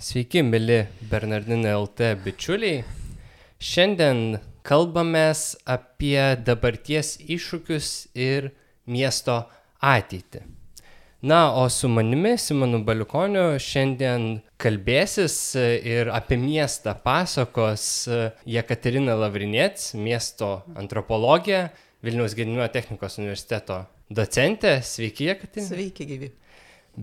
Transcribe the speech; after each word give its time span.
Sveiki, 0.00 0.40
mėly 0.40 0.86
Bernardinai 1.10 1.74
LT 1.76 2.14
bičiuliai. 2.24 2.78
Šiandien 3.60 4.38
kalbamės 4.64 5.58
apie 5.68 6.38
dabarties 6.40 7.18
iššūkius 7.20 7.90
ir 8.16 8.48
miesto 8.88 9.36
ateitį. 9.84 10.40
Na, 11.20 11.42
o 11.52 11.66
su 11.68 11.92
manimi, 11.92 12.32
Simonu 12.40 12.80
Baliukoniu, 12.80 13.60
šiandien 13.60 14.40
kalbėsis 14.56 15.36
ir 15.60 16.08
apie 16.16 16.40
miestą 16.40 16.96
pasakos 17.04 18.08
Jekaterina 18.48 19.20
Lavrinėts, 19.20 19.92
miesto 20.00 20.62
antropologė, 20.80 21.66
Vilniaus 22.00 22.32
Gedimino 22.32 22.72
technikos 22.72 23.20
universiteto 23.20 23.82
docentė. 24.08 24.78
Sveiki, 24.80 25.28
Jekaterina. 25.28 25.74
Sveiki, 25.74 26.08
gyvi 26.08 26.38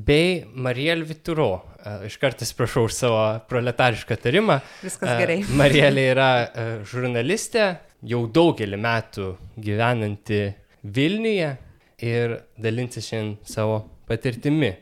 bei 0.06 0.46
Mariel 0.54 1.04
Vituro. 1.08 1.62
Iš 2.06 2.18
kartais 2.22 2.52
prašau 2.54 2.86
už 2.88 2.96
savo 2.96 3.22
proletarišką 3.50 4.18
tarimą. 4.22 4.60
Viskas 4.84 5.18
gerai. 5.22 5.40
Marielė 5.62 6.04
yra 6.12 6.30
žurnalistė, 6.88 7.70
jau 8.08 8.26
daugelį 8.28 8.80
metų 8.84 9.32
gyvenanti 9.64 10.42
Vilniuje 10.84 11.50
ir 12.06 12.38
dalinti 12.62 13.02
šiandien 13.04 13.38
savo 13.48 13.82
patirtimi. 14.08 14.76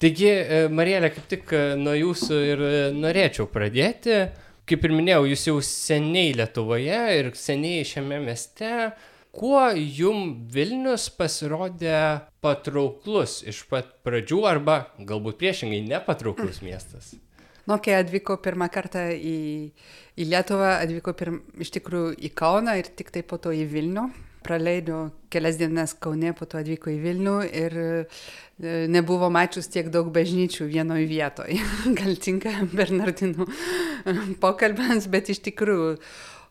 Taigi, 0.00 0.30
Marielė, 0.72 1.10
kaip 1.14 1.28
tik 1.30 1.54
nuo 1.80 1.96
jūsų 1.96 2.40
ir 2.52 2.64
norėčiau 2.96 3.48
pradėti. 3.50 4.26
Kaip 4.66 4.82
ir 4.82 4.92
minėjau, 4.92 5.28
jūs 5.30 5.44
jau 5.46 5.60
seniai 5.62 6.32
Lietuvoje 6.34 7.02
ir 7.20 7.28
seniai 7.38 7.84
šiame 7.86 8.18
mieste 8.24 8.70
kuo 9.36 9.60
jum 9.76 10.48
Vilnius 10.52 11.10
pasirodė 11.12 11.98
patrauklus 12.44 13.42
iš 13.44 13.62
pat 13.70 13.92
pradžių 14.06 14.40
arba 14.48 14.80
galbūt 14.96 15.38
priešingai 15.42 15.82
nepatrauklus 15.84 16.62
miestas? 16.64 17.14
Nu, 17.66 17.80
kai 17.82 17.96
atvyko 17.98 18.36
pirmą 18.42 18.68
kartą 18.70 19.08
į, 19.10 19.38
į 20.14 20.28
Lietuvą, 20.30 20.76
atvyko 20.84 21.12
pirm, 21.18 21.40
iš 21.58 21.72
tikrųjų 21.74 22.14
į 22.28 22.30
Kauną 22.38 22.76
ir 22.78 22.92
tik 22.94 23.10
tai 23.14 23.24
po 23.26 23.40
to 23.42 23.50
į 23.50 23.66
Vilnių. 23.72 24.06
Praleido 24.46 25.08
kelias 25.34 25.56
dienas 25.58 25.96
Kaune, 25.98 26.30
po 26.38 26.46
to 26.46 26.60
atvyko 26.60 26.92
į 26.92 27.00
Vilnių 27.02 27.34
ir 27.50 27.74
nebuvo 28.94 29.26
mačius 29.34 29.66
tiek 29.72 29.90
daug 29.90 30.12
bažnyčių 30.14 30.68
vienoje 30.70 31.08
vietoje. 31.10 31.58
Gal 31.98 32.14
tinka 32.22 32.54
Bernardinų 32.70 33.48
pokalbėms, 34.44 35.10
bet 35.10 35.34
iš 35.34 35.42
tikrųjų 35.50 35.96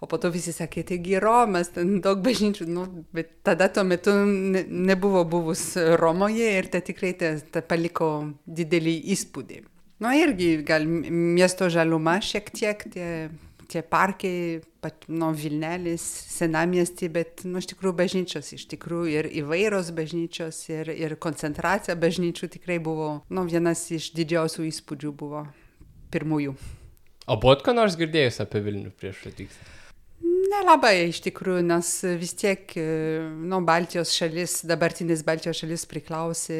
O 0.05 0.07
po 0.07 0.19
to 0.21 0.29
visi 0.29 0.51
sakė, 0.53 0.83
taigi 0.85 1.15
Romas, 1.17 1.71
ten 1.73 1.95
daug 2.05 2.19
bažnyčių, 2.21 2.67
nu, 2.69 2.83
bet 3.15 3.31
tada 3.47 3.65
tuo 3.73 3.81
metu 3.89 4.11
ne, 4.13 4.61
nebuvo 4.69 5.23
buvus 5.25 5.63
Romoje 5.97 6.51
ir 6.59 6.67
tai 6.69 6.83
tikrai 6.85 7.15
tai 7.17 7.31
ta 7.49 7.63
paliko 7.65 8.09
didelį 8.45 8.93
įspūdį. 9.15 9.57
Nu 10.05 10.11
irgi 10.13 10.59
gal 10.67 10.85
miesto 10.85 11.71
žaluma 11.73 12.19
šiek 12.21 12.51
tiek, 12.53 12.85
tie, 12.93 13.07
tie 13.71 13.81
parkai, 13.81 14.61
pat, 14.85 15.07
nu, 15.09 15.31
Vilnelis, 15.33 16.05
senamiesti, 16.35 17.09
bet, 17.09 17.41
nu, 17.49 17.57
iš 17.57 17.71
tikrųjų 17.73 17.97
bažnyčios, 18.03 18.51
iš 18.59 18.67
tikrųjų 18.75 19.09
ir 19.15 19.29
įvairios 19.41 19.89
bažnyčios, 19.97 20.59
ir, 20.69 20.91
ir 20.93 21.15
koncentracija 21.17 21.97
bažnyčių 21.97 22.51
tikrai 22.59 22.77
buvo, 22.77 23.09
nu, 23.33 23.47
vienas 23.49 23.87
iš 23.95 24.11
didžiausių 24.19 24.67
įspūdžių 24.69 25.15
buvo 25.17 25.47
pirmųjų. 26.13 26.53
O 27.25 27.39
buvot 27.41 27.65
ką 27.65 27.73
nors 27.73 27.97
girdėjus 27.97 28.43
apie 28.45 28.61
Vilnių 28.67 28.93
prieš 28.93 29.25
atvykstant? 29.31 29.73
Nelabai 30.45 31.07
iš 31.09 31.21
tikrųjų, 31.25 31.63
nes 31.65 31.89
vis 32.19 32.33
tiek, 32.37 32.73
nu, 32.75 33.59
Baltijos 33.65 34.11
šalis, 34.13 34.59
dabartinis 34.67 35.23
Baltijos 35.25 35.61
šalis 35.61 35.85
priklausė 35.89 36.59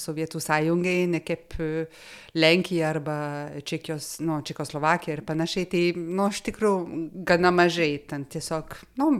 Sovietų 0.00 0.40
sąjungai, 0.42 0.96
ne 1.12 1.20
kaip 1.24 1.54
Lenkija 2.34 2.90
arba 2.90 3.16
Čekijos, 3.68 4.16
nu, 4.24 4.40
Čekoslovakija 4.46 5.18
ir 5.18 5.24
panašiai. 5.28 5.68
Tai, 5.70 5.82
nu, 5.98 6.28
iš 6.32 6.42
tikrųjų, 6.48 7.02
gana 7.28 7.52
mažai 7.54 7.92
ten 8.10 8.26
tiesiog, 8.32 8.78
nu, 9.00 9.12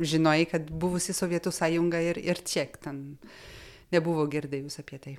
žinojai, 0.00 0.46
kad 0.54 0.70
buvusi 0.70 1.16
Sovietų 1.16 1.52
sąjunga 1.54 2.00
ir, 2.10 2.20
ir 2.22 2.40
tiek 2.46 2.78
ten 2.80 3.02
nebuvo 3.92 4.24
girdėjus 4.30 4.80
apie 4.84 5.02
tai. 5.02 5.18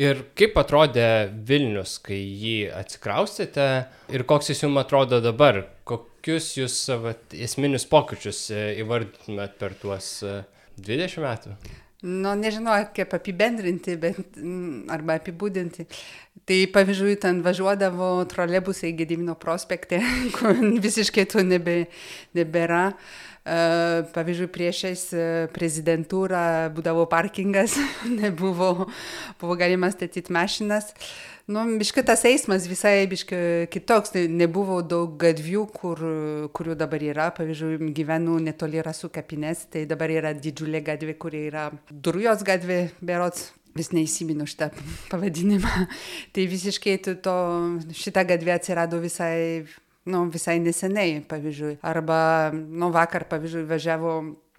Ir 0.00 0.22
kaip 0.38 0.56
atrodė 0.56 1.06
Vilnius, 1.48 1.98
kai 2.04 2.16
jį 2.16 2.56
atsikraustėte 2.72 3.66
ir 4.12 4.24
koks 4.28 4.52
jis 4.52 4.64
jums 4.64 4.80
atrodo 4.80 5.20
dabar? 5.20 5.62
Kokius 5.88 6.54
jūs 6.56 6.78
savo 6.88 7.12
esminius 7.36 7.84
pokyčius 7.90 8.46
įvardytumėt 8.54 9.58
per 9.60 9.76
tuos 9.80 10.14
20 10.80 11.24
metų? 11.26 11.56
Nu, 12.02 12.32
nežinau, 12.34 12.74
kaip 12.96 13.12
apibendrinti, 13.14 13.94
bet 14.00 14.38
arba 14.90 15.20
apibūdinti. 15.20 15.84
Tai 16.48 16.56
pavyzdžiui, 16.74 17.12
ten 17.22 17.44
važiuodavo 17.44 18.08
trolebusai 18.32 18.90
Gedimino 18.98 19.36
prospekte, 19.38 20.00
kur 20.38 20.56
visiškai 20.82 21.28
to 21.30 21.44
nebe, 21.46 21.84
nebėra. 22.34 22.88
Uh, 22.90 23.31
pavyzdžiui, 23.42 24.48
priešais 24.54 25.08
prezidentūrą 25.54 26.70
būdavo 26.76 27.08
parkingas, 27.10 27.74
nebuvo, 28.22 28.88
buvo 29.40 29.58
galima 29.58 29.90
statyti 29.90 30.32
mašinas. 30.32 30.92
Nu, 31.50 31.64
biškai 31.78 32.04
tas 32.06 32.22
eismas 32.28 32.68
visai 32.70 33.02
biškai 33.10 33.66
kitoks, 33.72 34.12
tai 34.14 34.28
nebuvo 34.30 34.78
daug 34.86 35.16
gatvių, 35.18 35.64
kur, 35.74 36.02
kurių 36.54 36.76
dabar 36.78 37.02
yra. 37.02 37.26
Pavyzdžiui, 37.34 37.90
gyvenu 37.96 38.38
netoli 38.44 38.78
rasų 38.84 39.10
kapinės, 39.16 39.66
tai 39.72 39.82
dabar 39.90 40.12
yra 40.14 40.30
didžiulė 40.38 40.84
gatvė, 40.86 41.16
kuri 41.18 41.48
yra 41.48 41.66
Durujos 41.90 42.46
gatvė, 42.46 42.78
berots 43.02 43.50
vis 43.74 43.90
neįsimenu 43.90 44.46
šitą 44.46 44.70
pavadinimą. 45.10 45.88
tai 46.36 46.46
visiškai 46.50 46.98
to, 47.24 47.36
šita 47.96 48.22
gatvė 48.28 48.54
atsirado 48.56 49.02
visai 49.02 49.64
nu, 50.04 50.24
visai 50.34 50.58
neseniai, 50.58 51.20
pavyzdžiui. 51.28 51.76
Arba, 51.86 52.50
nu, 52.52 52.90
vakar, 52.94 53.26
pavyzdžiui, 53.30 53.68
važiavo 53.70 54.14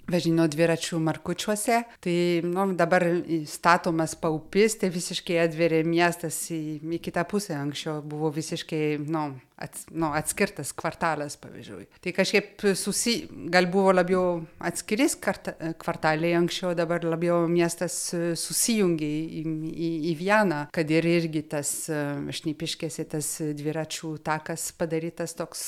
važino 0.09 0.47
dviračių 0.51 0.99
markučiuose, 1.03 1.79
tai 2.03 2.15
nu, 2.45 2.67
dabar 2.77 3.05
statomas 3.47 4.17
paupis, 4.19 4.75
tai 4.79 4.91
visiškai 4.93 5.39
atveria 5.45 5.83
miestas 5.87 6.39
į, 6.51 6.79
į 6.83 6.99
kitą 7.03 7.23
pusę, 7.29 7.55
anksčiau 7.55 8.01
buvo 8.05 8.31
visiškai 8.33 8.83
nu, 9.07 9.29
ats, 9.63 9.85
nu, 9.95 10.09
atskirtas 10.15 10.73
kvartalas, 10.75 11.37
pavyzdžiui. 11.39 11.87
Tai 12.03 12.15
kažkaip 12.15 12.65
susi, 12.79 13.15
gal 13.53 13.69
buvo 13.71 13.93
labiau 13.95 14.43
atskiris 14.63 15.15
kvartaliai 15.21 16.35
anksčiau, 16.41 16.73
dabar 16.77 17.05
labiau 17.07 17.47
miestas 17.51 17.97
susijungia 18.39 19.07
į, 19.07 19.43
į, 19.71 19.91
į 20.11 20.15
vieną, 20.19 20.65
kad 20.75 20.91
ir 20.91 21.07
irgi 21.15 21.45
tas 21.55 21.73
šnipiškėse 21.87 23.07
tas 23.15 23.35
dviračių 23.55 24.17
takas 24.25 24.71
padarytas 24.75 25.37
toks 25.39 25.67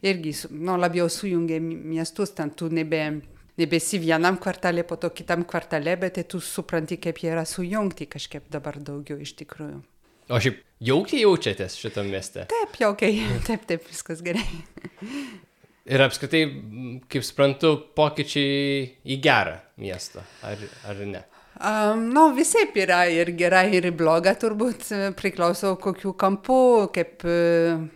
irgi 0.00 0.38
nu, 0.54 0.78
labiau 0.80 1.10
sujungia 1.12 1.60
miestus, 1.60 2.32
ten 2.32 2.54
tu 2.56 2.72
nebe 2.72 3.02
nebesi 3.58 4.00
vienam 4.02 4.38
kvartale, 4.40 4.84
po 4.86 4.96
to 5.00 5.10
kitam 5.10 5.44
kvartale, 5.48 5.96
bet 6.00 6.18
tai 6.18 6.24
tu 6.30 6.40
supranti, 6.40 6.98
kaip 7.02 7.20
jie 7.22 7.32
yra 7.34 7.44
sujungti 7.48 8.08
kažkaip 8.10 8.48
dabar 8.52 8.78
daugiau 8.78 9.20
iš 9.22 9.34
tikrųjų. 9.42 9.80
O 10.28 10.38
šiaip 10.44 10.60
jaukiai 10.84 11.22
jaučiatės 11.24 11.78
šitą 11.80 12.04
miestą? 12.06 12.44
Taip, 12.50 12.76
jaukiai, 12.80 13.22
taip, 13.48 13.64
taip, 13.68 13.86
viskas 13.88 14.22
gerai. 14.24 14.44
Ir 15.88 16.04
apskritai, 16.04 16.42
kaip 17.08 17.24
suprantu, 17.24 17.72
pokyčiai 17.96 18.82
į 19.08 19.16
gerą 19.24 19.56
miestą, 19.80 20.24
ar, 20.44 20.60
ar 20.84 21.00
ne? 21.08 21.24
Um, 21.58 21.98
nu, 22.12 22.32
visai 22.34 22.68
yra 22.74 23.08
ir 23.10 23.32
gera, 23.34 23.64
ir 23.66 23.88
bloga, 23.90 24.30
turbūt 24.38 24.92
priklauso 25.18 25.72
kokiu 25.82 26.12
kampu, 26.14 26.86
kaip, 26.94 27.24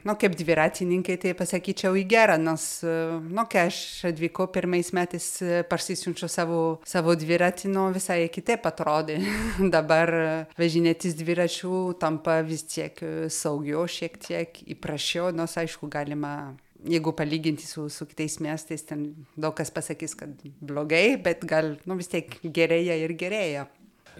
nu, 0.02 0.16
kaip 0.18 0.34
dviratininkai, 0.40 1.14
tai 1.22 1.34
pasakyčiau 1.38 1.94
į 2.00 2.02
gerą, 2.10 2.40
nes, 2.42 2.64
nu, 2.82 3.44
kai 3.46 3.68
aš 3.68 3.78
atvykau 4.10 4.48
pirmais 4.50 4.90
metais 4.96 5.28
parsisiunčiau 5.70 6.26
savo, 6.26 6.62
savo 6.82 7.14
dviratį, 7.14 7.70
nu, 7.70 7.86
visai 7.94 8.24
kitaip 8.34 8.66
atrodė. 8.66 9.20
Dabar 9.76 10.10
važinėtis 10.58 11.14
dviračių 11.22 11.84
tampa 12.02 12.40
vis 12.42 12.66
tiek 12.66 12.98
saugiau, 13.30 13.86
šiek 13.86 14.18
tiek 14.26 14.62
įprašiau, 14.74 15.30
nors 15.30 15.54
aišku, 15.62 15.86
galima 15.92 16.56
jeigu 16.88 17.12
palyginti 17.16 17.66
su, 17.66 17.88
su 17.92 18.06
kitais 18.10 18.38
miestais, 18.42 18.84
ten 18.86 19.12
daug 19.36 19.54
kas 19.58 19.72
pasakys, 19.74 20.16
kad 20.18 20.34
blogai, 20.60 21.16
bet 21.22 21.44
gal 21.48 21.76
nu, 21.86 21.98
vis 22.00 22.10
tiek 22.12 22.34
gerėja 22.42 22.98
ir 23.02 23.14
gerėja. 23.18 23.68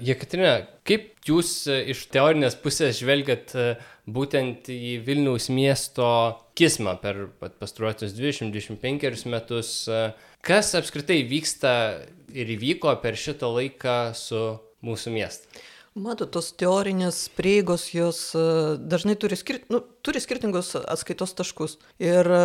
Jekaterina, 0.00 0.55
kaip 0.88 1.11
jūs 1.29 1.67
iš 1.69 2.06
teorinės 2.14 2.55
pusės 2.62 2.97
žvelgiat 3.03 3.53
būtent 4.09 4.70
į 4.73 4.94
Vilniaus 5.05 5.50
miesto 5.53 6.06
kismą 6.56 6.94
per 7.03 7.26
pastruotus 7.61 8.14
20-25 8.17 9.26
metus? 9.29 9.75
Kas 10.43 10.73
apskritai 10.79 11.20
vyksta 11.29 11.75
ir 12.32 12.55
įvyko 12.56 12.94
per 13.05 13.20
šitą 13.20 13.53
laiką 13.53 13.99
su 14.17 14.41
mūsų 14.82 15.12
miestu? 15.12 15.61
Matot, 15.92 16.30
tos 16.32 16.46
teorinės 16.56 17.26
prieigos 17.36 17.90
jos 17.92 18.18
e, 18.32 18.42
dažnai 18.80 19.12
turi, 19.20 19.36
skir... 19.36 19.58
nu, 19.68 19.82
turi 20.00 20.22
skirtingus 20.24 20.70
atskaitos 20.80 21.34
taškus. 21.36 21.74
Ir 22.00 22.24
e, 22.32 22.38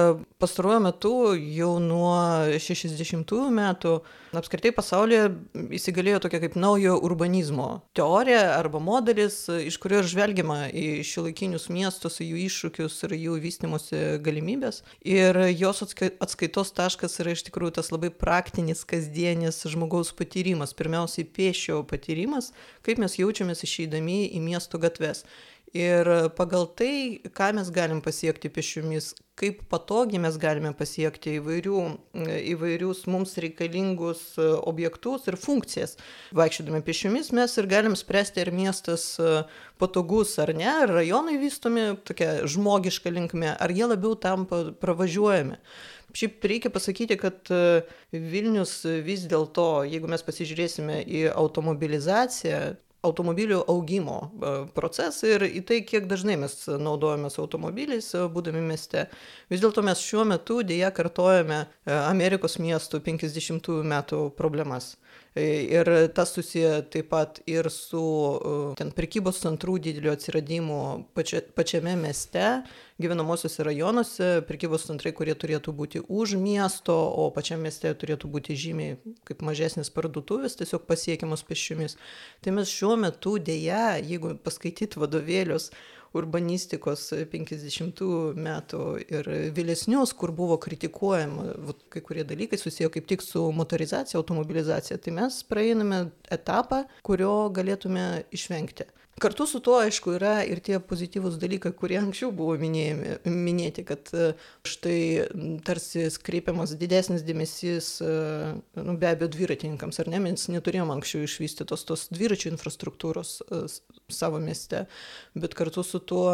pastaruoju 0.43 0.81
metu, 0.83 1.11
jau 1.55 1.77
nuo 1.79 2.17
60-ųjų 2.59 3.47
metų, 3.55 3.93
apskritai 4.37 4.71
pasaulyje 4.75 5.23
įsigalėjo 5.77 6.21
tokia 6.23 6.39
kaip 6.43 6.57
naujo 6.59 6.95
urbanizmo 7.05 7.67
teorija 7.97 8.53
arba 8.55 8.81
modelis, 8.83 9.39
iš 9.49 9.79
kurio 9.81 10.03
žvelgiama 10.05 10.67
į 10.69 11.01
šiuolaikinius 11.07 11.67
miestus, 11.73 12.19
jų 12.23 12.39
iššūkius 12.45 12.99
ir 13.07 13.17
jų 13.17 13.39
vystimosi 13.43 14.03
galimybės. 14.23 14.83
Ir 15.01 15.41
jos 15.57 15.83
atskaitos 15.87 16.73
taškas 16.77 17.19
yra 17.23 17.35
iš 17.35 17.45
tikrųjų 17.49 17.77
tas 17.79 17.91
labai 17.93 18.11
praktinis, 18.13 18.85
kasdienis 18.87 19.63
žmogaus 19.67 20.13
patyrimas, 20.17 20.75
pirmiausiai 20.77 21.27
piešio 21.27 21.83
patyrimas, 21.89 22.53
kaip 22.87 23.01
mes 23.03 23.19
jaučiamės 23.19 23.65
išeidami 23.67 24.23
į 24.37 24.43
miesto 24.43 24.81
gatves. 24.81 25.25
Ir 25.75 26.07
pagal 26.37 26.63
tai, 26.79 27.19
ką 27.35 27.49
mes 27.57 27.67
galim 27.75 27.99
pasiekti 27.99 28.47
pešiomis, 28.47 29.09
kaip 29.37 29.65
patogiai 29.69 30.21
mes 30.23 30.37
galime 30.39 30.71
pasiekti 30.73 31.35
įvairių, 31.41 31.81
įvairius 32.53 33.03
mums 33.11 33.35
reikalingus 33.43 34.21
objektus 34.39 35.27
ir 35.27 35.35
funkcijas. 35.37 35.97
Vaikščiodami 36.39 36.79
pešiomis 36.87 37.33
mes 37.35 37.57
ir 37.59 37.67
galim 37.67 37.99
spręsti, 37.99 38.45
ar 38.45 38.53
miestas 38.55 39.09
patogus 39.77 40.37
ar 40.39 40.55
ne, 40.55 40.69
ar 40.71 40.95
rajonai 41.01 41.35
vystomi 41.43 41.85
tokia 42.07 42.47
žmogiška 42.47 43.11
linkme, 43.11 43.51
ar 43.51 43.75
jie 43.75 43.91
labiau 43.91 44.15
tampa 44.15 44.63
pravažiuojami. 44.79 45.59
Šiaip 46.17 46.47
reikia 46.49 46.71
pasakyti, 46.73 47.19
kad 47.19 47.51
Vilnius 48.15 48.79
vis 49.05 49.27
dėlto, 49.29 49.83
jeigu 49.85 50.07
mes 50.09 50.23
pasižiūrėsime 50.25 51.03
į 51.03 51.27
automobilizaciją, 51.35 52.77
automobilių 53.07 53.61
augimo 53.71 54.17
e, 54.21 54.53
procesą 54.75 55.31
ir 55.33 55.45
į 55.47 55.63
tai, 55.67 55.79
kiek 55.87 56.07
dažnai 56.09 56.37
mes 56.39 56.55
naudojamės 56.67 57.39
automobiliais, 57.41 58.09
e, 58.15 58.25
būdami 58.33 58.63
mieste. 58.65 59.07
Vis 59.51 59.63
dėlto 59.63 59.83
mes 59.85 60.03
šiuo 60.03 60.25
metu 60.27 60.61
dėja 60.67 60.91
kartojame 60.95 61.63
e, 61.63 61.67
Amerikos 61.95 62.59
miestų 62.61 63.01
50-ųjų 63.07 63.83
metų 63.87 64.21
problemas. 64.37 64.95
Ir 65.35 65.89
tas 66.17 66.31
susiję 66.33 66.81
taip 66.89 67.09
pat 67.11 67.41
ir 67.45 67.69
su 67.69 68.01
ten 68.79 68.89
prekybos 68.95 69.37
centrų 69.43 69.75
dideliu 69.85 70.09
atsiradimu 70.15 70.79
pačia, 71.13 71.43
pačiame 71.53 71.93
mieste, 71.99 72.45
gyvenamosiuose 72.97 73.65
rajonuose, 73.67 74.29
prekybos 74.49 74.87
centrai, 74.89 75.13
kurie 75.13 75.35
turėtų 75.37 75.73
būti 75.77 76.01
už 76.01 76.33
miesto, 76.41 76.95
o 76.95 77.27
pačiame 77.35 77.67
mieste 77.67 77.91
turėtų 77.93 78.31
būti 78.33 78.57
žymiai 78.57 78.97
kaip 79.29 79.43
mažesnis 79.45 79.93
parduotuvės, 79.93 80.57
tiesiog 80.57 80.87
pasiekiamos 80.89 81.45
pešiomis. 81.45 81.99
Tai 82.41 82.55
mes 82.57 82.73
šiuo 82.73 82.95
metu 82.97 83.37
dėja, 83.37 83.99
jeigu 84.01 84.33
paskaityt 84.41 84.97
vadovėlius, 84.97 85.69
urbanistikos 86.17 87.07
50 87.31 88.03
metų 88.47 88.83
ir 89.05 89.31
vėlesnius, 89.55 90.13
kur 90.17 90.33
buvo 90.35 90.57
kritikuojama 90.61 91.47
vat, 91.69 91.81
kai 91.93 92.03
kurie 92.05 92.25
dalykai 92.27 92.59
susiję 92.59 92.91
kaip 92.93 93.07
tik 93.09 93.25
su 93.25 93.45
motorizacija, 93.55 94.19
automobilizacija, 94.21 94.99
tai 95.01 95.15
mes 95.19 95.41
praeiname 95.47 96.07
etapą, 96.33 96.83
kurio 97.07 97.49
galėtume 97.53 98.07
išvengti. 98.35 98.89
Kartu 99.17 99.47
su 99.49 99.59
tuo, 99.65 99.79
aišku, 99.81 100.11
yra 100.13 100.43
ir 100.45 100.59
tie 100.61 100.77
pozityvūs 100.77 101.39
dalykai, 101.41 101.71
kurie 101.73 101.95
anksčiau 101.97 102.29
buvo 102.37 102.53
minėjami, 102.61 103.15
minėti, 103.25 103.81
kad 103.87 104.11
e, 104.13 104.27
štai 104.61 104.99
tarsi 105.65 106.03
kreipiamas 106.21 106.75
didesnis 106.77 107.23
dėmesys, 107.25 107.87
e, 108.05 108.11
nu, 108.77 108.93
be 109.01 109.09
abejo, 109.09 109.31
dviratininkams, 109.33 109.97
ar 110.03 110.11
ne, 110.13 110.19
mes 110.21 110.45
neturėjom 110.53 110.93
anksčiau 110.93 111.25
išvystytos 111.25 111.87
tos 111.89 112.05
dviračių 112.13 112.51
infrastruktūros 112.51 113.31
e, 113.41 113.63
savo 114.13 114.37
mieste, 114.43 114.83
bet 115.33 115.57
kartu 115.57 115.81
su 115.81 115.97
tuo 115.97 116.29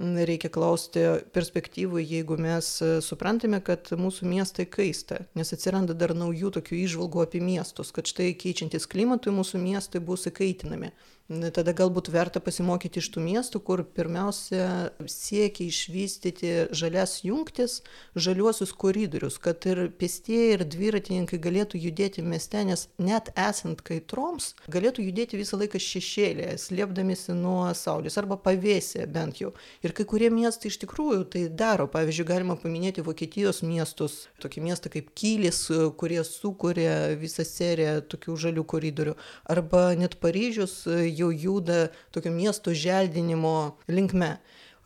reikia 0.00 0.48
klausti 0.52 1.04
perspektyvų, 1.36 2.00
jeigu 2.00 2.36
mes 2.40 2.68
suprantame, 3.04 3.62
kad 3.64 3.92
mūsų 3.96 4.28
miestai 4.28 4.66
kaista, 4.68 5.22
nes 5.36 5.52
atsiranda 5.56 5.96
dar 5.96 6.12
naujų 6.16 6.52
tokių 6.56 6.80
išvalgų 6.82 7.22
apie 7.24 7.40
miestus, 7.44 7.92
kad 7.96 8.08
štai 8.08 8.34
keičiantis 8.36 8.88
klimatui 8.92 9.32
mūsų 9.36 9.60
miestai 9.60 10.04
bus 10.04 10.28
įkaitinami 10.28 10.92
tada 11.28 11.72
galbūt 11.74 12.06
verta 12.14 12.38
pasimokyti 12.42 13.00
iš 13.02 13.08
tų 13.14 13.22
miestų, 13.24 13.60
kur 13.66 13.82
pirmiausia 13.82 14.92
siekia 15.10 15.66
išvystyti 15.66 16.52
žalias 16.70 17.18
jungtis, 17.26 17.80
žaliuosius 18.14 18.70
koridorius, 18.78 19.40
kad 19.42 19.66
ir 19.66 19.88
pėstieji 19.98 20.54
ir 20.54 20.64
dviratininkai 20.70 21.40
galėtų 21.42 21.80
judėti 21.82 22.22
mieste, 22.22 22.62
nes 22.68 22.86
net 23.02 23.32
esant 23.34 23.82
kaitroms, 23.86 24.52
galėtų 24.70 25.08
judėti 25.08 25.40
visą 25.40 25.58
laiką 25.58 25.80
šešėlėje, 25.82 26.54
slėpdamėsi 26.62 27.34
nuo 27.34 27.66
saulės 27.74 28.18
arba 28.22 28.38
pavėsė 28.38 29.08
bent 29.10 29.42
jau. 29.42 29.50
Ir 29.82 29.96
kai 29.98 30.06
kurie 30.06 30.30
miestai 30.30 30.70
iš 30.70 30.78
tikrųjų 30.84 31.26
tai 31.34 31.44
daro. 31.50 31.88
Pavyzdžiui, 31.90 32.28
galima 32.28 32.54
paminėti 32.60 33.02
Vokietijos 33.06 33.64
miestus, 33.66 34.28
tokį 34.42 34.62
miestą 34.68 34.94
kaip 34.94 35.10
Kylis, 35.18 35.64
kurie 35.98 36.22
sukuria 36.26 37.16
visą 37.18 37.42
seriją 37.46 37.98
tokių 38.06 38.38
žalių 38.46 38.66
koridorių, 38.68 39.18
arba 39.50 39.88
net 39.98 40.18
Paryžius 40.22 40.84
jau 41.16 41.32
juda 41.32 41.88
tokio 42.14 42.32
miesto 42.34 42.74
želdinimo 42.74 43.56
linkme. 43.88 44.36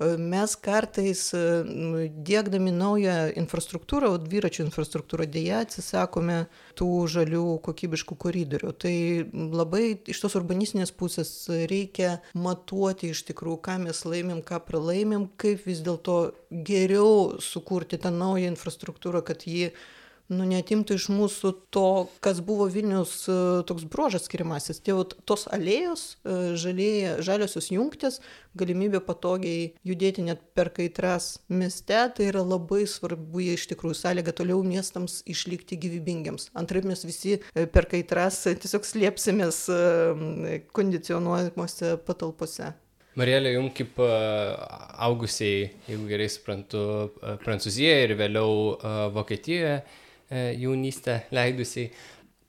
E, 0.00 0.16
mes 0.16 0.54
kartais 0.56 1.26
e, 1.36 1.40
dėkdami 2.24 2.72
naują 2.72 3.16
infrastruktūrą, 3.42 4.14
dviračių 4.24 4.64
infrastruktūrą 4.64 5.26
dėja 5.28 5.60
atsisakome 5.66 6.38
tų 6.78 6.88
žalių 7.12 7.44
kokybiškų 7.66 8.16
koridorių. 8.24 8.72
Tai 8.80 8.94
labai 9.60 9.84
iš 10.08 10.22
tos 10.24 10.38
urbanistinės 10.40 10.94
pusės 10.96 11.34
reikia 11.70 12.18
matuoti 12.32 13.12
iš 13.12 13.26
tikrųjų, 13.28 13.60
ką 13.68 13.76
mes 13.84 14.04
laimim, 14.08 14.40
ką 14.46 14.62
pralaimim, 14.64 15.28
kaip 15.40 15.68
vis 15.68 15.84
dėlto 15.84 16.20
geriau 16.48 17.40
sukurti 17.44 18.00
tą 18.00 18.14
naują 18.14 18.54
infrastruktūrą, 18.54 19.24
kad 19.26 19.44
ji 19.44 19.68
nu 20.30 20.46
neatimtų 20.46 20.96
iš 20.96 21.08
mūsų 21.12 21.52
to, 21.74 21.86
kas 22.24 22.40
buvo 22.44 22.68
Vilnius 22.70 23.12
e, 23.28 23.36
toks 23.66 23.86
bruožas 23.90 24.28
skiriamasis. 24.28 24.80
Tie 24.86 24.94
tos 25.28 25.46
alėjos, 25.50 26.04
e, 26.22 26.36
žalėje, 26.60 27.16
žaliosios 27.26 27.70
jungtis, 27.74 28.20
galimybė 28.58 29.02
patogiai 29.04 29.72
judėti 29.86 30.24
net 30.26 30.42
per 30.54 30.70
kaitras 30.74 31.32
mieste, 31.50 31.98
tai 32.16 32.28
yra 32.30 32.44
labai 32.46 32.84
svarbu 32.90 33.42
iš 33.56 33.66
tikrųjų 33.72 33.98
sąlyga 33.98 34.34
toliau 34.38 34.62
miestams 34.66 35.20
išlikti 35.30 35.78
gyvybingiams. 35.82 36.50
Antraip 36.58 36.86
mes 36.88 37.02
visi 37.06 37.38
e, 37.40 37.66
per 37.66 37.90
kaitras 37.90 38.44
tiesiog 38.50 38.86
slėpsimės 38.86 39.64
kondicionuojamuose 40.76 41.96
patalpose. 42.06 42.70
Marielė, 43.18 43.56
jums 43.56 43.74
kaip 43.74 43.98
augusiai, 43.98 45.72
jeigu 45.88 46.06
gerai 46.06 46.28
suprantu, 46.30 46.82
Prancūzijoje 47.42 48.04
ir 48.06 48.14
vėliau 48.16 48.52
Vokietijoje, 49.16 49.80
jaunystę 50.30 51.20
leidusiai. 51.34 51.90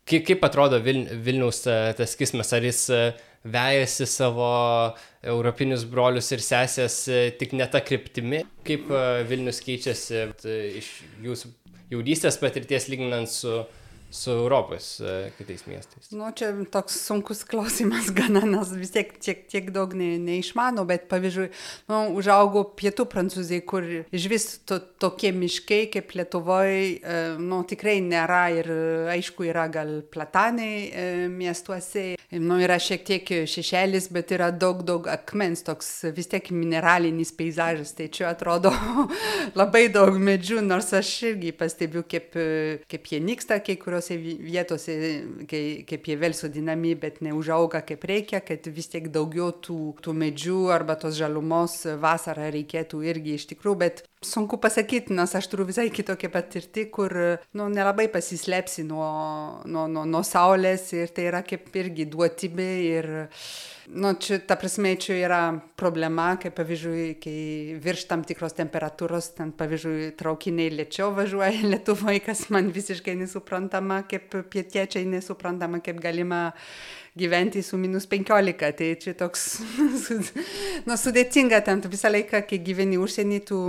Kaip, 0.08 0.26
kaip 0.28 0.44
atrodo 0.44 0.80
Vil, 0.84 1.04
Vilniaus 1.24 1.64
e, 1.70 1.78
tas 1.98 2.16
kismas, 2.20 2.52
ar 2.54 2.66
jis 2.66 2.82
e, 2.94 3.02
vejasi 3.52 4.06
savo 4.10 4.50
europinius 5.26 5.86
brolius 5.90 6.30
ir 6.34 6.44
sesės 6.46 6.98
tik 7.40 7.56
ne 7.58 7.66
tą 7.74 7.82
kryptimį, 7.86 8.44
kaip 8.68 8.92
Vilnius 9.30 9.64
keičiasi 9.66 10.28
iš 10.78 10.90
jūsų 11.26 11.50
jaunystės 11.92 12.38
patirties 12.42 12.86
lyginant 12.92 13.30
su 13.32 13.64
su 14.12 14.32
Europos 14.32 15.00
uh, 15.00 15.32
kitais 15.38 15.64
miestais? 15.68 16.12
Nu, 16.12 16.28
čia 16.36 16.52
toks 16.72 16.98
sunkus 17.08 17.44
klausimas, 17.48 18.12
gana, 18.20 18.44
nes 18.46 18.74
vis 18.76 18.92
tiek 18.94 19.14
tiek, 19.24 19.46
tiek 19.50 19.72
daug 19.74 19.96
ne, 19.98 20.14
neišmano, 20.22 20.84
bet 20.88 21.08
pavyzdžiui, 21.12 21.48
nu, 21.92 22.02
užaugau 22.20 22.66
pietų 22.78 23.08
Prancūzijai, 23.12 23.64
kur 23.68 23.88
iš 23.88 24.28
vis 24.32 24.48
to, 24.68 24.82
tokie 25.02 25.32
miškai 25.36 25.86
kaip 25.94 26.12
Lietuvoje, 26.18 27.00
nu, 27.40 27.62
tikrai 27.68 27.98
nėra 28.04 28.44
ir 28.60 28.70
aišku 29.16 29.48
yra 29.48 29.66
gal 29.72 30.02
platanai 30.12 30.74
uh, 30.90 31.26
miestuose, 31.32 32.06
nu, 32.36 32.60
yra 32.64 32.78
šiek 32.82 33.08
tiek 33.08 33.34
šešėlis, 33.50 34.12
bet 34.14 34.36
yra 34.36 34.52
daug, 34.52 34.84
daug 34.88 35.08
akmens, 35.12 35.64
toks 35.68 35.90
vis 36.16 36.30
tiek 36.32 36.52
mineralinis 36.54 37.32
peizažas, 37.36 37.96
tai 37.96 38.12
čia 38.14 38.30
atrodo 38.32 38.74
labai 39.60 39.88
daug 39.94 40.20
medžių, 40.20 40.62
nors 40.68 40.92
aš 40.98 41.12
irgi 41.32 41.56
pastebiu, 41.56 42.04
kaip, 42.08 42.36
kaip 42.92 43.12
jie 43.12 43.24
nyksta, 43.24 43.62
kai 43.64 43.80
kurios 43.80 44.01
kuriuose 44.02 44.18
vietose, 44.42 44.96
kai, 45.50 45.84
kaip 45.88 46.08
jie 46.08 46.18
vėl 46.18 46.34
sodinami, 46.34 46.96
bet 46.96 47.22
neužauga 47.22 47.82
kaip 47.86 48.04
reikia, 48.04 48.42
kad 48.42 48.66
vis 48.74 48.90
tiek 48.90 49.10
daugiau 49.12 49.52
tų, 49.52 49.96
tų 50.02 50.14
medžių 50.14 50.72
arba 50.72 50.96
tos 50.96 51.16
žalumos 51.16 51.86
vasarą 52.02 52.52
reikėtų 52.52 53.04
irgi 53.06 53.36
iš 53.36 53.48
tikrųjų, 53.52 53.78
bet 53.78 54.04
sunku 54.22 54.58
pasakyti, 54.62 55.14
nes 55.14 55.36
aš 55.36 55.48
turiu 55.52 55.66
visai 55.66 55.90
kitokią 55.92 56.32
patirtį, 56.32 56.88
kur 56.92 57.14
nu, 57.54 57.70
nelabai 57.70 58.08
pasislėpsi 58.12 58.86
nuo, 58.88 59.62
nuo, 59.66 59.88
nuo, 59.88 60.06
nuo 60.06 60.24
saulės 60.24 60.92
ir 60.94 61.14
tai 61.14 61.30
yra 61.30 61.44
kaip 61.46 61.70
irgi 61.76 62.08
duotybė 62.10 62.72
ir 62.90 63.12
Nu, 63.88 64.14
čia, 64.14 64.38
ta 64.46 64.56
prasme, 64.56 64.94
čia 65.02 65.16
yra 65.18 65.40
problema, 65.80 66.36
kai, 66.42 66.52
pavyzdžiui, 66.54 67.06
kai 67.24 67.36
virš 67.82 68.06
tam 68.12 68.22
tikros 68.28 68.54
temperatūros, 68.58 69.32
ten, 69.40 69.54
pavyzdžiui, 69.58 70.12
traukiniai 70.20 70.74
lėčiau 70.76 71.10
važiuoja 71.18 71.66
Lietuvoje, 71.66 72.22
kas 72.28 72.46
man 72.54 72.70
visiškai 72.74 73.16
nesuprantama, 73.24 74.04
kaip 74.12 74.38
pietiečiai 74.54 75.08
nesuprantama, 75.10 75.82
kaip 75.82 76.02
galima 76.04 76.52
gyventi 77.18 77.64
su 77.66 77.78
minus 77.82 78.06
15. 78.08 78.72
Tai 78.78 78.94
čia 79.02 79.18
toks, 79.18 79.50
nu, 80.88 80.96
sudėtinga, 80.98 81.64
ten 81.66 81.82
visą 81.90 82.14
laiką, 82.14 82.46
kai 82.48 82.62
gyveni 82.62 83.02
užsienį, 83.02 83.44
tu 83.50 83.62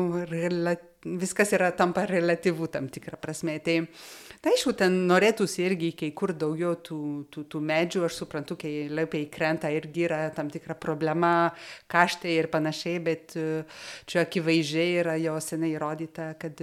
viskas 1.03 1.51
yra 1.57 1.73
tampa 1.75 2.05
relatyvų 2.07 2.69
tam 2.71 2.89
tikrą 2.93 3.19
prasme. 3.21 3.57
Tai, 3.65 3.81
tai 4.43 4.55
aišku, 4.57 4.75
ten 4.79 4.97
norėtųsi 5.09 5.63
irgi 5.65 5.93
kai 5.99 6.11
kur 6.19 6.35
daugiau 6.35 6.75
tų, 6.75 7.01
tų, 7.33 7.45
tų 7.53 7.61
medžių, 7.73 8.05
aš 8.09 8.23
suprantu, 8.23 8.57
kai 8.61 8.73
lapiai 8.91 9.29
krenta 9.33 9.71
irgi 9.73 10.07
yra 10.09 10.23
tam 10.35 10.51
tikra 10.53 10.75
problema, 10.79 11.53
kaštai 11.93 12.35
ir 12.41 12.51
panašiai, 12.53 12.99
bet 13.07 13.37
čia 14.11 14.25
akivaizdžiai 14.27 14.99
yra 15.05 15.15
jau 15.23 15.37
senai 15.43 15.75
įrodyta, 15.77 16.33
kad 16.43 16.59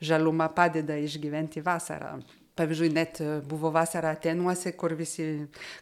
žaluma 0.00 0.48
padeda 0.56 0.96
išgyventi 1.00 1.64
vasarą 1.64 2.16
pavyzdžiui, 2.58 2.90
net 2.94 3.20
buvo 3.48 3.70
vasara 3.74 4.14
Atenuose, 4.14 4.74
kur 4.78 4.94
visi, 4.98 5.26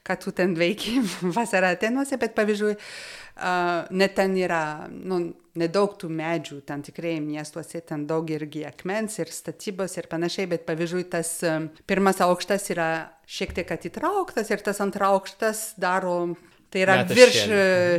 ką 0.06 0.16
tu 0.20 0.32
ten 0.36 0.54
veiki, 0.58 0.98
vasara 1.38 1.72
Atenuose, 1.76 2.18
bet 2.20 2.36
pavyzdžiui, 2.38 2.74
uh, 2.76 3.88
net 3.90 4.16
ten 4.18 4.36
yra, 4.40 4.88
nu, 4.92 5.20
nedaug 5.58 5.98
tų 6.00 6.08
medžių, 6.12 6.62
ten 6.68 6.84
tikrai 6.84 7.18
miestuose, 7.24 7.82
ten 7.84 8.06
daug 8.08 8.28
irgi 8.32 8.64
akmens 8.68 9.18
ir 9.20 9.32
statybos 9.32 9.98
ir 10.00 10.08
panašiai, 10.12 10.48
bet 10.54 10.64
pavyzdžiui, 10.68 11.04
tas 11.12 11.34
um, 11.48 11.68
pirmas 11.88 12.22
aukštas 12.24 12.70
yra 12.72 12.88
šiek 13.28 13.52
tiek 13.58 13.76
atitrauktas 13.76 14.48
ir 14.52 14.64
tas 14.64 14.80
antras 14.84 15.12
aukštas 15.12 15.66
daro 15.80 16.34
Tai 16.72 16.80
yra 16.80 16.94
Metas 17.02 17.18
virš 17.18 17.40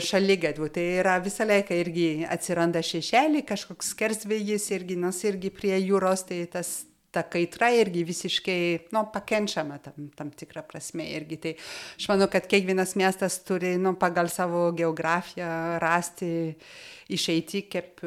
šalygatvių, 0.01 0.68
tai 0.74 0.84
yra 0.98 1.20
visą 1.22 1.46
laiką 1.46 1.75
irgi 1.77 2.08
atsiranda 2.25 2.82
šešėlį, 2.82 3.44
kažkoks 3.46 3.92
skersvėjis 3.94 4.65
irgi, 4.74 4.98
nors 4.98 5.20
irgi 5.30 5.51
prie 5.53 5.75
jūros, 5.77 6.25
tai 6.25 6.39
tas 6.50 6.72
ta 7.13 7.24
kaitra 7.29 7.70
irgi 7.77 8.03
visiškai, 8.08 8.60
nu, 8.96 9.05
pakenčiama 9.13 9.77
tam, 9.84 10.10
tam 10.17 10.32
tikrą 10.34 10.65
prasme 10.67 11.05
irgi. 11.13 11.39
Tai 11.46 11.53
aš 12.00 12.10
manau, 12.12 12.29
kad 12.32 12.48
kiekvienas 12.50 12.96
miestas 13.00 13.39
turi, 13.48 13.75
nu, 13.82 13.96
pagal 14.00 14.32
savo 14.34 14.65
geografiją 14.77 15.50
rasti 15.84 16.34
išeiti, 17.13 17.65
kaip, 17.72 18.03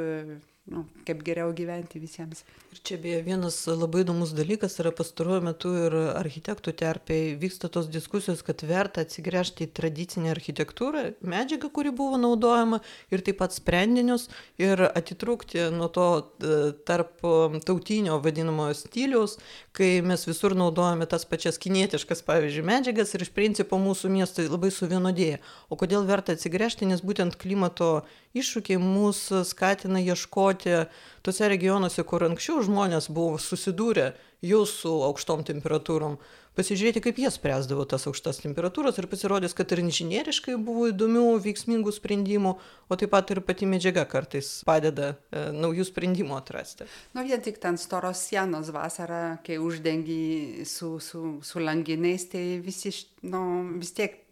nu, 0.74 0.86
kaip 1.06 1.22
geriau 1.26 1.54
gyventi 1.56 2.02
visiems. 2.02 2.42
Čia 2.82 2.96
beje 3.00 3.20
vienas 3.24 3.56
labai 3.68 4.02
įdomus 4.02 4.32
dalykas 4.36 4.74
yra 4.82 4.90
pastaruoju 4.94 5.44
metu 5.46 5.70
ir 5.86 5.94
architektų 6.18 6.72
terpėje 6.76 7.36
vyksta 7.40 7.70
tos 7.72 7.86
diskusijos, 7.92 8.42
kad 8.44 8.64
verta 8.66 9.04
atsigręžti 9.06 9.64
į 9.64 9.72
tradicinę 9.76 10.32
architektūrą, 10.34 11.04
medžiagą, 11.22 11.70
kuri 11.72 11.92
buvo 11.94 12.18
naudojama 12.20 12.80
ir 13.14 13.22
taip 13.24 13.38
pat 13.40 13.54
sprendinius 13.56 14.26
ir 14.60 14.82
atitrūkti 14.88 15.68
nuo 15.76 15.88
to 15.94 16.08
e, 16.18 16.58
tarp 16.88 17.24
tautinio 17.68 18.18
vadinamojo 18.24 18.76
stiliaus, 18.82 19.38
kai 19.76 20.02
mes 20.04 20.26
visur 20.28 20.56
naudojame 20.58 21.08
tas 21.08 21.24
pačias 21.28 21.60
kinietiškas, 21.62 22.24
pavyzdžiui, 22.26 22.66
medžiagas 22.66 23.14
ir 23.14 23.24
iš 23.24 23.32
principo 23.36 23.80
mūsų 23.80 24.12
miestai 24.12 24.48
labai 24.50 24.72
suvienodėja. 24.74 25.40
O 25.70 25.80
kodėl 25.80 26.04
verta 26.08 26.36
atsigręžti, 26.36 26.90
nes 26.90 27.04
būtent 27.04 27.38
klimato 27.40 28.02
iššūkiai 28.36 28.80
mūsų 28.82 29.44
skatina 29.48 30.02
ieškoti 30.02 30.86
tose 31.26 31.50
regionuose, 31.50 32.04
kur 32.06 32.24
anksčiau 32.26 32.62
žmonės 32.64 33.10
buvo 33.12 33.40
susidūrę 33.42 34.12
jau 34.46 34.62
su 34.70 34.92
aukštom 35.08 35.42
temperatūrom, 35.48 36.18
pasižiūrėti, 36.56 37.02
kaip 37.04 37.18
jie 37.20 37.30
spręsdavo 37.32 37.84
tas 37.88 38.06
aukštas 38.08 38.40
temperatūras 38.44 38.96
ir 39.00 39.08
pasirodys, 39.10 39.54
kad 39.56 39.72
ir 39.74 39.82
inžinieriškai 39.84 40.56
buvo 40.56 40.88
įdomių, 40.92 41.24
veiksmingų 41.44 41.92
sprendimų, 41.96 42.54
o 42.88 42.98
taip 42.98 43.12
pat 43.12 43.32
ir 43.34 43.42
pati 43.44 43.68
medžiaga 43.68 44.06
kartais 44.08 44.50
padeda 44.68 45.12
e, 45.12 45.48
naujų 45.56 45.88
sprendimų 45.90 46.38
atrasti. 46.38 46.88
Nu, 47.16 47.26
vien 47.26 47.42
tik 47.44 47.60
ten 47.62 47.80
storos 47.80 48.24
sienos 48.30 48.72
vasarą, 48.74 49.38
kai 49.46 49.58
uždengi 49.62 50.64
su, 50.68 50.96
su, 51.04 51.24
su 51.44 51.62
langiniais, 51.62 52.28
tai 52.32 52.46
visi, 52.64 52.94
nu, 53.26 53.42
vis 53.82 53.92
tiek 53.96 54.22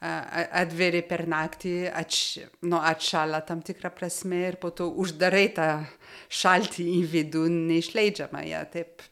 atveri 0.00 1.02
per 1.04 1.26
naktį, 1.28 1.74
atš, 1.92 2.20
nu, 2.64 2.78
atšala 2.80 3.42
tam 3.44 3.60
tikrą 3.64 3.92
prasme 3.92 4.46
ir 4.48 4.56
po 4.60 4.72
to 4.72 4.88
uždarai 4.88 5.48
tą 5.56 5.68
šaltį 6.32 6.86
į 6.96 7.00
vidų, 7.14 7.46
neišleidžiama 7.68 8.44
ją 8.48 8.64
taip. 8.72 9.04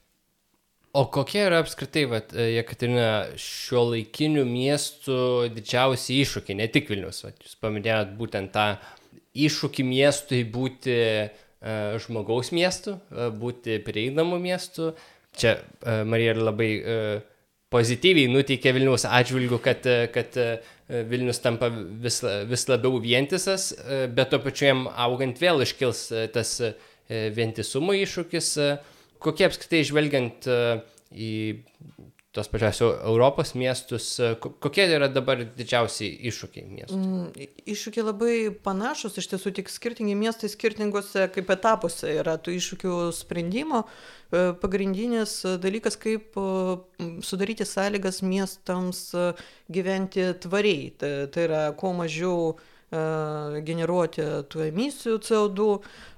O 0.97 1.05
kokie 1.13 1.43
yra 1.45 1.61
apskritai, 1.61 2.07
vat, 2.09 2.33
Jekaterina, 2.33 3.29
šio 3.37 3.85
laikinių 3.91 4.47
miestų 4.49 5.19
didžiausi 5.53 6.17
iššūkiai, 6.25 6.57
ne 6.57 6.69
tik 6.73 6.89
Vilnius, 6.89 7.21
vat, 7.27 7.37
jūs 7.45 7.59
paminėjot 7.61 8.17
būtent 8.17 8.55
tą 8.57 8.71
iššūkį 9.37 9.85
miestui 9.85 10.41
būti 10.49 10.97
uh, 11.29 11.99
žmogaus 12.01 12.55
miestu, 12.57 12.97
uh, 13.13 13.29
būti 13.29 13.77
prieinamu 13.85 14.41
miestu. 14.41 14.95
Čia 15.37 15.59
uh, 15.61 16.01
Marija 16.09 16.33
labai 16.41 16.71
uh, 16.81 17.37
pozityviai 17.75 18.31
nuteikė 18.33 18.73
Vilniaus 18.77 19.05
atžvilgių, 19.09 19.59
kad, 19.65 19.89
kad 20.15 20.39
Vilnius 21.11 21.43
tampa 21.45 21.69
vis, 21.73 22.23
vis 22.49 22.67
labiau 22.71 23.01
vientisas, 23.03 23.71
bet 24.15 24.33
to 24.33 24.41
pačiu 24.45 24.71
jam 24.71 24.87
augant 24.97 25.41
vėl 25.41 25.65
iškils 25.67 26.07
tas 26.33 26.55
vientisumo 27.09 27.97
iššūkis. 27.97 28.53
Kokie 29.21 29.49
apskritai 29.49 29.83
žvelgiant 29.85 30.49
į 31.13 31.33
tos 32.39 32.49
pačios 32.49 32.81
Europos 32.81 33.55
miestus, 33.59 34.21
kokie 34.39 34.87
yra 34.95 35.09
dabar 35.11 35.43
didžiausiai 35.43 36.15
iššūkiai 36.31 36.69
miestų? 36.71 36.99
Mm, 36.99 37.49
iššūkiai 37.75 38.05
labai 38.07 38.37
panašus, 38.63 39.19
iš 39.19 39.31
tiesų 39.33 39.53
tik 39.59 39.73
skirtingi 39.73 40.15
miestai 40.19 40.51
skirtingose 40.53 41.27
kaip 41.35 41.51
etapuose 41.57 42.15
yra 42.21 42.37
tų 42.39 42.55
iššūkių 42.61 42.95
sprendimo. 43.17 43.83
E, 44.31 44.53
pagrindinis 44.63 45.41
dalykas, 45.59 45.99
kaip 45.99 46.39
e, 46.39 46.49
sudaryti 47.27 47.67
sąlygas 47.67 48.23
miestams 48.23 49.09
e, 49.19 49.29
gyventi 49.75 50.31
tvariai. 50.47 50.91
Tai, 50.99 51.15
tai 51.35 51.49
yra 51.51 51.69
kuo 51.79 51.95
mažiau 51.99 52.57
generuoti 52.89 54.25
tų 54.49 54.63
emisijų 54.71 55.19
CO2, 55.21 55.65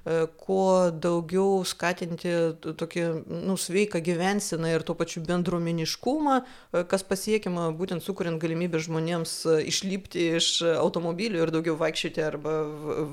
kuo 0.41 0.89
daugiau 0.89 1.61
skatinti 1.67 2.31
tokį 2.57 3.03
nu, 3.45 3.53
sveiką 3.53 4.01
gyvenseną 4.01 4.71
ir 4.73 4.85
tuo 4.85 4.95
pačiu 4.97 5.21
bendruomeniškumą, 5.27 6.37
e, 6.41 6.83
kas 6.89 7.05
pasiekiama 7.05 7.67
būtent 7.77 8.01
sukuriant 8.01 8.41
galimybę 8.41 8.81
žmonėms 8.81 9.35
e, 9.45 9.57
išlipti 9.69 10.25
iš 10.39 10.49
automobilių 10.73 11.45
ir 11.45 11.53
daugiau 11.53 11.77
vaikščioti 11.77 12.25
arba 12.25 12.57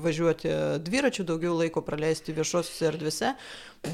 važiuoti 0.01 0.55
dviračių, 0.81 1.27
daugiau 1.29 1.53
laiko 1.59 1.85
praleisti 1.85 2.33
viešosiuose 2.33 2.89
erdvėse. 2.89 3.35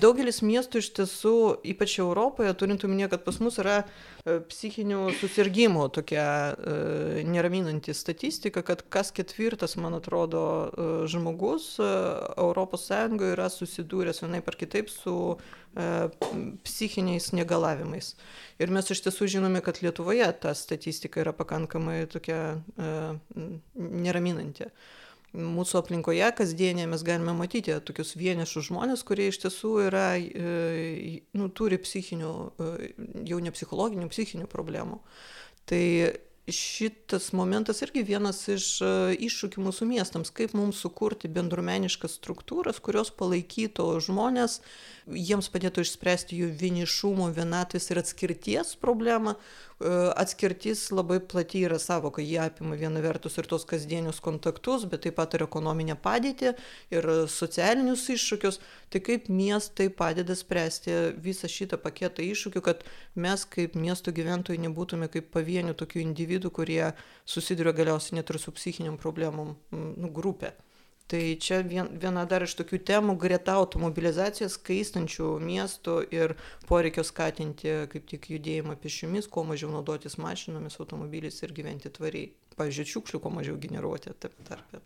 Daugelis 0.02 0.40
miestų 0.42 0.80
iš 0.82 0.88
tiesų, 0.98 1.36
ypač 1.76 2.00
Europoje, 2.00 2.56
turint 2.58 2.82
omenyje, 2.88 3.12
kad 3.12 3.26
pas 3.28 3.38
mus 3.44 3.60
yra 3.62 3.84
psichinių 4.26 5.12
susirgymų 5.20 5.90
tokia 5.94 6.24
e, 6.56 7.26
neraminanti 7.28 7.94
statistika, 7.94 8.64
kad 8.66 8.82
kas 8.90 9.12
ketvirtas, 9.14 9.76
man 9.78 10.00
atrodo, 10.00 10.46
žmogus 11.12 11.76
Europos 11.84 12.85
sąjungoje 12.86 13.36
yra 13.36 13.48
susidūręs 13.52 14.22
vienaip 14.24 14.50
ar 14.52 14.58
kitaip 14.60 14.92
su 14.94 15.16
e, 15.36 15.88
psichiniais 16.66 17.32
negalavimais. 17.38 18.14
Ir 18.62 18.74
mes 18.74 18.92
iš 18.94 19.04
tiesų 19.08 19.30
žinome, 19.38 19.64
kad 19.66 19.82
Lietuvoje 19.84 20.28
ta 20.42 20.54
statistika 20.58 21.24
yra 21.24 21.34
pakankamai 21.36 22.04
tokia 22.12 22.40
e, 22.56 22.94
neraminanti. 23.76 24.72
Mūsų 25.36 25.82
aplinkoje 25.82 26.28
kasdienėje 26.38 26.88
mes 26.88 27.02
galime 27.04 27.34
matyti 27.36 27.74
tokius 27.84 28.14
vienišus 28.16 28.70
žmonės, 28.70 29.04
kurie 29.08 29.28
iš 29.32 29.42
tiesų 29.44 29.72
yra, 29.90 30.08
e, 30.16 31.24
nu, 31.36 31.50
turi 31.52 31.80
psichinių, 31.82 32.32
e, 32.56 32.92
jau 33.28 33.42
ne 33.44 33.52
psichologinių, 33.52 34.08
psichinių 34.14 34.48
problemų. 34.52 35.02
Tai 35.68 35.84
šitas 36.48 37.32
momentas 37.34 37.82
irgi 37.82 38.04
vienas 38.06 38.44
iš 38.52 38.68
e, 38.86 38.90
iššūkių 39.26 39.64
mūsų 39.66 39.88
miestams, 39.90 40.30
kaip 40.36 40.54
mums 40.58 40.82
sukurti 40.84 41.32
bendruomeniškas 41.32 42.20
struktūras, 42.20 42.82
kurios 42.86 43.10
palaikytų 43.18 43.88
žmonės, 44.06 44.60
jiems 45.10 45.50
padėtų 45.54 45.86
išspręsti 45.86 46.44
jų 46.44 46.52
vienišumo, 46.62 47.32
vienatvės 47.34 47.90
ir 47.90 48.02
atskirties 48.04 48.76
problemą, 48.82 49.36
E, 49.76 49.88
atskirtis 50.16 50.88
labai 50.96 51.18
plati 51.20 51.60
yra 51.68 51.76
savoka, 51.84 52.22
jie 52.24 52.38
apima 52.40 52.78
viena 52.80 53.02
vertus 53.04 53.36
ir 53.36 53.48
tos 53.52 53.66
kasdienius 53.68 54.22
kontaktus, 54.24 54.86
bet 54.88 55.02
taip 55.04 55.18
pat 55.20 55.34
ir 55.36 55.44
ekonominę 55.44 55.98
padėtį 56.00 56.54
ir 56.96 57.08
socialinius 57.28 58.06
iššūkius. 58.14 58.62
Tai 58.94 59.02
kaip 59.04 59.28
miestai 59.28 59.90
padeda 59.92 60.38
spręsti 60.40 60.96
visą 61.26 61.50
šitą 61.52 61.82
paketą 61.84 62.24
iššūkių, 62.24 62.64
kad 62.64 62.86
mes 63.20 63.44
kaip 63.52 63.76
miesto 63.76 64.16
gyventojai 64.16 64.62
nebūtume 64.64 65.12
kaip 65.12 65.28
pavienių 65.36 65.76
tokių 65.76 66.06
individų, 66.06 66.26
kurie 66.54 66.92
susiduria 67.26 67.74
galiausiai 67.76 68.20
net 68.20 68.30
ir 68.30 68.40
su 68.40 68.54
psichiniam 68.56 68.98
problemom 68.98 69.56
nu, 69.72 70.10
grupė. 70.12 70.54
tai 71.08 71.38
čia 71.38 71.62
vien 71.62 71.88
viena 72.02 72.26
dar 72.26 72.42
iš 72.42 72.56
tokių 72.58 72.80
temų 72.82 73.18
greta 73.22 73.54
automobilizacijos 73.62 74.58
kaistančių 74.58 75.28
miestų 75.40 76.00
ir 76.12 76.34
poreikio 76.66 77.04
skatinti 77.06 77.76
kaip 77.92 78.08
tik 78.10 78.26
judėjimą 78.34 78.76
pėsčiomis 78.82 79.30
kuo 79.30 79.44
mažiau 79.46 79.70
naudotis 79.70 80.18
mašinomis 80.18 80.80
automobiliais 80.80 81.38
ir 81.44 81.54
gyventi 81.54 81.94
tvariai 81.94 82.34
pavyzdžiui 82.58 82.92
šiukšlių 82.96 83.22
kuo 83.22 83.36
mažiau 83.38 83.62
generuoti 83.62 84.18
taip 84.18 84.34
tarpe 84.50 84.82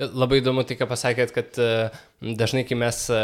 Labai 0.00 0.40
įdomu 0.40 0.64
tai, 0.66 0.76
ką 0.80 0.86
pasakėt, 0.90 1.32
kad 1.36 1.58
e, 1.60 1.68
dažnai, 2.40 2.64
kai 2.66 2.78
mes 2.80 3.04
e, 3.12 3.20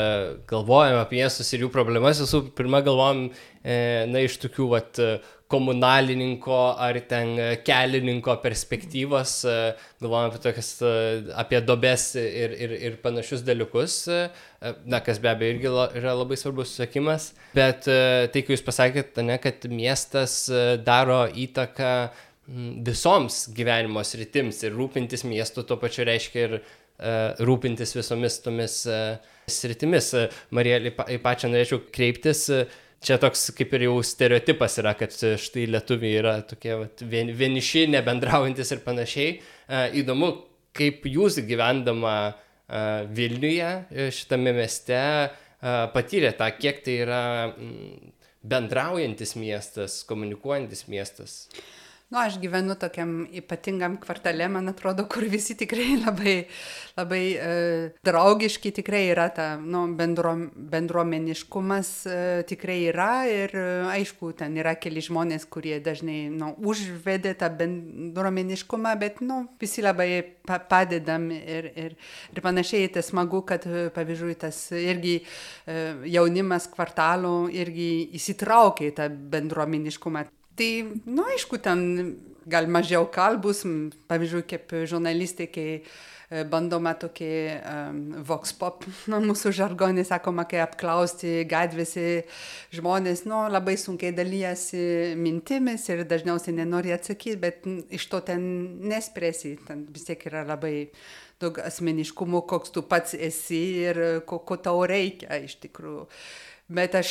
galvojame 0.51 1.01
apie 1.01 1.23
miestus 1.23 1.51
ir 1.55 1.65
jų 1.65 1.71
problemas, 1.75 2.21
visų 2.23 2.43
pirma 2.59 2.83
galvojam, 2.87 3.29
e, 3.63 3.79
na, 4.11 4.23
iš 4.27 4.37
tokių, 4.45 4.69
vat, 4.75 5.01
komunalininko 5.49 6.59
ar 6.85 6.99
ten 7.09 7.33
kelininko 7.65 8.37
perspektyvos, 8.43 9.33
galvojam 10.03 10.29
apie 10.29 10.43
tokias, 10.45 10.71
apie 11.41 11.61
dobes 11.65 12.05
ir, 12.21 12.53
ir, 12.53 12.75
ir 12.91 12.99
panašius 13.05 13.45
dalykus, 13.47 13.97
na, 14.85 15.01
kas 15.05 15.21
be 15.23 15.33
abejo 15.33 15.57
irgi 15.57 15.73
yra 16.03 16.15
labai 16.19 16.37
svarbus 16.41 16.75
susakymas, 16.75 17.31
bet 17.57 17.89
tai, 17.89 18.43
kai 18.43 18.57
jūs 18.57 18.65
pasakėte, 18.67 19.25
ne, 19.25 19.39
kad 19.41 19.65
miestas 19.73 20.43
daro 20.85 21.23
įtaką 21.33 21.95
visoms 22.85 23.47
gyvenimo 23.57 24.05
sritims 24.05 24.63
ir 24.65 24.77
rūpintis 24.77 25.25
miestu 25.29 25.65
tuo 25.69 25.77
pačiu 25.81 26.07
reiškia 26.09 26.45
ir 26.47 26.61
rūpintis 27.45 27.95
visomis 27.95 28.41
tomis 28.43 28.83
sritimis. 29.49 30.13
Marija, 30.55 30.81
į 30.83 31.19
pačią 31.25 31.53
norėčiau 31.53 31.83
kreiptis. 31.95 32.49
Čia 33.05 33.19
toks 33.23 33.53
kaip 33.55 33.73
ir 33.77 33.87
jau 33.87 34.01
stereotipas 34.03 34.79
yra, 34.83 34.95
kad 34.99 35.15
štai 35.15 35.69
lietuviai 35.71 36.19
yra 36.19 36.35
tokie 36.47 36.75
vat, 36.81 37.05
vien, 37.07 37.31
vieniši, 37.31 37.87
nebendraujantis 37.95 38.75
ir 38.75 38.83
panašiai. 38.87 39.37
Uh, 39.69 39.87
įdomu, 40.01 40.33
kaip 40.77 41.07
jūs 41.07 41.39
gyvendama 41.47 42.17
uh, 42.31 43.05
Vilniuje, 43.15 43.71
šitame 44.15 44.55
mieste, 44.57 45.03
patyrė 45.95 46.31
tą, 46.39 46.47
kiek 46.55 46.77
tai 46.85 47.01
yra 47.03 47.23
bendraujantis 48.47 49.33
miestas, 49.41 50.05
komunikuojantis 50.07 50.85
miestas. 50.87 51.41
Uh, 51.49 51.65
Nu, 52.09 52.19
aš 52.19 52.39
gyvenu 52.41 52.73
tokiam 52.81 53.27
ypatingam 53.37 53.99
kvartale, 54.01 54.47
man 54.49 54.71
atrodo, 54.71 55.05
kur 55.13 55.27
visi 55.29 55.53
tikrai 55.61 55.99
labai, 56.07 56.37
labai 56.97 57.25
e, 57.37 57.51
draugiški 58.09 58.71
tikrai 58.79 59.03
yra, 59.11 59.27
ta 59.37 59.49
nu, 59.61 59.83
bendro, 59.99 60.33
bendruomeniškumas 60.73 61.91
e, 62.09 62.15
tikrai 62.49 62.79
yra 62.89 63.11
ir 63.29 63.53
e, 63.53 63.65
aišku, 63.93 64.31
ten 64.41 64.57
yra 64.57 64.73
keli 64.81 65.03
žmonės, 65.05 65.45
kurie 65.53 65.83
dažnai 65.85 66.31
nu, 66.33 66.55
užvedė 66.73 67.35
tą 67.43 67.53
bendruomeniškumą, 67.61 68.95
bet 69.05 69.21
nu, 69.21 69.43
visi 69.61 69.85
labai 69.85 70.09
pa 70.49 70.63
padedam 70.65 71.29
ir, 71.37 71.69
ir, 71.77 71.99
ir 72.33 72.43
panašiai, 72.49 72.89
tai 72.97 73.05
smagu, 73.05 73.43
kad 73.53 73.69
pavyzdžiui 73.69 74.41
tas 74.47 74.65
irgi 74.73 75.19
jaunimas 76.09 76.71
kvartalų 76.73 77.37
irgi 77.53 77.93
įsitraukia 78.17 78.89
į 78.89 78.97
tą 78.97 79.13
bendruomeniškumą. 79.37 80.25
Tai, 80.59 80.71
nu, 81.07 81.23
aišku, 81.23 81.61
ten 81.63 81.81
gal 82.51 82.67
mažiau 82.67 83.07
kalbus, 83.13 83.63
pavyzdžiui, 84.11 84.45
kaip 84.49 84.73
žurnalistė, 84.91 85.47
kai 85.53 85.67
e, 85.79 86.43
bandoma 86.51 86.95
tokį 86.99 87.29
um, 87.59 88.01
vox 88.27 88.55
pop, 88.59 88.87
nu, 89.13 89.21
mūsų 89.29 89.53
žargonė 89.55 90.03
sakoma, 90.09 90.49
kai 90.51 90.63
apklausti 90.65 91.45
gatvėse 91.49 92.25
žmonės, 92.75 93.23
nu, 93.29 93.45
labai 93.53 93.77
sunkiai 93.79 94.11
dalyjasi 94.17 95.15
mintimis 95.21 95.87
ir 95.93 96.03
dažniausiai 96.09 96.57
nenori 96.59 96.97
atsakyti, 96.97 97.39
bet 97.45 97.71
iš 97.95 98.09
to 98.11 98.23
ten 98.33 98.43
nespręsi, 98.91 99.55
ten 99.69 99.87
vis 99.95 100.11
tiek 100.11 100.27
yra 100.33 100.43
labai 100.49 100.89
daug 101.39 101.63
asmeniškumo, 101.63 102.43
koks 102.51 102.75
tu 102.75 102.83
pats 102.83 103.15
esi 103.15 103.63
ir 103.87 104.05
ko, 104.27 104.43
ko 104.43 104.59
tau 104.59 104.83
reikia 104.91 105.39
iš 105.45 105.61
tikrųjų. 105.63 106.09
Bet 106.69 106.93
aš 106.99 107.11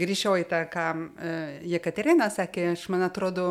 grįžčiau 0.00 0.34
į 0.40 0.48
tą, 0.50 0.64
ką 0.66 0.84
e, 0.90 1.34
Jekaterina 1.70 2.26
sakė, 2.34 2.72
aš 2.72 2.88
man 2.90 3.04
atrodo 3.06 3.44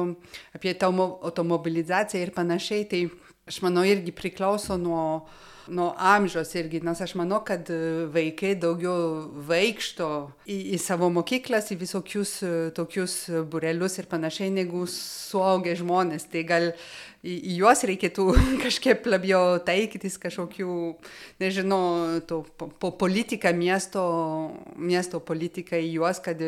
apie 0.51 0.73
automobilizaciją 0.83 2.25
ir 2.25 2.33
panašiai, 2.35 2.83
tai 2.91 3.05
aš 3.47 3.61
manau 3.63 3.85
irgi 3.87 4.11
priklauso 4.11 4.75
nuo, 4.75 5.23
nuo 5.71 5.93
amžiaus 5.95 6.51
irgi, 6.59 6.81
nes 6.83 6.99
aš 6.99 7.15
manau, 7.15 7.39
kad 7.47 7.71
vaikai 8.11 8.57
daugiau 8.59 9.31
vaikšto 9.47 10.09
į, 10.43 10.57
į 10.75 10.81
savo 10.83 11.07
mokyklas, 11.15 11.71
į 11.71 11.79
visokius 11.85 12.37
e, 12.43 12.53
tokius 12.75 13.15
burelius 13.47 13.95
ir 14.01 14.11
panašiai, 14.11 14.51
negu 14.59 14.83
suaugę 14.91 15.77
žmonės. 15.79 16.27
Tai 16.33 16.43
gal 16.51 16.73
į, 17.27 17.35
juos 17.57 17.83
reikėtų 17.87 18.25
kažkaip 18.65 19.07
labiau 19.09 19.57
taikytis 19.67 20.17
kažkokių, 20.21 20.77
nežinau, 21.43 21.81
to, 22.29 22.41
po, 22.57 22.91
politika 22.95 23.51
miesto, 23.55 24.03
miesto 24.75 25.21
politika 25.23 25.79
į 25.79 25.91
juos, 25.97 26.21
kad, 26.23 26.41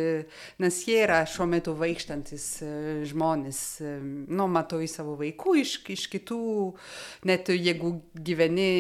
nes 0.62 0.82
jie 0.88 1.02
yra 1.04 1.22
šiuo 1.30 1.50
metu 1.52 1.76
vaikštantis 1.80 2.48
e, 2.64 2.74
žmonės, 3.10 3.62
e, 3.84 3.96
nu, 4.02 4.50
matau 4.52 4.82
į 4.84 4.90
savo 4.92 5.18
vaikų, 5.20 5.60
iš, 5.64 5.78
iš 5.98 6.08
kitų, 6.14 6.42
net 7.30 7.52
jeigu 7.54 7.98
gyveni 8.16 8.72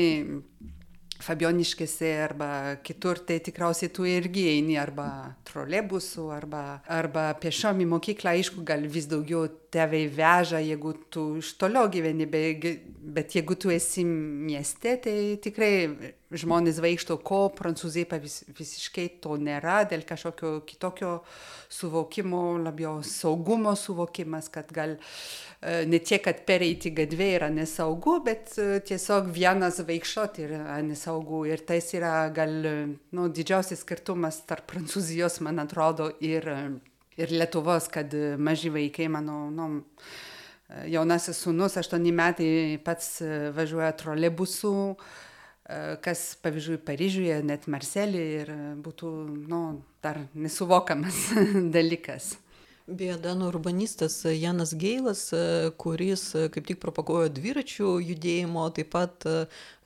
Fabioniškėse 1.20 2.10
arba 2.24 2.50
kitur, 2.86 3.20
tai 3.28 3.42
tikriausiai 3.44 3.92
tu 3.92 4.06
irgi 4.08 4.46
eini 4.54 4.78
arba 4.80 5.36
trolebusu, 5.50 6.30
arba, 6.32 6.80
arba 6.88 7.26
pešiom 7.44 7.82
į 7.84 7.88
mokyklą, 7.92 8.38
aišku, 8.38 8.64
gal 8.68 8.86
vis 8.88 9.10
daugiau 9.12 9.50
tėvai 9.74 10.06
veža, 10.16 10.62
jeigu 10.64 10.94
tu 11.12 11.26
iš 11.42 11.52
toliau 11.60 11.92
gyveni, 11.92 12.24
bet, 12.30 12.70
bet 13.04 13.36
jeigu 13.36 13.58
tu 13.60 13.74
esi 13.74 14.06
mieste, 14.08 14.96
tai 15.04 15.18
tikrai 15.44 15.74
žmonės 16.32 16.80
vaikšto, 16.86 17.20
ko 17.26 17.42
prancūzijai 17.58 18.22
vis, 18.24 18.40
visiškai 18.56 19.10
to 19.20 19.36
nėra, 19.42 19.82
dėl 19.92 20.08
kažkokio 20.08 20.62
kitokio 20.70 21.18
suvokimo, 21.68 22.46
labiau 22.64 23.04
saugumo 23.04 23.76
suvokimas, 23.76 24.48
kad 24.54 24.72
gal 24.74 24.96
uh, 24.96 25.49
ne 25.62 26.00
tiek, 26.00 26.22
kad 26.24 26.44
pereiti 26.48 26.92
gatvė 26.96 27.30
yra 27.36 27.50
nesaugu, 27.52 28.20
bet 28.24 28.54
e, 28.56 28.80
tiesiog 28.88 29.28
vienas 29.36 29.82
vaikščioti 29.84 30.46
yra 30.48 30.78
nesaugu. 30.86 31.44
Ir 31.52 31.66
tai 31.68 31.82
yra 32.00 32.14
gal 32.36 32.54
nu, 33.12 33.28
didžiausias 33.28 33.84
skirtumas 33.84 34.42
tarp 34.48 34.70
Prancūzijos, 34.72 35.42
man 35.44 35.60
atrodo, 35.60 36.12
ir, 36.24 36.48
ir 37.20 37.36
Lietuvos, 37.36 37.90
kad 37.92 38.16
maži 38.40 38.72
vaikai, 38.72 39.10
mano, 39.12 39.50
nu, 39.52 39.70
jaunasis 40.88 41.44
sunus, 41.44 41.76
aštuoni 41.82 42.14
metai 42.16 42.52
pats 42.86 43.18
važiuoja 43.56 43.92
trolebusu 44.00 44.76
kas, 46.02 46.22
pavyzdžiui, 46.42 46.80
Paryžiuje, 46.86 47.36
net 47.46 47.68
Marselį 47.70 48.22
ir 48.42 48.52
būtų, 48.82 49.10
nu, 49.50 49.62
dar 50.04 50.24
nesuvokamas 50.34 51.28
dalykas. 51.76 52.38
Beje, 52.90 53.20
Danų 53.22 53.52
urbanistas 53.52 54.16
Janas 54.26 54.72
Geilas, 54.74 55.28
kuris 55.78 56.24
kaip 56.54 56.66
tik 56.72 56.80
propaguoja 56.82 57.30
dviračių 57.30 57.92
judėjimo, 58.02 58.64
taip 58.74 58.90
pat 58.96 59.28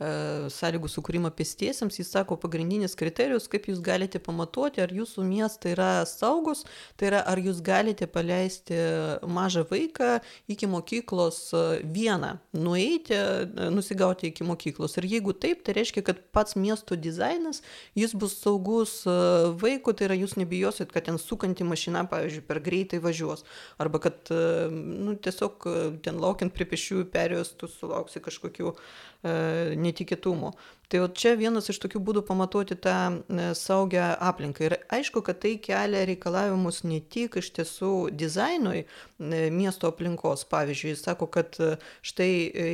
E, 0.03 0.49
sąlygų 0.51 0.89
sukūrimą 0.91 1.29
pėstiesiems, 1.37 1.97
jis 1.99 2.09
sako, 2.15 2.35
pagrindinis 2.41 2.95
kriterijus, 2.99 3.45
kaip 3.51 3.69
jūs 3.69 3.79
galite 3.83 4.19
pamatuoti, 4.23 4.81
ar 4.83 4.91
jūsų 4.91 5.23
miestai 5.27 5.73
yra 5.75 5.91
saugus, 6.09 6.63
tai 6.99 7.11
yra, 7.11 7.21
ar 7.29 7.39
jūs 7.39 7.61
galite 7.63 8.07
paleisti 8.11 8.79
mažą 9.23 9.63
vaiką 9.69 10.17
iki 10.51 10.67
mokyklos 10.69 11.39
e, 11.55 11.63
vieną, 11.95 12.33
nueiti, 12.57 13.15
e, 13.15 13.69
nusigauti 13.71 14.31
iki 14.31 14.47
mokyklos. 14.47 14.97
Ir 14.99 15.07
jeigu 15.13 15.35
taip, 15.37 15.63
tai 15.63 15.77
reiškia, 15.77 16.03
kad 16.09 16.19
pats 16.35 16.57
miesto 16.59 16.97
dizainas, 16.99 17.61
jis 17.95 18.17
bus 18.17 18.35
saugus 18.41 19.03
vaikų, 19.05 19.93
tai 19.95 20.09
yra 20.09 20.17
jūs 20.19 20.35
nebijosit, 20.41 20.91
kad 20.91 21.07
ten 21.07 21.21
sukanti 21.21 21.63
mašina, 21.67 22.03
pavyzdžiui, 22.11 22.43
per 22.49 22.59
greitai 22.65 22.92
važiuos. 23.01 23.45
Arba 23.81 24.01
kad 24.03 24.29
nu, 24.33 25.15
tiesiog 25.15 25.67
ten 26.05 26.21
laukiant 26.21 26.53
prie 26.53 26.67
pešiųjų 26.69 27.07
perėjos, 27.13 27.55
tu 27.57 27.69
sulauksi 27.71 28.21
kažkokių 28.23 28.75
E, 29.23 29.75
netikėtumų. 29.79 30.49
Tai 30.91 30.99
jau 30.99 31.05
čia 31.15 31.31
vienas 31.39 31.69
iš 31.71 31.77
tokių 31.79 32.01
būdų 32.09 32.25
pamatuoti 32.27 32.75
tą 32.83 32.95
e, 33.31 33.45
saugią 33.55 34.09
aplinką. 34.19 34.65
Ir 34.67 34.75
aišku, 34.97 35.21
kad 35.23 35.39
tai 35.45 35.53
kelia 35.63 36.01
reikalavimus 36.09 36.81
ne 36.83 36.99
tik 36.99 37.37
iš 37.39 37.53
tiesų 37.55 37.93
dizainui 38.19 38.81
e, 38.83 39.39
miesto 39.55 39.87
aplinkos. 39.93 40.43
Pavyzdžiui, 40.51 40.91
jis 40.91 41.05
sako, 41.07 41.29
kad 41.31 41.55
štai 42.03 42.29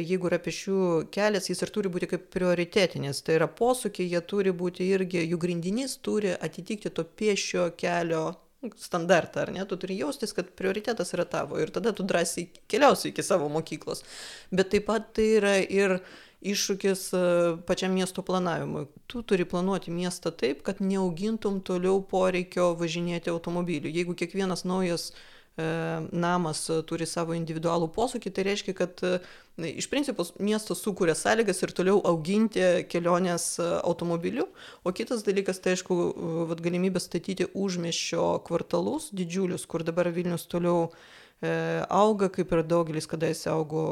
jeigu 0.10 0.32
yra 0.32 0.42
pešių 0.42 0.82
kelias, 1.14 1.52
jis 1.54 1.62
ir 1.62 1.76
turi 1.76 1.94
būti 1.94 2.10
kaip 2.16 2.26
prioritetinis. 2.34 3.22
Tai 3.22 3.38
yra 3.38 3.52
posūkiai, 3.62 4.10
jie 4.10 4.26
turi 4.34 4.56
būti 4.64 4.90
irgi, 4.90 5.28
jų 5.30 5.44
grindinys 5.46 6.00
turi 6.02 6.34
atitikti 6.34 6.90
to 6.90 7.06
pešio 7.06 7.70
kelio 7.78 8.32
standartą, 8.78 9.42
ar 9.42 9.52
ne, 9.56 9.66
tu 9.66 9.78
turi 9.80 9.98
jaustis, 10.00 10.34
kad 10.36 10.50
prioritetas 10.60 11.14
yra 11.16 11.26
tavo 11.26 11.60
ir 11.62 11.72
tada 11.72 11.94
tu 11.96 12.04
drąsiai 12.04 12.50
keliausi 12.68 13.14
iki 13.14 13.24
savo 13.24 13.48
mokyklos. 13.50 14.04
Bet 14.52 14.74
taip 14.74 14.90
pat 14.90 15.14
tai 15.16 15.28
yra 15.38 15.56
ir 15.64 16.00
iššūkis 16.40 17.02
e, 17.16 17.22
pačiam 17.68 17.96
miesto 17.96 18.24
planavimui. 18.24 18.86
Tu 19.12 19.24
turi 19.28 19.48
planuoti 19.48 19.92
miestą 19.92 20.32
taip, 20.32 20.62
kad 20.68 20.80
neaugintum 20.84 21.60
toliau 21.64 22.00
poreikio 22.04 22.74
važinėti 22.80 23.32
automobiliu. 23.32 23.92
Jeigu 23.92 24.16
kiekvienas 24.16 24.64
naujas 24.68 25.12
namas 26.12 26.64
turi 26.88 27.08
savo 27.10 27.36
individualų 27.38 27.90
posūkį, 27.96 28.32
tai 28.34 28.46
reiškia, 28.48 28.76
kad 28.78 29.04
iš 29.60 29.90
principo 29.92 30.26
miestas 30.40 30.84
sukuria 30.86 31.16
sąlygas 31.18 31.64
ir 31.66 31.74
toliau 31.76 32.00
auginti 32.08 32.66
kelionės 32.92 33.58
automobiliu, 33.62 34.48
o 34.84 34.94
kitas 34.96 35.26
dalykas, 35.28 35.62
tai 35.64 35.76
aišku, 35.76 36.02
vat, 36.52 36.64
galimybė 36.64 37.02
statyti 37.04 37.50
užmiešio 37.54 38.32
kvartalus 38.48 39.10
didžiulius, 39.16 39.68
kur 39.70 39.84
dabar 39.88 40.12
Vilnius 40.16 40.48
toliau 40.50 40.90
E, 41.40 41.52
auga, 41.88 42.28
kaip 42.28 42.52
ir 42.52 42.66
daugelis 42.68 43.08
kadaise 43.08 43.48
augo 43.52 43.84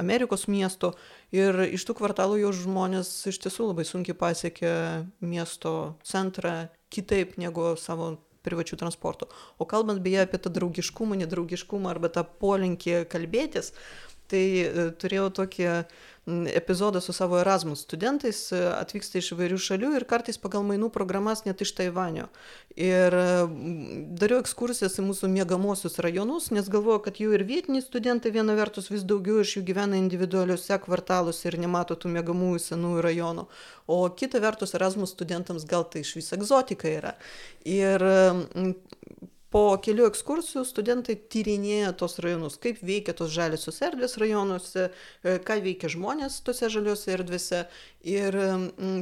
Amerikos 0.00 0.46
miesto. 0.48 0.94
Ir 1.36 1.58
iš 1.76 1.84
tų 1.84 1.98
kvartalų 1.98 2.38
jau 2.40 2.52
žmonės 2.64 3.10
iš 3.28 3.42
tiesų 3.44 3.68
labai 3.72 3.84
sunkiai 3.84 4.16
pasiekia 4.16 4.72
miesto 5.20 5.74
centrą 6.00 6.70
kitaip 6.94 7.36
negu 7.36 7.74
savo 7.76 8.14
privačių 8.44 8.78
transportų. 8.80 9.28
O 9.58 9.66
kalbant 9.68 10.02
beje 10.04 10.24
apie 10.24 10.40
tą 10.42 10.52
draugiškumą, 10.54 11.18
nedraugiškumą 11.24 11.92
arba 11.92 12.10
tą 12.12 12.24
polinkį 12.40 13.04
kalbėtis, 13.12 13.72
tai 14.30 14.44
e, 14.64 14.88
turėjau 15.00 15.30
tokį 15.40 15.68
epizodą 16.26 17.00
su 17.00 17.12
savo 17.12 17.40
Erasmus 17.40 17.82
studentais, 17.84 18.38
atvyksta 18.52 19.20
iš 19.20 19.34
įvairių 19.34 19.58
šalių 19.60 19.90
ir 19.98 20.06
kartais 20.08 20.38
pagal 20.40 20.64
mainų 20.64 20.88
programas 20.94 21.44
net 21.44 21.60
iš 21.60 21.74
Taivanio. 21.76 22.30
Ir 22.80 23.12
dariau 24.16 24.40
ekskursijas 24.40 24.96
į 25.00 25.04
mūsų 25.10 25.28
mėgamosius 25.34 26.00
rajonus, 26.04 26.48
nes 26.56 26.70
galvoju, 26.72 27.02
kad 27.04 27.20
jų 27.20 27.34
ir 27.36 27.44
vietiniai 27.48 27.84
studentai 27.84 28.32
viena 28.32 28.56
vertus 28.56 28.88
vis 28.92 29.04
daugiau 29.04 29.42
iš 29.44 29.58
jų 29.58 29.66
gyvena 29.68 30.00
individualiuose 30.00 30.80
kvartaluose 30.86 31.44
ir 31.50 31.58
nemato 31.60 31.98
tų 31.98 32.14
mėgamųjų 32.16 32.64
senųjų 32.70 33.04
rajonų. 33.04 33.46
O 33.92 34.00
kita 34.16 34.40
vertus 34.40 34.72
Erasmus 34.78 35.12
studentams 35.12 35.68
gal 35.68 35.84
tai 35.84 36.06
iš 36.06 36.16
vis 36.16 36.32
egzotika 36.32 36.88
yra. 36.88 37.14
Ir 37.68 38.00
po 39.54 39.76
kelių 39.78 40.08
ekskursijų 40.10 40.64
studentai 40.66 41.14
tyrinėja 41.30 41.92
tos 41.94 42.18
rajonus, 42.18 42.56
kaip 42.58 42.80
veikia 42.82 43.12
tos 43.14 43.30
žaliosios 43.30 43.78
erdvės 43.86 44.16
rajonuose, 44.18 44.88
e, 44.90 45.36
ką 45.46 45.60
veikia 45.62 45.92
žmonės 45.94 46.40
tose 46.42 46.66
žaliose 46.74 47.14
erdvėse. 47.14 47.60
Ir 48.04 48.36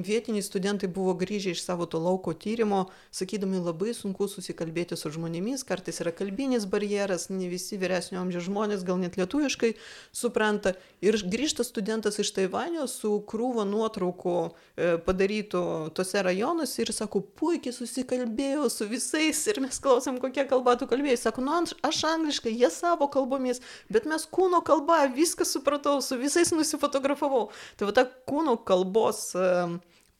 vietiniai 0.06 0.44
studentai 0.46 0.86
buvo 0.86 1.16
grįžę 1.18 1.56
iš 1.56 1.64
savo 1.64 1.88
to 1.90 1.98
lauko 1.98 2.30
tyrimo, 2.38 2.84
sakydami, 3.10 3.58
labai 3.58 3.96
sunku 3.98 4.28
susikalbėti 4.30 4.94
su 4.94 5.10
žmonėmis, 5.10 5.64
kartais 5.66 5.98
yra 6.04 6.12
kalbinis 6.14 6.68
barjeras, 6.70 7.26
ne 7.32 7.48
visi 7.50 7.80
vyresnio 7.82 8.20
amžiaus 8.20 8.46
žmonės 8.46 8.84
gal 8.86 9.00
net 9.02 9.18
lietuviškai 9.18 9.72
supranta. 10.14 10.76
Ir 11.02 11.18
grįžta 11.18 11.66
studentas 11.66 12.20
iš 12.22 12.30
Taivanio 12.36 12.86
su 12.86 13.16
krūva 13.26 13.64
nuotraukų 13.66 14.36
e, 14.46 14.92
padarytų 15.02 15.64
tose 15.98 16.22
rajonuose 16.22 16.84
ir 16.84 16.94
sako, 16.94 17.24
puikiai 17.40 17.74
susikalbėjau 17.74 18.70
su 18.70 18.86
visais 18.86 19.42
ir 19.50 19.58
mes 19.66 19.82
klausom, 19.82 20.22
kokia 20.22 20.41
kokia 20.42 20.50
kalba 20.50 20.76
tu 20.76 20.86
kalbėjai? 20.86 21.18
Sako, 21.18 21.42
nu 21.44 21.54
aš 21.82 22.02
angliškai, 22.04 22.52
jie 22.52 22.70
savo 22.70 23.08
kalbomis, 23.08 23.60
bet 23.90 24.06
mes 24.06 24.26
kūno 24.26 24.62
kalba 24.64 25.06
viską 25.12 25.44
supratau, 25.46 26.00
su 26.02 26.18
visais 26.18 26.52
nusifotografavau. 26.52 27.50
Tai 27.76 27.88
va 27.88 27.92
ta 27.92 28.04
kūno 28.04 28.58
kalbos 28.64 29.34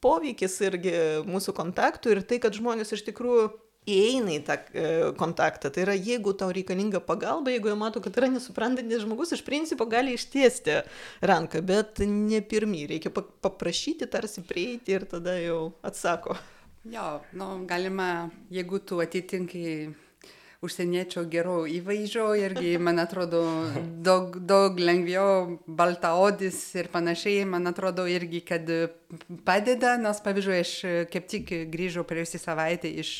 poveikis 0.02 0.61
irgi 0.66 0.94
mūsų 1.26 1.54
kontaktų 1.54 2.16
ir 2.16 2.22
tai, 2.22 2.40
kad 2.42 2.54
žmonės 2.54 2.92
iš 2.92 3.04
tikrųjų 3.11 3.50
įeina 3.82 4.37
į 4.37 4.40
tą 4.46 4.56
e, 4.58 4.87
kontaktą. 5.18 5.70
Tai 5.74 5.82
yra, 5.82 5.94
jeigu 5.94 6.35
tau 6.38 6.52
reikalinga 6.54 7.00
pagalba, 7.02 7.50
jeigu 7.50 7.70
jie 7.70 7.76
mato, 7.78 8.02
kad 8.02 8.14
yra 8.18 8.28
nesuprantantis 8.30 9.02
žmogus, 9.02 9.35
iš 9.35 9.42
principo 9.46 9.88
gali 9.90 10.14
ištiesti 10.14 10.85
ranką, 11.22 11.62
bet 11.66 12.02
ne 12.06 12.42
pirmį, 12.46 12.87
reikia 12.94 13.11
paprašyti, 13.14 14.06
tarsi 14.11 14.46
prieiti 14.46 14.94
ir 14.94 15.06
tada 15.11 15.35
jau 15.42 15.72
atsako. 15.82 16.38
Jo, 16.82 17.20
nu, 17.38 17.61
galima, 17.66 18.30
jeigu 18.50 18.80
tu 18.82 18.98
atitinkai 19.02 19.92
užsieniečio 20.62 21.25
gero 21.27 21.64
įvaizdžio 21.66 22.27
irgi, 22.38 22.77
man 22.79 23.03
atrodo, 23.03 23.42
daug, 24.07 24.37
daug 24.46 24.79
lengviau 24.79 25.59
baltaodis 25.66 26.59
ir 26.79 26.90
panašiai, 26.92 27.42
man 27.51 27.66
atrodo 27.66 28.07
irgi, 28.07 28.44
kad 28.46 28.70
padeda, 29.44 29.96
nes 30.01 30.20
pavyzdžiui, 30.25 30.59
aš 30.62 30.72
kaip 31.12 31.27
tik 31.31 31.51
grįžau 31.72 32.05
praėjusią 32.09 32.40
savaitę 32.40 32.90
iš, 33.03 33.11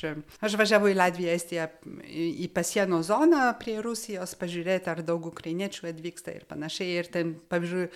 aš 0.40 0.57
važiavau 0.61 0.88
į 0.88 0.96
Latviją, 0.96 1.35
Estiją, 1.37 1.66
į 2.09 2.48
pasienio 2.55 3.02
zoną 3.05 3.44
prie 3.61 3.76
Rusijos, 3.85 4.35
pažiūrėti, 4.40 4.88
ar 4.92 5.02
daug 5.07 5.26
ukrainiečių 5.28 5.90
atvyksta 5.90 6.35
ir 6.37 6.46
panašiai. 6.48 6.94
Ir 7.02 7.11
ten, 7.12 7.35
pavyzdžiui, 7.52 7.88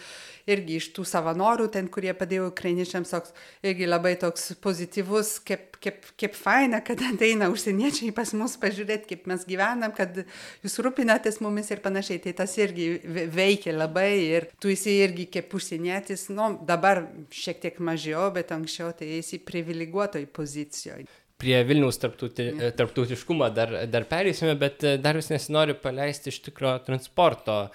irgi 0.52 0.78
iš 0.80 0.90
tų 0.96 1.06
savanorių, 1.08 1.70
ten, 1.72 1.88
kurie 1.92 2.12
padėjo 2.16 2.50
ukrainiečiams, 2.50 3.14
toks, 3.14 3.32
irgi 3.66 3.88
labai 3.88 4.14
toks 4.20 4.52
pozityvus, 4.64 5.36
kaip, 5.46 5.80
kaip, 5.82 6.04
kaip 6.20 6.36
faina, 6.36 6.82
kad 6.84 7.00
ateina 7.06 7.48
užsieniečiai 7.52 8.12
pas 8.16 8.34
mus 8.36 8.58
pažiūrėti, 8.60 9.08
kaip 9.14 9.26
mes 9.30 9.48
gyvenam, 9.48 9.94
kad 9.96 10.20
jūs 10.64 10.78
rūpinatės 10.84 11.40
mumis 11.44 11.72
ir 11.72 11.80
panašiai. 11.84 12.20
Tai 12.26 12.36
tas 12.42 12.56
irgi 12.60 12.90
veikia 13.32 13.72
labai 13.76 14.10
ir 14.26 14.50
tu 14.60 14.72
esi 14.72 14.98
irgi 15.04 15.28
kaip 15.38 15.54
užsienietis, 15.56 16.28
nu, 16.34 16.52
dabar 16.66 17.06
šiek 17.32 17.64
tiek 17.64 17.80
mažiau, 17.86 18.28
bet 18.34 18.52
anksčiau 18.56 18.92
tai 18.98 19.16
esi 19.20 19.40
privilegiuotoj 19.42 20.26
pozicijoje. 20.36 21.06
Prie 21.36 21.58
Vilniaus 21.68 21.98
tarptauti, 22.00 22.46
tarptautiškumo 22.78 23.50
dar, 23.52 23.74
dar 23.92 24.06
perėsime, 24.08 24.54
bet 24.60 24.84
e, 24.84 24.94
dar 25.02 25.18
vis 25.18 25.28
nesinoriu 25.28 25.76
paleisti 25.82 26.32
iš 26.32 26.40
tikro 26.46 26.78
transporto 26.86 27.66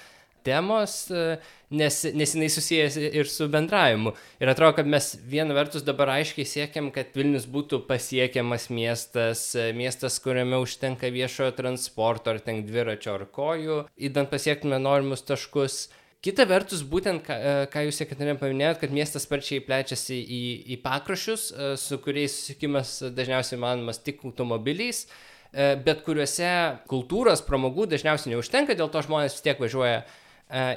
temos, 0.44 1.10
e, 1.12 1.38
nes, 1.70 2.00
nes 2.18 2.34
jinai 2.36 2.50
susijęs 2.50 2.98
ir 2.98 3.30
su 3.30 3.48
bendravimu. 3.52 4.16
Ir 4.42 4.52
atrodo, 4.52 4.76
kad 4.80 4.90
mes 4.90 5.14
viena 5.30 5.56
vertus 5.58 5.86
dabar 5.86 6.16
aiškiai 6.18 6.48
siekiam, 6.48 6.90
kad 6.96 7.14
Vilnius 7.16 7.48
būtų 7.50 7.84
pasiekiamas 7.90 8.70
miestas, 8.74 9.46
e, 9.56 9.70
miestas, 9.78 10.20
kuriame 10.24 10.60
užtenka 10.62 11.12
viešojo 11.14 11.54
transporto, 11.58 12.34
ar 12.34 12.42
ten 12.44 12.66
dviračio 12.68 13.16
ar 13.20 13.28
kojų, 13.30 13.84
įdant 14.10 14.34
pasiektume 14.34 14.82
norimus 14.82 15.26
taškus 15.28 15.84
kita 16.26 16.46
vertus 16.50 16.84
būtent 16.86 17.24
ką 17.26 17.36
e, 17.36 17.52
ką 17.74 17.86
jūs 17.88 18.02
jekaterina 18.04 18.38
paminėjot 18.40 18.82
kad 18.84 18.94
miestas 18.94 19.26
sparčiai 19.26 19.64
plečiasi 19.66 20.20
į 20.22 20.42
į 20.76 20.80
pakraščius 20.84 21.46
e, 21.52 21.70
su 21.82 21.98
kuriais 22.04 22.36
susisiekimas 22.36 22.94
dažniausiai 23.18 23.58
įmanomas 23.58 24.02
tik 24.06 24.22
automobiliais 24.30 25.04
e, 25.08 25.74
bet 25.86 26.04
kuriuose 26.06 26.52
kultūros 26.92 27.44
pramogų 27.48 27.90
dažniausiai 27.96 28.36
neužtenka 28.36 28.78
dėl 28.78 28.92
to 28.94 29.02
žmonės 29.08 29.38
vis 29.38 29.46
tiek 29.48 29.62
važiuoja 29.62 30.04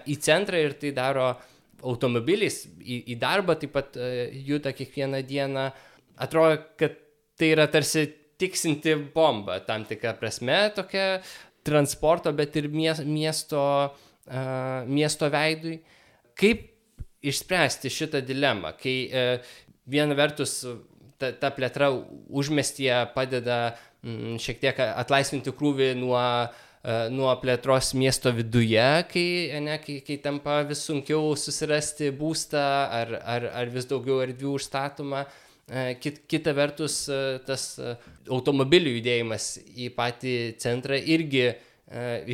į 0.06 0.14
centrą 0.22 0.60
ir 0.62 0.76
tai 0.78 0.92
daro 0.94 1.32
automobiliais 1.82 2.60
į, 2.78 3.00
į 3.10 3.16
darbą 3.18 3.56
taip 3.58 3.72
pat 3.74 3.96
juda 4.46 4.70
kiekvieną 4.70 5.18
dieną. 5.26 5.64
Atrodo 6.22 6.60
kad 6.78 6.94
tai 7.34 7.48
yra 7.56 7.66
tarsi 7.66 8.04
tiksinti 8.38 8.94
bomba 9.16 9.58
tam 9.66 9.82
tikra 9.88 10.14
prasme 10.20 10.60
tokia 10.76 11.18
transporto 11.66 12.30
bet 12.38 12.54
ir 12.60 12.68
mies, 12.70 13.02
miesto 13.02 13.64
miesto 14.88 15.28
veidui. 15.32 15.78
Kaip 16.34 16.70
išspręsti 17.24 17.92
šitą 17.92 18.20
dilemą, 18.24 18.74
kai 18.80 18.96
uh, 19.08 19.54
viena 19.88 20.16
vertus 20.18 20.62
ta, 21.20 21.30
ta 21.32 21.50
plėtra 21.54 21.90
užmestyje 21.92 23.00
padeda 23.14 23.58
mm, 24.02 24.36
šiek 24.42 24.60
tiek 24.62 24.80
atlaisvinti 24.84 25.54
krūvį 25.54 25.92
nuo 26.00 26.18
uh, 26.20 26.62
nuo 26.84 27.32
plėtros 27.40 27.94
miesto 27.96 28.32
viduje, 28.34 28.84
kai, 29.08 29.26
ne, 29.64 29.78
kai, 29.80 30.00
kai 30.04 30.18
tampa 30.20 30.60
vis 30.68 30.84
sunkiau 30.84 31.32
susirasti 31.38 32.10
būstą 32.12 32.64
ar, 33.00 33.14
ar, 33.24 33.48
ar 33.62 33.72
vis 33.72 33.88
daugiau 33.88 34.20
erdvių 34.26 34.58
užstatoma. 34.58 35.24
Kit, 35.96 36.26
kita 36.28 36.52
vertus, 36.52 37.06
tas 37.46 37.62
automobilių 38.28 38.98
judėjimas 38.98 39.46
į 39.80 39.88
patį 39.96 40.34
centrą 40.60 40.98
irgi 41.00 41.54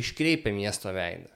iškreipia 0.01 0.51
miesto 0.51 0.91
veidą. 0.91 1.31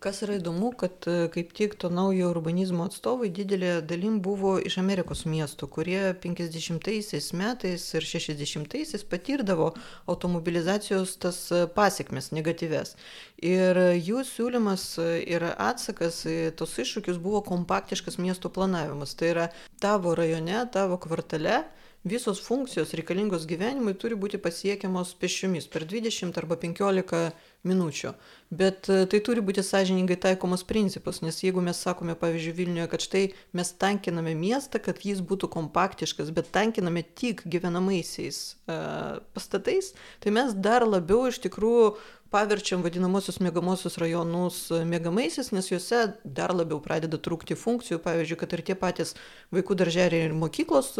Kas 0.00 0.22
yra 0.24 0.36
įdomu, 0.38 0.70
kad 0.78 1.04
e, 1.10 1.26
kaip 1.32 1.50
tik 1.56 1.74
to 1.80 1.90
naujo 1.92 2.30
urbanizmo 2.32 2.86
atstovai 2.88 3.28
didelė 3.34 3.72
dalim 3.84 4.20
buvo 4.24 4.54
iš 4.62 4.78
Amerikos 4.80 5.24
miestų, 5.28 5.68
kurie 5.74 6.00
50-aisiais 6.22 7.32
metais 7.36 7.84
ir 7.98 8.06
60-aisiais 8.06 9.04
patirdavo 9.10 9.72
automobilizacijos 10.06 11.16
tas 11.24 11.42
e, 11.52 11.64
pasiekmes 11.76 12.30
negatyves. 12.36 12.94
Ir 13.42 13.80
jų 13.98 14.24
siūlymas 14.28 14.86
e, 15.02 15.10
ir 15.34 15.48
atsakas 15.52 16.22
į 16.30 16.38
tos 16.56 16.78
iššūkius 16.78 17.20
buvo 17.22 17.42
kompaktiškas 17.50 18.20
miesto 18.22 18.52
planavimas. 18.54 19.16
Tai 19.18 19.32
yra 19.34 19.48
tavo 19.82 20.16
rajone, 20.18 20.62
tavo 20.72 21.00
kvartale 21.02 21.64
visos 22.04 22.40
funkcijos 22.40 22.92
reikalingos 22.98 23.46
gyvenimui 23.46 23.94
turi 23.94 24.16
būti 24.18 24.40
pasiekiamos 24.42 25.14
pėsčiomis 25.22 25.68
per 25.70 25.84
20 25.86 26.38
arba 26.40 26.56
15 26.58 27.30
minučių. 27.68 28.12
Bet 28.50 28.88
e, 28.90 29.04
tai 29.06 29.20
turi 29.22 29.44
būti 29.44 29.62
sąžiningai 29.62 30.16
taikomas 30.24 30.64
principas, 30.66 31.20
nes 31.22 31.38
jeigu 31.44 31.62
mes 31.62 31.78
sakome, 31.78 32.16
pavyzdžiui, 32.18 32.56
Vilniuje, 32.58 32.88
kad 32.90 33.04
štai 33.06 33.22
mes 33.54 33.70
tankiname 33.78 34.34
miestą, 34.38 34.82
kad 34.82 34.98
jis 35.06 35.22
būtų 35.22 35.50
kompaktiškas, 35.54 36.34
bet 36.34 36.50
tankiname 36.54 37.04
tik 37.06 37.44
gyvenamaisiais 37.46 38.42
uh, 38.66 39.22
pastatais, 39.36 39.92
tai 40.20 40.34
mes 40.34 40.58
dar 40.58 40.86
labiau 40.88 41.30
iš 41.30 41.38
tikrųjų 41.46 41.94
paverčiam 42.32 42.82
vadinamuosius 42.82 43.38
miegamuosius 43.44 43.98
rajonus 44.00 44.58
miegamaisiais, 44.88 45.50
nes 45.52 45.68
juose 45.70 46.00
dar 46.24 46.54
labiau 46.56 46.80
pradeda 46.82 47.20
trūkti 47.20 47.56
funkcijų. 47.58 48.00
Pavyzdžiui, 48.02 48.38
kad 48.40 48.56
ir 48.56 48.64
tie 48.66 48.76
patys 48.78 49.14
vaikų 49.54 49.76
darželiai 49.82 50.26
ir 50.30 50.36
mokyklos, 50.36 50.94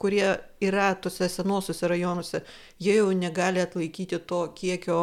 kurie 0.00 0.36
yra 0.62 0.88
tose 1.02 1.28
senosiuose 1.32 1.90
rajonuose, 1.90 2.42
jie 2.82 2.98
jau 3.00 3.08
negali 3.14 3.64
atlaikyti 3.64 4.22
to 4.30 4.44
kiekio 4.56 5.00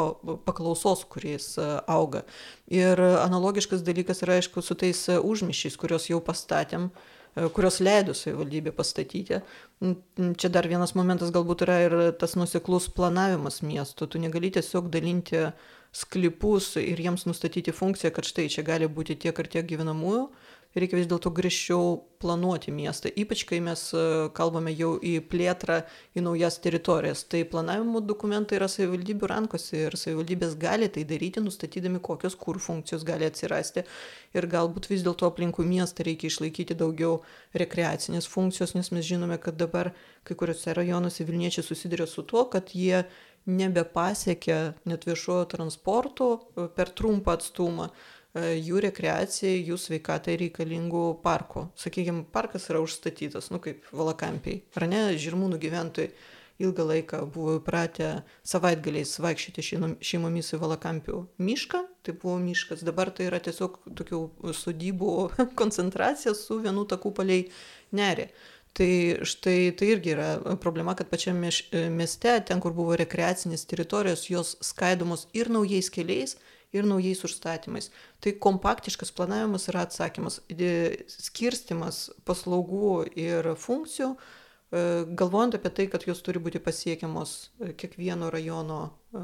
paklausos, 0.47 1.03
kuris 1.11 1.53
auga. 1.59 2.23
Ir 2.71 2.97
analogiškas 2.99 3.83
dalykas 3.85 4.23
yra, 4.23 4.39
aišku, 4.39 4.63
su 4.63 4.79
tais 4.79 5.05
užmišiais, 5.19 5.77
kuriuos 5.77 6.09
jau 6.09 6.23
pastatėm 6.23 6.89
kurios 7.53 7.79
leido 7.81 8.13
savivaldybė 8.17 8.73
pastatyti. 8.77 9.39
Čia 9.81 10.51
dar 10.53 10.67
vienas 10.69 10.93
momentas 10.97 11.33
galbūt 11.33 11.65
yra 11.65 11.77
ir 11.87 11.95
tas 12.21 12.35
nuseklus 12.37 12.89
planavimas 12.93 13.61
miesto. 13.65 14.07
Tu 14.07 14.21
negali 14.21 14.51
tiesiog 14.53 14.91
dalinti 14.93 15.47
sklypus 15.93 16.73
ir 16.81 16.99
jiems 16.99 17.27
nustatyti 17.29 17.73
funkciją, 17.75 18.11
kad 18.15 18.25
štai 18.25 18.49
čia 18.49 18.65
gali 18.65 18.89
būti 18.89 19.17
tiek 19.25 19.37
ir 19.39 19.49
tiek 19.55 19.67
gyvenamųjų, 19.69 20.25
reikia 20.73 20.97
vis 20.97 21.07
dėlto 21.09 21.29
griežčiau 21.33 21.99
planuoti 22.23 22.71
miestą, 22.73 23.11
ypač 23.19 23.43
kai 23.49 23.59
mes 23.61 23.81
e, 23.93 24.03
kalbame 24.33 24.71
jau 24.73 24.95
į 24.97 25.17
plėtrą, 25.29 25.81
į 26.17 26.23
naujas 26.25 26.57
teritorijas. 26.63 27.25
Tai 27.29 27.43
planavimo 27.51 28.01
dokumentai 28.01 28.57
yra 28.57 28.69
savivaldybių 28.71 29.29
rankose 29.29 29.83
ir 29.83 29.97
savivaldybės 29.99 30.55
gali 30.61 30.89
tai 30.93 31.03
daryti, 31.09 31.43
nustatydami, 31.43 32.01
kokios 32.03 32.37
kur 32.39 32.57
funkcijos 32.63 33.05
gali 33.05 33.27
atsirasti. 33.29 33.83
Ir 34.33 34.47
galbūt 34.49 34.89
vis 34.89 35.03
dėlto 35.05 35.29
aplinkų 35.29 35.65
miestą 35.67 36.07
reikia 36.07 36.31
išlaikyti 36.31 36.77
daugiau 36.79 37.19
rekreacinės 37.59 38.29
funkcijos, 38.31 38.73
nes 38.77 38.89
mes 38.95 39.05
žinome, 39.05 39.37
kad 39.43 39.59
dabar 39.59 39.91
kai 40.23 40.39
kuriuose 40.39 40.73
rajonuose 40.73 41.27
Vilniečiai 41.27 41.65
susiduria 41.67 42.07
su 42.09 42.23
tuo, 42.25 42.47
kad 42.49 42.71
jie 42.73 43.03
nebepasiekia 43.45 44.59
net 44.89 45.07
viešojo 45.09 45.45
transporto 45.55 46.33
e, 46.33 46.67
per 46.75 46.93
trumpą 46.95 47.37
atstumą 47.37 47.89
E, 48.33 48.55
jų 48.57 48.79
rekreacijai, 48.87 49.59
jų 49.61 49.77
sveikatai 49.77 50.39
reikalingų 50.41 51.03
parkų. 51.25 51.67
Sakykime, 51.77 52.23
parkas 52.33 52.65
yra 52.71 52.81
užstatytas, 52.81 53.51
nu 53.53 53.59
kaip 53.61 53.85
valakampiai. 53.93 54.63
Ar 54.73 54.87
ne, 54.89 55.03
žirmūnų 55.21 55.59
gyventojai 55.61 56.09
ilgą 56.63 56.85
laiką 56.89 57.19
buvo 57.33 57.59
įpratę 57.59 58.09
savaitgaliais 58.45 59.11
vaikščioti 59.21 59.65
šeimomis 60.05 60.49
į 60.53 60.59
valakampių 60.61 61.19
mišką, 61.45 61.83
tai 62.05 62.15
buvo 62.17 62.39
miškas, 62.41 62.81
dabar 62.85 63.13
tai 63.13 63.29
yra 63.29 63.41
tiesiog 63.43 63.79
tokių 64.01 64.23
sodybų 64.57 65.13
koncentracija 65.59 66.33
su 66.37 66.57
vienu 66.65 66.87
taku 66.89 67.13
paliai 67.13 67.45
nerį. 67.93 68.31
Tai 68.73 68.89
štai 69.21 69.69
tai 69.77 69.91
irgi 69.93 70.15
yra 70.15 70.57
problema, 70.61 70.95
kad 70.97 71.11
pačiame 71.11 71.51
mieste, 71.93 72.31
ten, 72.47 72.61
kur 72.63 72.73
buvo 72.73 72.95
rekreacinės 72.97 73.67
teritorijos, 73.69 74.25
jos 74.31 74.55
skaidomos 74.65 75.27
ir 75.37 75.51
naujais 75.53 75.91
keliais, 75.93 76.39
ir 76.73 76.87
naujais 76.89 77.21
užstatymais. 77.23 77.91
Tai 78.19 78.33
kompaktiškas 78.41 79.13
planavimas 79.15 79.69
yra 79.69 79.85
atsakymas. 79.85 80.41
Skirstimas 81.13 82.07
paslaugų 82.25 82.95
ir 83.13 83.53
funkcijų, 83.61 84.09
e, 84.17 84.83
galvojant 85.21 85.59
apie 85.59 85.69
tai, 85.77 85.87
kad 85.93 86.07
jos 86.09 86.23
turi 86.25 86.41
būti 86.41 86.61
pasiekiamos 86.63 87.35
e, 87.61 87.71
kiekvieno 87.77 88.31
rajono 88.33 88.81
e, 88.89 89.23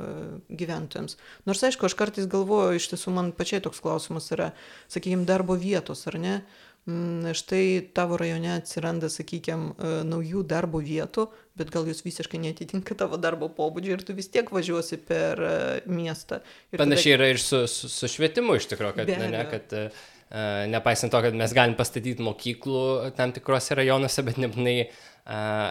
gyventojams. 0.62 1.18
Nors 1.50 1.66
aišku, 1.66 1.90
aš 1.90 1.98
kartais 1.98 2.30
galvoju, 2.30 2.78
iš 2.78 2.92
tiesų 2.94 3.18
man 3.18 3.34
pačiai 3.34 3.66
toks 3.66 3.82
klausimas 3.82 4.30
yra, 4.36 4.52
sakykime, 4.94 5.26
darbo 5.26 5.58
vietos, 5.58 6.06
ar 6.12 6.22
ne? 6.22 6.40
Mm, 6.90 7.34
štai 7.38 7.90
tavo 7.94 8.18
rajone 8.18 8.54
atsiranda, 8.56 9.10
sakykime, 9.14 9.74
naujų 10.08 10.42
darbo 10.48 10.80
vietų, 10.82 11.28
bet 11.60 11.70
gal 11.74 11.86
jūs 11.90 12.02
visiškai 12.06 12.40
netitinka 12.42 12.96
tavo 12.98 13.20
darbo 13.22 13.50
pobūdžio 13.54 13.98
ir 13.98 14.06
tu 14.08 14.16
vis 14.18 14.32
tiek 14.32 14.50
važiuosi 14.50 14.98
per 15.06 15.42
miestą. 15.86 16.40
Ir 16.72 16.82
Panašiai 16.82 17.14
tada... 17.14 17.20
yra 17.20 17.28
ir 17.36 17.42
su, 17.44 17.62
su, 17.70 17.92
su 17.92 18.10
švietimu 18.10 18.58
iš 18.58 18.70
tikrųjų, 18.72 18.96
kad, 19.02 19.12
ne, 19.12 19.30
ne, 19.36 19.44
kad 19.52 19.76
uh, 19.76 20.08
nepaisant 20.72 21.14
to, 21.14 21.22
kad 21.28 21.38
mes 21.38 21.54
galim 21.58 21.78
pastatyti 21.78 22.26
mokyklų 22.26 23.14
tam 23.20 23.36
tikrose 23.36 23.78
rajonuose, 23.78 24.26
bet 24.26 24.42
nebūtinai 24.42 24.78
uh, 24.88 24.96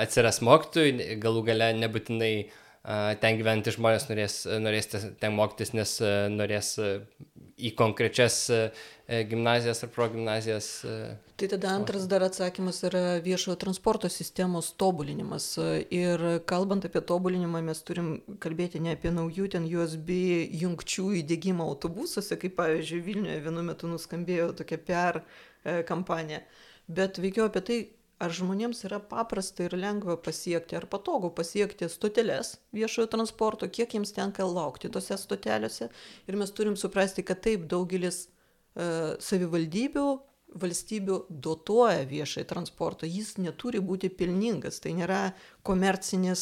atsiras 0.05 0.43
mokytojų, 0.47 1.19
galų 1.25 1.47
gale 1.51 1.73
nebūtinai 1.81 2.35
uh, 2.45 2.57
ten 3.25 3.41
gyventi 3.41 3.75
žmonės 3.75 4.07
norės, 4.13 4.39
norės 4.63 4.93
ten 4.93 5.35
mokytis, 5.35 5.75
nes 5.75 5.97
norės 6.31 6.77
į 7.59 7.73
konkrečias 7.77 8.45
gimnazijas 9.09 9.83
ar 9.83 9.89
progimnazijas. 9.89 10.85
E, 10.85 11.17
tai 11.37 11.49
tada 11.49 11.69
antras 11.69 12.07
dar 12.09 12.23
atsakymas 12.23 12.83
yra 12.85 13.03
viešojo 13.25 13.57
transporto 13.57 14.09
sistemos 14.09 14.73
tobulinimas. 14.77 15.47
Ir 15.91 16.25
kalbant 16.45 16.85
apie 16.85 17.01
tobulinimą, 17.01 17.63
mes 17.65 17.81
turim 17.89 18.11
kalbėti 18.45 18.83
ne 18.85 18.93
apie 18.99 19.13
naujų 19.15 19.49
ten 19.57 19.65
USB 19.65 20.13
jungčių 20.61 21.09
įdėgymą 21.23 21.65
autobusuose, 21.73 22.37
kaip 22.37 22.59
pavyzdžiui 22.61 23.05
Vilniuje 23.09 23.41
vienu 23.49 23.65
metu 23.71 23.89
nuskambėjo 23.89 24.53
tokia 24.61 24.83
PR 24.91 25.23
e, 25.23 25.81
kampanija, 25.89 26.45
bet 26.89 27.17
veikiau 27.17 27.49
apie 27.49 27.65
tai, 27.65 27.83
ar 28.21 28.35
žmonėms 28.35 28.83
yra 28.85 28.99
paprasta 29.01 29.65
ir 29.65 29.77
lengva 29.79 30.19
pasiekti, 30.21 30.77
ar 30.77 30.85
patogu 30.91 31.31
pasiekti 31.33 31.89
stoteles 31.89 32.59
viešojo 32.77 33.09
transporto, 33.15 33.69
kiek 33.71 33.95
jiems 33.95 34.13
tenka 34.13 34.45
laukti 34.45 34.91
tose 34.93 35.17
stotelėse. 35.17 35.89
Ir 36.29 36.37
mes 36.37 36.53
turim 36.53 36.77
suprasti, 36.77 37.23
kad 37.23 37.41
taip 37.47 37.71
daugelis 37.71 38.27
E, 38.27 38.38
savivaldybių 38.79 40.09
valstybių 40.57 41.19
dotuoja 41.29 42.05
viešai 42.09 42.45
transportą, 42.49 43.07
jis 43.09 43.37
neturi 43.39 43.81
būti 43.85 44.09
pilningas, 44.09 44.81
tai 44.81 44.95
nėra 44.97 45.33
komercinė 45.67 46.33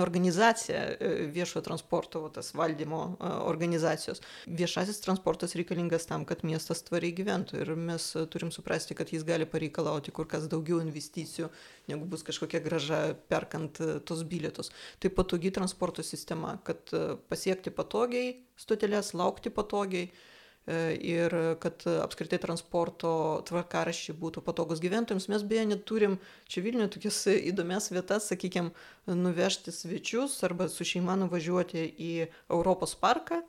organizacija 0.00 0.78
e, 0.78 1.10
viešojo 1.34 1.62
transporto, 1.66 2.22
tas 2.32 2.54
valdymo 2.56 3.00
e, 3.10 3.32
organizacijos. 3.50 4.22
Viešasis 4.48 5.02
transportas 5.04 5.54
reikalingas 5.58 6.08
tam, 6.08 6.24
kad 6.28 6.44
miestas 6.48 6.82
tvariai 6.88 7.12
gyventų 7.18 7.60
ir 7.60 7.74
mes 7.76 8.08
turim 8.32 8.50
suprasti, 8.54 8.96
kad 8.96 9.12
jis 9.12 9.26
gali 9.28 9.46
pareikalauti 9.48 10.14
kur 10.16 10.26
kas 10.30 10.48
daugiau 10.48 10.80
investicijų, 10.84 11.50
negu 11.92 12.08
bus 12.08 12.24
kažkokia 12.26 12.62
graža 12.64 13.02
perkant 13.28 13.82
tos 14.08 14.24
bilietus. 14.24 14.72
Tai 15.02 15.12
patogi 15.12 15.52
transporto 15.52 16.02
sistema, 16.06 16.56
kad 16.64 16.80
pasiekti 17.28 17.70
patogiai 17.74 18.28
stotelės, 18.58 19.12
laukti 19.14 19.52
patogiai 19.54 20.08
E, 20.08 20.37
ir 20.68 21.34
kad 21.62 21.84
apskritai 21.88 22.38
transporto 22.42 23.10
tvarkaraščiai 23.48 24.16
būtų 24.20 24.42
patogus 24.44 24.82
gyventojams. 24.84 25.28
Mes 25.32 25.44
beje 25.48 25.66
neturim 25.70 26.18
čia 26.48 26.62
Vilniuje 26.64 26.90
tokias 26.96 27.22
įdomias 27.32 27.88
vietas, 27.92 28.28
sakykime, 28.28 28.74
nuvežti 29.08 29.72
svečius 29.72 30.36
arba 30.44 30.68
su 30.68 30.84
šeima 30.84 31.16
nuvažiuoti 31.20 31.86
į 31.88 32.12
Europos 32.50 32.94
parką 32.98 33.40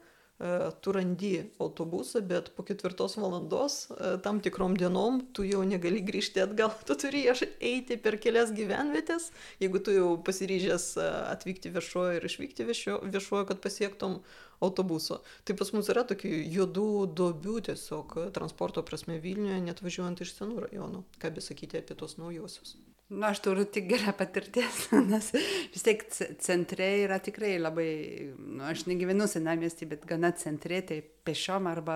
tu 0.82 0.92
randi 0.92 1.44
autobusą, 1.60 2.22
bet 2.24 2.50
po 2.56 2.64
ketvirtos 2.64 3.18
valandos 3.20 3.90
e, 3.92 4.18
tam 4.24 4.40
tikrom 4.40 4.78
dienom 4.80 5.20
tu 5.36 5.44
jau 5.44 5.66
negali 5.68 6.00
grįžti 6.00 6.40
atgal, 6.46 6.72
tu 6.88 6.96
turi 6.96 7.26
eiti 7.28 7.98
per 8.00 8.16
kelias 8.24 8.54
gyvenvietės, 8.56 9.34
jeigu 9.60 9.82
tu 9.84 9.96
jau 9.98 10.14
pasiryžęs 10.24 10.86
e, 10.96 11.08
atvykti 11.34 11.74
viešuoju 11.76 12.22
ir 12.22 12.28
išvykti 12.32 12.68
viešuoju, 12.72 13.50
kad 13.52 13.60
pasiektum 13.60 14.22
autobuso. 14.64 15.20
Tai 15.44 15.58
pas 15.60 15.74
mus 15.76 15.92
yra 15.92 16.06
tokių 16.08 16.32
juodų 16.56 16.90
dobių 17.20 17.60
tiesiog 17.72 18.16
transporto 18.36 18.84
prasme 18.88 19.20
Vilniuje, 19.20 19.60
net 19.68 19.84
važiuojant 19.84 20.24
iš 20.24 20.38
senų 20.40 20.70
rajonų. 20.70 21.04
Ką 21.20 21.36
besakyti 21.36 21.84
apie 21.84 22.00
tos 22.00 22.16
naujosius. 22.20 22.78
Nu, 23.10 23.26
aš 23.26 23.40
turiu 23.42 23.66
tik 23.66 23.88
gerą 23.90 24.12
patirties, 24.14 24.84
nes 25.12 25.32
vis 25.34 25.86
tiek 25.86 26.04
centre 26.46 26.86
yra 27.08 27.18
tikrai 27.26 27.56
labai, 27.58 27.92
nu, 28.38 28.62
aš 28.70 28.86
negyvenu 28.86 29.26
senamiestį, 29.30 29.88
bet 29.96 30.06
gana 30.10 30.30
centre, 30.38 30.78
tai 30.86 31.00
pešiom 31.26 31.70
arba 31.72 31.96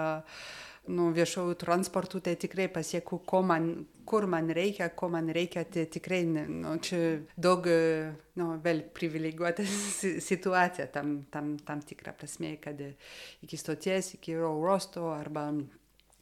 nu, 0.89 1.11
viešųjų 1.13 1.53
transportų, 1.61 2.23
tai 2.25 2.33
tikrai 2.41 2.65
pasieku, 2.73 3.21
man, 3.45 3.69
kur 4.09 4.25
man 4.27 4.49
reikia, 4.57 4.89
ko 4.97 5.11
man 5.13 5.29
reikia, 5.37 5.67
tai 5.69 5.85
tikrai, 5.93 6.23
nu, 6.25 6.73
čia 6.81 7.21
daug, 7.37 7.69
nu, 8.41 8.49
vėl 8.65 8.81
privilegijuota 8.97 9.67
situacija 10.31 10.89
tam, 10.97 11.19
tam, 11.29 11.53
tam 11.61 11.85
tikrą 11.85 12.15
prasme, 12.17 12.55
kad 12.63 12.81
iki 13.45 13.61
stoties, 13.61 14.15
iki 14.17 14.33
oro 14.41 14.79
arba 15.13 15.51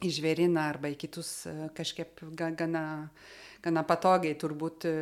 į 0.01 0.11
žvėriną 0.17 0.67
arba 0.67 0.91
į 0.91 0.99
kitus 0.99 1.45
kažkaip 1.77 2.19
gana 2.35 2.83
gana 3.63 3.83
patogiai 3.87 4.37
turbūt 4.39 4.87
e, 4.89 4.93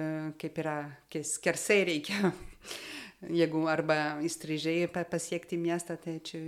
kaip 0.41 0.61
yra, 0.63 0.77
kai 1.11 1.23
skersai 1.27 1.83
reikia 1.89 2.31
jeigu 3.41 3.65
arba 3.71 4.19
įstrižiai 4.25 4.87
pasiekti 4.91 5.59
miestą, 5.59 5.97
tai 5.99 6.19
čia 6.23 6.41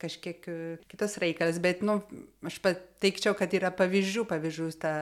kažkiek 0.00 0.48
e, 0.48 0.58
kitas 0.90 1.16
reikalas. 1.22 1.60
Bet, 1.62 1.82
nu, 1.86 2.00
aš 2.46 2.60
pateikčiau, 2.98 3.36
kad 3.38 3.54
yra 3.54 3.70
pavyzdžių, 3.78 4.24
pavyzdžių, 4.28 4.66
tą 4.82 4.92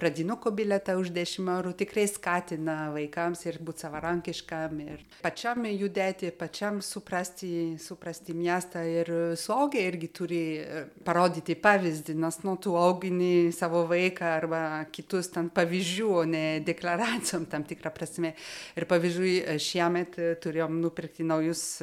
pradinukų 0.00 0.52
biletą 0.54 0.94
už 1.00 1.10
10 1.16 1.50
eurų 1.56 1.74
tikrai 1.82 2.06
skatina 2.08 2.76
vaikams 2.94 3.42
ir 3.48 3.58
būti 3.58 3.84
savarankiškam, 3.84 4.78
ir 4.86 5.02
pačiam 5.24 5.66
judėti, 5.66 6.30
pačiam 6.30 6.78
suprasti, 6.80 7.74
suprasti 7.82 8.36
miestą 8.38 8.84
ir 8.86 9.12
suaugę 9.34 9.82
irgi 9.82 10.12
turi 10.14 10.40
e, 10.62 10.84
parodyti 11.04 11.58
pavyzdį, 11.58 12.16
nes, 12.22 12.40
nu, 12.46 12.54
tu 12.62 12.76
augini 12.78 13.50
savo 13.52 13.82
vaiką 13.90 14.30
arba 14.38 14.62
kitus 14.94 15.32
ten 15.34 15.50
pavyzdžių, 15.50 16.08
o 16.22 16.24
ne 16.28 16.44
deklaracijom 16.62 17.50
tam 17.50 17.66
tikrą 17.66 17.90
prasme. 17.94 18.36
Ir 18.78 18.86
pavyzdžiui, 18.86 19.58
šiemet 19.60 20.16
turėjom 20.40 20.60
norėjom 20.60 20.80
nupirkti 20.80 21.24
naujus 21.24 21.80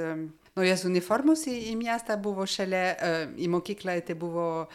naujas 0.58 0.86
uniformos 0.86 1.45
į, 1.47 1.71
į 1.71 1.75
miestą 1.77 2.17
buvo 2.17 2.45
šalia, 2.45 2.95
į 3.38 3.47
mokyklą 3.49 3.99
tai 4.06 4.15
buvo 4.17 4.67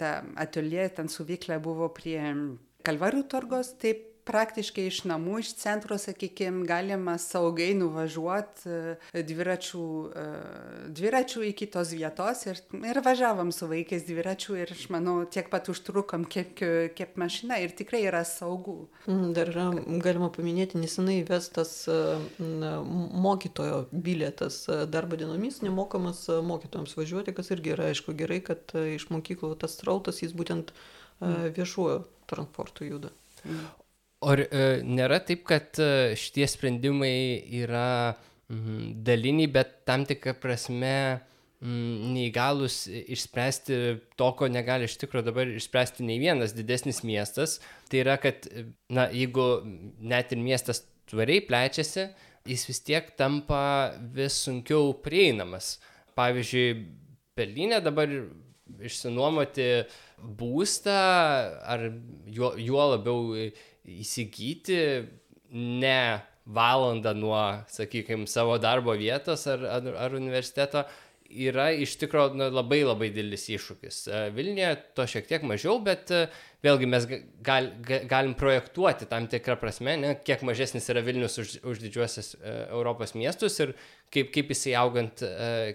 ta 0.00 0.16
ateljė, 0.40 0.88
ten 0.98 1.08
suvykla 1.12 1.60
buvo 1.62 1.90
prie 1.96 2.18
Kalvarių 2.84 3.22
turgos, 3.32 3.72
taip 3.80 4.13
praktiškai 4.28 4.86
iš 4.88 5.02
namų, 5.08 5.38
iš 5.42 5.52
centro, 5.60 5.96
sakykime, 6.00 6.64
galima 6.68 7.16
saugiai 7.20 7.74
nuvažiuoti 7.76 8.70
e, 9.12 9.22
dviračių, 9.26 9.84
e, 10.08 10.24
dviračių 10.96 11.44
iki 11.50 11.68
tos 11.72 11.92
vietos 11.96 12.44
ir, 12.48 12.62
ir 12.80 13.00
važiavom 13.04 13.52
su 13.54 13.68
vaikais 13.70 14.06
dviračių 14.08 14.56
ir 14.62 14.72
aš 14.74 14.86
manau, 14.94 15.16
tiek 15.28 15.50
pat 15.52 15.68
užtrukom 15.72 16.24
kaip, 16.32 16.56
kaip 16.96 17.20
mašina 17.20 17.60
ir 17.62 17.76
tikrai 17.76 18.04
yra 18.08 18.24
saugu. 18.28 18.88
Mm, 19.06 19.34
dar 19.36 19.52
yra, 19.52 19.68
galima 20.04 20.30
paminėti, 20.34 20.80
nesenai 20.80 21.20
įvestas 21.20 21.76
e, 21.92 22.00
mokytojo 22.40 23.84
bilietas 23.92 24.64
darbo 24.90 25.20
dienomis, 25.20 25.60
nemokamas 25.64 26.26
mokytojams 26.48 26.96
važiuoti, 26.96 27.36
kas 27.36 27.52
irgi 27.54 27.76
yra, 27.76 27.92
aišku, 27.92 28.16
gerai, 28.16 28.40
kad 28.44 28.72
iš 28.74 29.10
mokyklų 29.12 29.54
tas 29.60 29.76
trautas 29.80 30.24
jis 30.24 30.32
būtent 30.36 30.72
viešuoju 31.20 32.02
transportu 32.30 32.88
juda. 32.88 33.12
Mm. 33.44 33.83
O 34.24 34.32
e, 34.40 34.64
nėra 34.84 35.20
taip, 35.26 35.44
kad 35.48 35.76
e, 35.82 36.14
šitie 36.18 36.46
sprendimai 36.48 37.14
yra 37.60 38.14
mm, 38.48 39.02
daliniai, 39.04 39.50
bet 39.52 39.82
tam 39.88 40.06
tikrą 40.08 40.32
prasme 40.40 40.94
mm, 41.60 42.12
neįgalus 42.14 42.84
išspręsti 42.88 43.80
to, 44.16 44.30
ko 44.38 44.48
negali 44.48 44.88
iš 44.88 44.96
tikrųjų 45.02 45.28
dabar 45.28 45.52
išspręsti 45.52 46.06
nei 46.08 46.20
vienas 46.22 46.56
didesnis 46.56 47.02
miestas. 47.04 47.58
Tai 47.90 48.00
yra, 48.04 48.16
kad 48.22 48.48
na, 48.88 49.10
jeigu 49.12 49.48
net 50.00 50.32
ir 50.32 50.40
miestas 50.44 50.86
tvariai 51.10 51.44
plečiasi, 51.44 52.08
jis 52.48 52.64
vis 52.68 52.80
tiek 52.84 53.12
tampa 53.18 53.92
vis 54.16 54.38
sunkiau 54.46 54.94
prieinamas. 55.04 55.76
Pavyzdžiui, 56.16 56.68
Berlyne 57.34 57.80
dabar 57.82 58.08
išsinuomoti 58.84 59.64
būstą 60.38 60.98
ar 61.66 61.88
juo, 62.30 62.52
juo 62.60 62.84
labiau 62.94 63.48
įsigyti 63.84 64.78
ne 65.54 66.20
valandą 66.44 67.14
nuo, 67.16 67.40
sakykime, 67.72 68.26
savo 68.28 68.58
darbo 68.60 68.92
vietos 68.98 69.46
ar, 69.48 69.64
ar, 69.78 69.90
ar 70.06 70.16
universiteto 70.16 70.84
yra 71.34 71.70
iš 71.72 71.96
tikrųjų 71.98 72.36
nu, 72.38 72.48
labai 72.52 72.82
labai 72.84 73.08
didelis 73.12 73.46
iššūkis. 73.50 74.00
E, 74.06 74.18
Vilniuje 74.34 74.74
to 74.96 75.06
šiek 75.08 75.26
tiek 75.30 75.46
mažiau, 75.46 75.78
bet 75.82 76.12
e, 76.14 76.26
vėlgi 76.64 76.88
mes 76.90 77.06
gal, 77.44 77.70
galim 78.10 78.34
projektuoti 78.38 79.08
tam 79.10 79.26
tikrą 79.30 79.56
prasme, 79.60 79.96
ne, 80.00 80.12
kiek 80.26 80.44
mažesnis 80.46 80.86
yra 80.92 81.02
Vilnius 81.06 81.38
už, 81.40 81.56
už 81.64 81.80
didžiuosius 81.86 82.34
e, 82.36 82.54
Europos 82.68 83.16
miestus 83.16 83.56
ir 83.64 83.72
kaip, 84.14 84.30
kaip 84.34 84.52
jisai 84.52 84.76
augant 84.78 85.24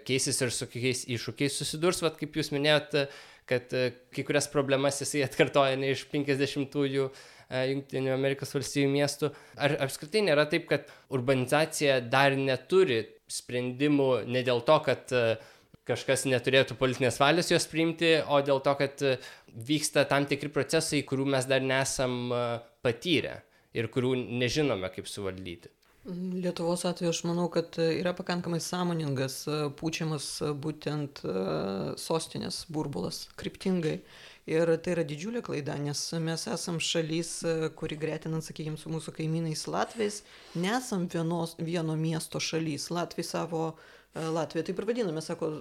keisis 0.07 0.39
ir 0.45 0.53
su 0.55 0.69
kokiais 0.69 1.03
iššūkiais 1.09 1.59
susidurs, 1.59 2.03
vad 2.05 2.15
kaip 2.21 2.37
jūs 2.39 2.53
minėjot, 2.55 3.01
kad 3.49 3.73
kai 4.13 4.23
kurias 4.23 4.47
problemas 4.53 5.01
jisai 5.01 5.25
atkartoja 5.25 5.75
ne 5.81 5.91
iš 5.95 6.05
50-ųjų 6.13 7.09
E, 7.09 7.38
Junktinių 7.49 8.11
Amerikos 8.13 8.53
valstybių 8.53 8.89
miestų. 8.93 9.31
Ar 9.57 9.73
apskritai 9.85 10.21
nėra 10.27 10.45
taip, 10.49 10.67
kad 10.69 10.89
urbanizacija 11.09 11.97
dar 12.05 12.35
neturi 12.37 13.01
sprendimų 13.29 14.09
ne 14.29 14.43
dėl 14.45 14.61
to, 14.67 14.75
kad 14.85 15.09
e, 15.17 15.23
kažkas 15.89 16.27
neturėtų 16.29 16.77
politinės 16.77 17.17
valios 17.21 17.49
juos 17.49 17.65
priimti, 17.71 18.19
o 18.21 18.41
dėl 18.45 18.61
to, 18.65 18.75
kad 18.77 19.01
e, 19.01 19.15
vyksta 19.49 20.05
tam 20.09 20.29
tikri 20.29 20.51
procesai, 20.53 21.01
kurių 21.09 21.25
mes 21.33 21.49
dar 21.49 21.65
nesam 21.65 22.29
patyrę 22.85 23.39
ir 23.73 23.89
kurių 23.89 24.13
nežinome, 24.41 24.89
kaip 24.93 25.09
suvaldyti. 25.09 25.73
Lietuvos 26.09 26.85
atveju 26.87 27.11
aš 27.11 27.19
manau, 27.27 27.49
kad 27.53 27.75
yra 27.81 28.13
pakankamai 28.17 28.61
sąmoningas, 28.63 29.41
pučiamas 29.77 30.29
būtent 30.61 31.21
sostinės 32.01 32.63
burbulas, 32.71 33.25
kryptingai. 33.37 33.99
Ir 34.49 34.69
tai 34.81 34.95
yra 34.95 35.03
didžiulė 35.05 35.43
klaida, 35.45 35.75
nes 35.77 35.99
mes 36.25 36.45
esam 36.49 36.79
šalis, 36.81 37.35
kuri 37.77 37.97
gretinant, 38.01 38.45
sakykime, 38.45 38.79
su 38.81 38.89
mūsų 38.89 39.13
kaimynais 39.19 39.67
Latvijais, 39.69 40.23
nesam 40.57 41.05
vienos, 41.11 41.53
vieno 41.61 41.93
miesto 41.99 42.41
šalis. 42.41 42.87
Latvija 42.89 43.27
savo, 43.27 43.63
e, 44.15 44.23
Latvija 44.25 44.65
taip 44.65 44.81
ir 44.81 44.89
vadiname, 44.89 45.21
sako, 45.21 45.51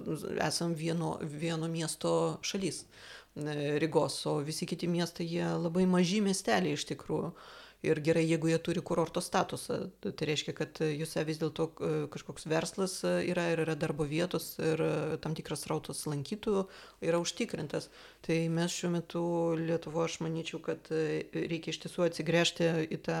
esam 0.41 0.73
vieno, 0.79 1.17
vieno 1.21 1.69
miesto 1.69 2.13
šalis 2.41 2.81
e, 2.81 3.77
Rygos, 3.83 4.23
o 4.25 4.39
visi 4.47 4.65
kiti 4.65 4.89
miestai 4.89 5.29
jie 5.35 5.53
labai 5.67 5.85
maži 5.85 6.23
miesteliai 6.25 6.79
iš 6.79 6.87
tikrųjų 6.89 7.29
ir 7.81 7.99
gerai 8.03 8.25
jeigu 8.27 8.49
jie 8.51 8.59
turi 8.59 8.81
kurorto 8.83 9.21
statusą 9.23 9.77
tai 10.03 10.27
reiškia 10.27 10.53
kad 10.55 10.81
juose 10.83 11.23
vis 11.27 11.39
dėlto 11.39 11.67
e, 11.69 11.91
kažkoks 12.11 12.47
verslas 12.51 12.97
e, 13.07 13.13
yra 13.31 13.49
ir 13.53 13.63
yra 13.63 13.75
darbo 13.79 14.03
vietos 14.07 14.51
ir 14.59 14.83
e, 14.83 14.91
tam 15.23 15.35
tikras 15.37 15.63
srautas 15.63 16.03
lankytojų 16.09 16.65
yra 17.07 17.21
užtikrintas. 17.23 17.87
Tai 18.25 18.37
mes 18.51 18.75
šiuo 18.75 18.91
metu 18.97 19.23
lietuvoj 19.59 20.09
aš 20.09 20.19
manyčiau 20.25 20.59
kad 20.63 20.91
reikia 20.91 21.71
iš 21.71 21.79
tiesų 21.85 22.09
atsigręžti 22.09 22.67
į 22.91 22.99
tą 23.07 23.19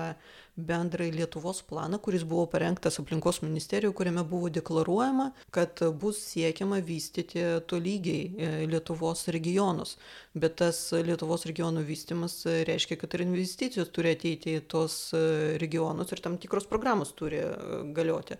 bendrąjį 0.59 1.13
lietuvos 1.15 1.61
planą 1.63 2.01
kuris 2.03 2.25
buvo 2.27 2.43
parengtas 2.51 2.99
aplinkos 2.99 3.39
ministerijoj 3.45 3.93
kuriame 3.95 4.25
buvo 4.27 4.49
deklaruojama 4.51 5.29
kad 5.55 5.79
bus 6.01 6.19
siekiama 6.33 6.81
vystyti 6.83 7.45
tolygiai 7.71 8.67
lietuvos 8.67 9.29
regionus. 9.31 9.95
Bet 10.35 10.59
tas 10.59 10.81
lietuvos 10.91 11.47
regionų 11.47 11.85
vystymas 11.87 12.41
reiškia 12.67 12.99
kad 12.99 13.15
ir 13.15 13.23
investicijos 13.23 13.93
turi 13.95 14.11
ateiti 14.17 14.48
į 14.57 14.65
tuos 14.71 14.97
e, 15.13 15.21
regionus 15.61 16.11
ir 16.13 16.23
tam 16.23 16.37
tikros 16.41 16.67
programos 16.69 17.13
turi 17.17 17.41
e, 17.43 17.53
galioti. 17.95 18.39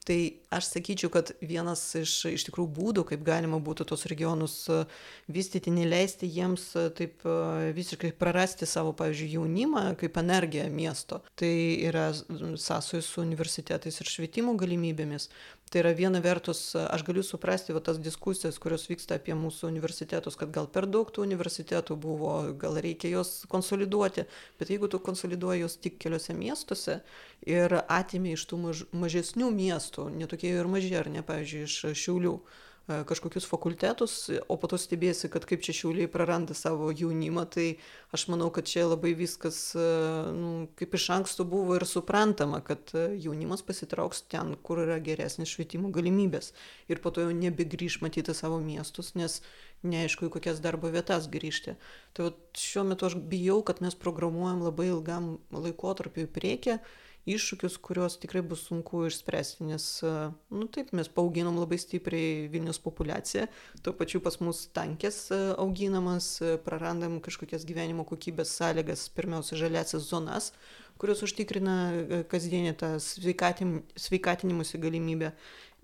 Tai 0.00 0.16
aš 0.56 0.70
sakyčiau, 0.72 1.10
kad 1.12 1.28
vienas 1.44 1.82
iš, 2.00 2.14
iš 2.32 2.46
tikrųjų 2.46 2.70
būdų, 2.72 3.02
kaip 3.10 3.20
galima 3.26 3.58
būtų 3.60 3.84
tos 3.90 4.06
regionus 4.08 4.54
e, 4.72 4.78
vystyti, 5.28 5.72
neleisti 5.74 6.30
jiems 6.30 6.70
taip 6.96 7.26
visiškai 7.76 8.14
prarasti 8.18 8.66
savo, 8.66 8.94
pavyzdžiui, 8.96 9.34
jaunimą 9.36 9.84
kaip 10.00 10.16
energiją 10.22 10.70
miesto. 10.72 11.20
Tai 11.38 11.52
yra 11.90 12.08
sąsojus 12.16 13.12
su 13.12 13.20
universitetais 13.20 14.00
ir 14.00 14.12
švietimo 14.14 14.56
galimybėmis 14.58 15.28
tai 15.70 15.80
yra 15.84 15.92
viena 15.94 16.18
vertus 16.18 16.74
aš 16.74 17.04
galiu 17.06 17.22
suprasti 17.22 17.74
va 17.74 17.80
tas 17.86 18.00
diskusijas 18.02 18.58
kurios 18.58 18.88
vyksta 18.90 19.20
apie 19.20 19.36
mūsų 19.38 19.68
universitetus 19.70 20.38
kad 20.38 20.50
gal 20.54 20.66
per 20.66 20.88
daug 20.90 21.12
tų 21.14 21.22
universitetų 21.22 21.94
buvo 22.02 22.32
gal 22.58 22.80
reikia 22.82 23.12
juos 23.12 23.44
konsoliduoti. 23.52 24.26
Bet 24.58 24.72
jeigu 24.74 24.90
tu 24.90 24.98
konsoliduoji 24.98 25.62
juos 25.62 25.78
tik 25.78 26.00
keliuose 26.02 26.34
miestuose 26.34 26.98
ir 27.46 27.76
atimi 27.86 28.34
iš 28.34 28.48
tų 28.50 28.58
maž 28.64 28.82
mažesnių 28.90 29.52
miestų 29.54 30.08
ne 30.16 30.26
tokie 30.30 30.50
jau 30.50 30.64
ir 30.64 30.72
maži 30.74 30.90
ar 30.98 31.12
ne 31.14 31.22
pavyzdžiui 31.22 31.62
iš 31.68 31.78
šiaulių 32.02 32.34
kažkokius 32.88 33.46
fakultetus, 33.46 34.30
o 34.48 34.56
po 34.58 34.68
to 34.70 34.78
stebėsi, 34.80 35.30
kad 35.30 35.44
kaip 35.46 35.62
čia 35.62 35.74
šiauliai 35.76 36.10
praranda 36.10 36.56
savo 36.58 36.90
jaunimą, 36.90 37.44
tai 37.52 37.66
aš 38.14 38.26
manau, 38.32 38.50
kad 38.54 38.66
čia 38.66 38.86
labai 38.88 39.12
viskas 39.18 39.58
e, 39.78 39.84
nu, 40.34 40.50
kaip 40.78 40.96
iš 40.98 41.06
anksto 41.14 41.46
buvo 41.48 41.76
ir 41.78 41.86
suprantama, 41.86 42.62
kad 42.66 42.90
e, 42.94 43.06
jaunimas 43.22 43.62
pasitrauks 43.66 44.24
ten, 44.32 44.56
kur 44.66 44.82
yra 44.82 44.98
geresnis 45.02 45.52
švietimo 45.52 45.92
galimybės 45.94 46.52
ir 46.90 47.02
po 47.02 47.14
to 47.14 47.26
jau 47.26 47.36
nebegrįž 47.36 48.00
matyti 48.02 48.34
savo 48.34 48.58
miestus, 48.62 49.14
nes 49.14 49.38
neaišku, 49.86 50.26
į 50.26 50.34
kokias 50.34 50.58
darbo 50.64 50.90
vietas 50.92 51.28
grįžti. 51.30 51.76
Tai 52.16 52.32
šiuo 52.58 52.84
metu 52.90 53.06
aš 53.08 53.16
bijau, 53.30 53.60
kad 53.66 53.84
mes 53.84 53.96
programuojam 53.96 54.64
labai 54.66 54.90
ilgam 54.90 55.36
laikotarpiu 55.54 56.26
į 56.26 56.34
priekį 56.34 56.80
iššūkius, 57.28 57.76
kuriuos 57.84 58.16
tikrai 58.22 58.42
bus 58.46 58.62
sunku 58.68 59.04
išspręsti, 59.08 59.66
nes, 59.68 59.86
nu 60.50 60.68
taip, 60.72 60.92
mes 60.96 61.10
paauginom 61.12 61.58
labai 61.60 61.78
stipriai 61.80 62.48
Vilnius 62.52 62.80
populaciją, 62.82 63.46
tuo 63.84 63.94
pačiu 63.96 64.22
pas 64.24 64.38
mus 64.40 64.64
tankės 64.76 65.26
auginamas, 65.60 66.38
prarandam 66.64 67.18
kažkokias 67.24 67.66
gyvenimo 67.68 68.06
kokybės 68.08 68.54
sąlygas, 68.56 69.08
pirmiausia, 69.16 69.58
žaliasias 69.60 70.08
zonas, 70.08 70.52
kurios 71.00 71.22
užtikrina 71.24 71.76
kasdienį 72.32 72.76
tą 72.80 72.94
sveikatim, 73.00 73.80
sveikatinimusi 73.96 74.80
galimybę 74.80 75.34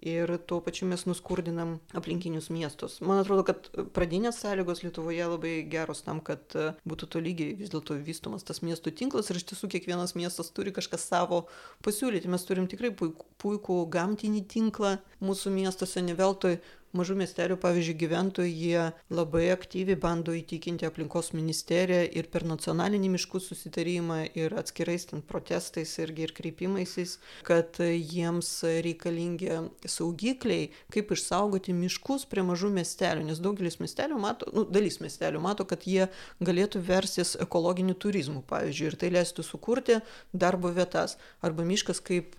ir 0.03 0.31
tuo 0.47 0.61
pačiu 0.61 0.87
mes 0.89 1.07
nuskurdinam 1.09 1.77
aplinkinius 1.97 2.51
miestus. 2.53 2.99
Man 3.01 3.21
atrodo, 3.23 3.45
kad 3.49 3.69
pradinės 3.97 4.41
sąlygos 4.43 4.83
Lietuvoje 4.85 5.29
labai 5.29 5.55
geros 5.73 6.03
tam, 6.07 6.21
kad 6.25 6.57
e, 6.59 6.69
būtų 6.89 7.09
to 7.13 7.23
lygiai 7.25 7.57
vis 7.59 7.73
dėlto 7.73 7.97
vystomas 8.07 8.45
tas 8.47 8.63
miestų 8.65 8.93
tinklas 9.01 9.31
ir 9.31 9.41
iš 9.41 9.49
tiesų 9.53 9.71
kiekvienas 9.73 10.17
miestas 10.19 10.53
turi 10.55 10.75
kažką 10.77 11.01
savo 11.01 11.47
pasiūlyti. 11.87 12.31
Mes 12.33 12.45
turim 12.49 12.69
tikrai 12.71 12.93
puikų, 12.97 13.29
puikų 13.43 13.79
gamtinį 13.93 14.45
tinklą 14.53 14.97
mūsų 15.25 15.55
miestuose, 15.57 16.05
ne 16.05 16.17
veltui 16.19 16.59
mažų 16.97 17.17
miestelių 17.21 17.57
pavyzdžiui 17.63 17.97
gyventojai 18.01 18.53
jie 18.53 18.85
labai 19.13 19.47
aktyviai 19.53 19.99
bando 20.01 20.35
įtikinti 20.37 20.87
aplinkos 20.89 21.33
ministeriją 21.37 22.07
ir 22.19 22.29
per 22.33 22.47
nacionalinį 22.49 23.13
miškų 23.17 23.41
susitarimą 23.43 24.19
ir 24.39 24.55
atskirais 24.59 25.07
ten 25.11 25.23
protestais 25.23 25.93
irgi 26.03 26.27
ir 26.27 26.35
kreipimaisiais 26.37 27.17
kad 27.47 27.81
jiems 27.81 28.51
reikalingi 28.87 29.51
saugikliai 29.91 30.71
kaip 30.95 31.13
išsaugoti 31.17 31.75
miškus 31.77 32.27
prie 32.31 32.45
mažų 32.47 32.73
miestelių. 32.77 33.27
Nes 33.31 33.43
daugelis 33.43 33.79
miestelių 33.83 34.21
mato 34.23 34.51
nu 34.55 34.67
dalis 34.69 35.01
miestelių 35.03 35.43
mato 35.43 35.67
kad 35.69 35.87
jie 35.89 36.09
galėtų 36.45 36.83
verstis 36.87 37.35
ekologiniu 37.43 37.97
turizmu 37.99 38.43
pavyzdžiui 38.49 38.91
ir 38.91 38.99
tai 39.01 39.13
leistų 39.15 39.45
sukurti 39.47 40.01
darbo 40.33 40.73
vietas. 40.75 41.17
Arba 41.45 41.67
miškas 41.67 42.01
kaip 42.05 42.37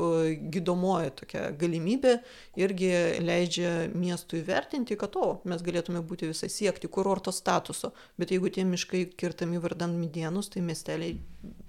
gydomoji 0.54 1.13
tokia 1.22 1.48
galimybė 1.58 2.17
irgi 2.60 2.91
leidžia 3.24 3.74
miestui 3.93 4.43
įvertinti 4.48 4.96
kad 5.00 5.16
o 5.20 5.28
mes 5.46 5.62
galėtume 5.66 6.02
būti 6.08 6.32
visai 6.32 6.50
siekti 6.50 6.88
kurorto 6.88 7.34
statuso. 7.36 7.92
Bet 8.18 8.32
jeigu 8.32 8.50
tie 8.54 8.64
miškai 8.66 9.04
kertami 9.20 9.60
vardan 9.62 9.98
medienos 10.00 10.50
tai 10.54 10.64
miesteliai 10.64 11.20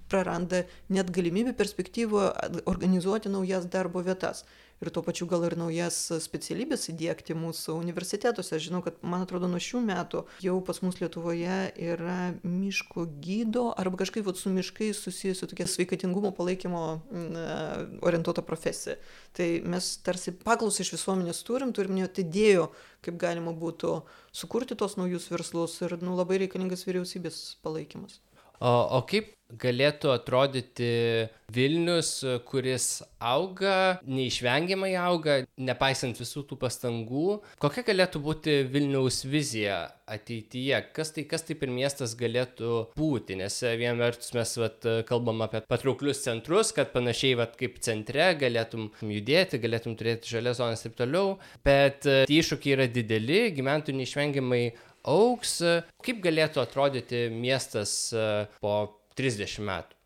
praranda 0.08 0.64
net 0.88 1.10
galimybę 1.14 1.54
perspektyvą 1.58 2.30
organizuoti 2.64 3.32
naujas 3.32 3.68
darbo 3.72 4.02
vietas 4.02 4.44
ir 4.80 4.90
tuo 4.94 5.02
pačiu 5.02 5.26
gal 5.26 5.42
ir 5.46 5.56
naujas 5.58 5.96
specialybes 6.22 6.86
įdiegti 6.92 7.34
mūsų 7.38 7.74
universitetuose 7.80 8.54
aš 8.56 8.68
žinau 8.68 8.80
kad 8.84 8.98
man 9.02 9.24
atrodo 9.24 9.50
nuo 9.50 9.58
šių 9.62 9.80
metų 9.88 10.22
jau 10.44 10.58
pas 10.66 10.78
mus 10.84 11.00
lietuvoje 11.00 11.58
yra 11.88 12.18
miško 12.44 13.08
gido 13.24 13.68
arba 13.78 13.98
kažkaip 14.04 14.26
vat 14.28 14.38
su 14.38 14.52
miškais 14.54 15.00
susijusi 15.02 15.48
tokia 15.50 15.66
sveikatingumo 15.70 16.30
palaikymo 16.36 16.84
na 17.34 17.56
orientuota 18.06 18.44
profesija 18.46 18.98
tai 19.36 19.50
mes 19.66 19.96
tarsi 20.06 20.34
paklausą 20.44 20.86
iš 20.86 20.94
visuomenės 20.94 21.42
turim 21.48 21.74
turim 21.74 21.98
net 21.98 22.22
idėjų 22.22 22.68
kaip 23.02 23.18
galima 23.18 23.54
būtų 23.54 23.98
sukurti 24.34 24.78
tuos 24.78 24.94
naujus 25.00 25.26
verslus 25.32 25.74
ir 25.82 25.98
nu 26.02 26.14
labai 26.18 26.38
reikalingas 26.44 26.86
vyriausybės 26.86 27.58
palaikymas 27.66 28.20
o 28.62 28.78
o 28.98 29.02
kaip 29.10 29.34
galėtų 29.48 30.10
atrodyti 30.12 30.88
vilnius 31.52 32.10
kuris 32.48 33.00
auga 33.24 33.98
neišvengiamai 34.04 34.92
auga 35.00 35.38
nepaisant 35.56 36.18
visų 36.20 36.44
tų 36.50 36.58
pastangų. 36.60 37.38
Kokia 37.62 37.84
galėtų 37.86 38.20
būti 38.24 38.56
vilniaus 38.68 39.22
vizija 39.24 39.78
ateityje? 40.08 40.82
Kas 40.96 41.14
tai 41.16 41.24
kas 41.30 41.46
tai 41.48 41.56
per 41.60 41.72
miestas 41.72 42.12
galėtų 42.18 42.74
būti? 42.98 43.38
Nes 43.40 43.56
viena 43.80 43.96
vertus 44.02 44.34
mes 44.36 44.52
vat 44.60 44.90
kalbam 45.08 45.40
apie 45.46 45.64
patrauklius 45.68 46.20
centrus 46.26 46.74
kad 46.76 46.92
panašiai 46.92 47.38
vat 47.40 47.56
kaip 47.60 47.80
centre 47.84 48.34
galėtum 48.40 48.90
judėti 49.00 49.62
galėtum 49.62 49.96
turėti 49.96 50.28
žalias 50.36 50.60
zonas 50.60 50.84
taip 50.84 50.98
toliau. 51.00 51.38
Bet 51.64 52.04
tie 52.04 52.42
iššūkiai 52.42 52.76
yra 52.76 52.90
dideli 52.92 53.46
gyventojų 53.56 53.96
neišvengiamai 54.02 54.62
augs. 55.08 55.58
Kaip 56.04 56.22
galėtų 56.24 56.60
atrodyti 56.60 57.26
miestas 57.32 58.12
po 58.60 58.76
trisdešim 59.18 59.66
metų 59.68 59.97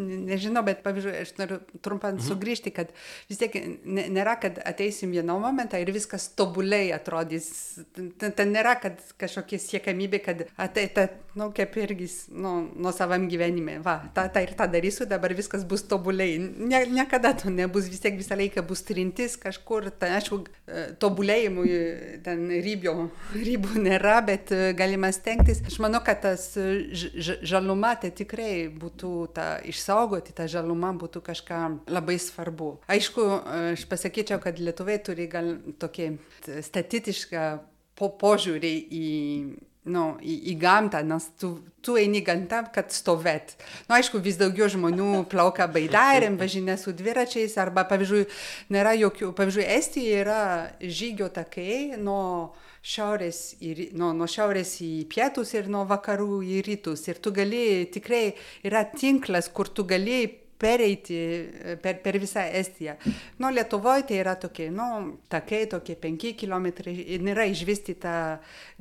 nežinau, 0.00 0.62
bet 0.66 0.82
pavyzdžiui, 0.84 1.14
aš 1.24 1.32
noriu 1.38 1.60
trumpam 1.84 2.16
mhm. 2.16 2.24
sugrįžti, 2.26 2.72
kad 2.74 2.92
vis 3.30 3.40
tiek 3.40 3.54
nėra, 3.84 4.36
kad 4.42 4.60
ateisim 4.66 5.12
vieną 5.14 5.38
momentą 5.42 5.80
ir 5.80 5.92
viskas 5.94 6.30
tobuliai 6.38 6.90
atrodys. 6.96 7.50
Ten, 7.94 8.32
ten 8.36 8.54
nėra, 8.54 8.76
kad 8.80 9.00
kažkokia 9.20 9.60
siekiamybė, 9.62 10.22
kad 10.24 10.44
ateita, 10.60 11.08
nu, 11.38 11.50
kaip 11.56 11.76
irgi, 11.80 12.08
nu, 12.34 12.54
nuo 12.74 12.92
savam 12.96 13.28
gyvenime, 13.30 13.78
va, 13.84 13.98
tą, 14.16 14.26
tą 14.32 14.44
ir 14.46 14.54
tą 14.58 14.66
darysiu, 14.70 15.06
dabar 15.10 15.34
viskas 15.36 15.66
bus 15.68 15.84
tobuliai. 15.90 16.38
Ne, 16.40 16.82
niekada 16.90 17.34
to 17.38 17.52
nebus, 17.52 17.90
vis 17.90 18.02
tiek 18.02 18.18
visą 18.18 18.38
laiką 18.40 18.64
bus 18.66 18.84
trintis 18.88 19.36
kažkur, 19.40 19.90
tai 20.00 20.14
aišku, 20.18 20.40
e, 20.66 20.86
tobulėjimui 21.02 21.70
ten 22.24 22.46
rybio, 22.64 22.96
ribų 23.48 23.84
nėra, 23.86 24.18
bet 24.26 24.54
e, 24.54 24.72
galima 24.78 25.12
stengtis. 25.14 25.62
Aš 25.70 25.80
manau, 25.82 26.02
kad 26.06 26.22
tas 26.24 26.50
žaluma 27.46 27.94
tai 28.00 28.10
tikrai 28.14 28.68
būtų 28.72 29.12
ta 29.34 29.46
išsaugota 29.66 29.89
išsaugoti 29.90 30.32
tą 30.32 30.46
žalumą 30.46 30.94
būtų 30.98 31.20
kažką 31.26 31.58
labai 31.90 32.18
svarbu. 32.18 32.78
Aišku, 32.88 33.22
aš 33.74 33.86
pasakyčiau, 33.90 34.38
kad 34.40 34.58
lietuviai 34.58 35.02
turi 35.02 35.26
gal 35.26 35.58
tokį 35.78 36.12
statistišką 36.62 37.58
po 37.98 38.10
požiūrį 38.20 38.74
į 38.90 39.08
nu, 39.90 40.04
į, 40.20 40.34
į 40.52 40.54
gamtą, 40.60 41.00
nes 41.02 41.26
tu, 41.40 41.58
tu 41.82 41.96
eini 41.96 42.20
gamtą, 42.22 42.66
kad 42.72 42.92
stovėt. 42.92 43.56
Na, 43.88 43.96
nu, 43.96 43.98
aišku, 43.98 44.20
vis 44.22 44.36
daugiau 44.38 44.68
žmonių 44.70 45.24
plaukia 45.32 45.66
baidarėm, 45.72 46.36
važinė 46.38 46.76
su 46.78 46.92
dviračiais, 46.94 47.56
arba, 47.58 47.86
pavyzdžiui, 47.88 48.26
nėra 48.70 48.92
jokių, 49.00 49.32
pavyzdžiui, 49.34 49.66
Estijoje 49.80 50.20
yra 50.20 50.42
žygio 50.84 51.30
takai 51.32 51.96
nuo 51.98 52.52
šiaurės, 52.80 53.40
į, 53.60 53.90
nuo, 53.98 54.12
nuo 54.16 54.28
šiaurės 54.30 54.76
į 54.84 54.92
pietus 55.12 55.52
ir 55.56 55.68
nuo 55.72 55.84
vakarų 55.88 56.40
į 56.46 56.60
rytus. 56.66 57.06
Ir 57.08 57.20
tu 57.22 57.32
gali, 57.36 57.86
tikrai 57.92 58.30
yra 58.66 58.84
tinklas, 58.94 59.50
kur 59.52 59.68
tu 59.68 59.84
gali 59.88 60.22
pereiti 60.60 61.16
per, 61.80 62.00
per 62.04 62.18
visą 62.20 62.44
Estiją. 62.60 62.96
Nu, 63.40 63.48
Lietuvoje 63.52 64.04
tai 64.10 64.20
yra 64.20 64.36
tokie, 64.40 64.68
nu, 64.74 65.16
takai, 65.32 65.64
tokie 65.70 65.96
5 66.00 66.34
km, 66.40 66.68
nėra 67.24 67.48
išvystyta 67.48 68.14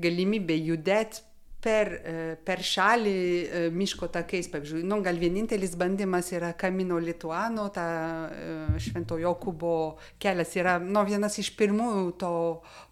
galimybė 0.03 0.59
judėti 0.59 1.23
per, 1.64 1.89
e, 1.91 2.14
per 2.43 2.62
šalį 2.64 3.12
e, 3.12 3.62
miško 3.76 4.07
takais, 4.14 4.47
pavyzdžiui, 4.51 4.84
nu, 4.88 5.01
gal 5.03 5.20
vienintelis 5.20 5.76
bandymas 5.80 6.32
yra 6.36 6.53
Kamino 6.57 6.99
Lituano, 7.03 7.68
ta 7.76 7.88
e, 8.32 8.53
Švento 8.80 9.18
Jokūbo 9.20 9.74
kelias 10.22 10.55
yra, 10.55 10.78
nu, 10.80 11.03
vienas 11.07 11.36
iš 11.41 11.51
pirmųjų 11.60 12.05
to 12.22 12.32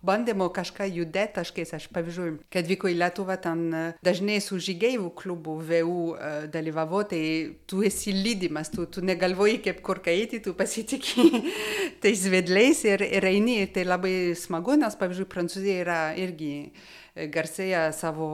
bandymo 0.07 0.49
kažką 0.55 0.89
judėti 0.91 1.37
taškais. 1.39 1.73
Aš, 1.77 1.87
pavyzdžiui, 1.95 2.33
kad 2.53 2.67
vyko 2.67 2.91
į 2.91 2.97
Lietuvą, 2.99 3.37
ten 3.43 3.63
dažnai 4.03 4.39
su 4.43 4.59
žygėjų 4.63 5.11
klubu 5.17 5.57
VU 5.63 6.01
dalyvavo, 6.51 7.03
tai 7.07 7.23
tu 7.69 7.83
esi 7.87 8.13
lydimas, 8.15 8.71
tu, 8.73 8.87
tu 8.91 9.03
negalvoji 9.05 9.61
kaip 9.67 9.81
kur 9.85 10.01
eiti, 10.07 10.41
tu 10.43 10.53
pasitikė 10.57 11.41
tais 12.03 12.27
vedliais 12.31 12.83
ir, 12.87 13.03
ir 13.03 13.31
eini, 13.31 13.59
tai 13.71 13.87
labai 13.87 14.35
smagu, 14.37 14.75
nes, 14.79 14.95
pavyzdžiui, 14.99 15.31
Prancūzija 15.31 15.83
yra 15.83 15.99
irgi 16.19 16.53
garsėja 17.33 17.87
savo, 17.95 18.29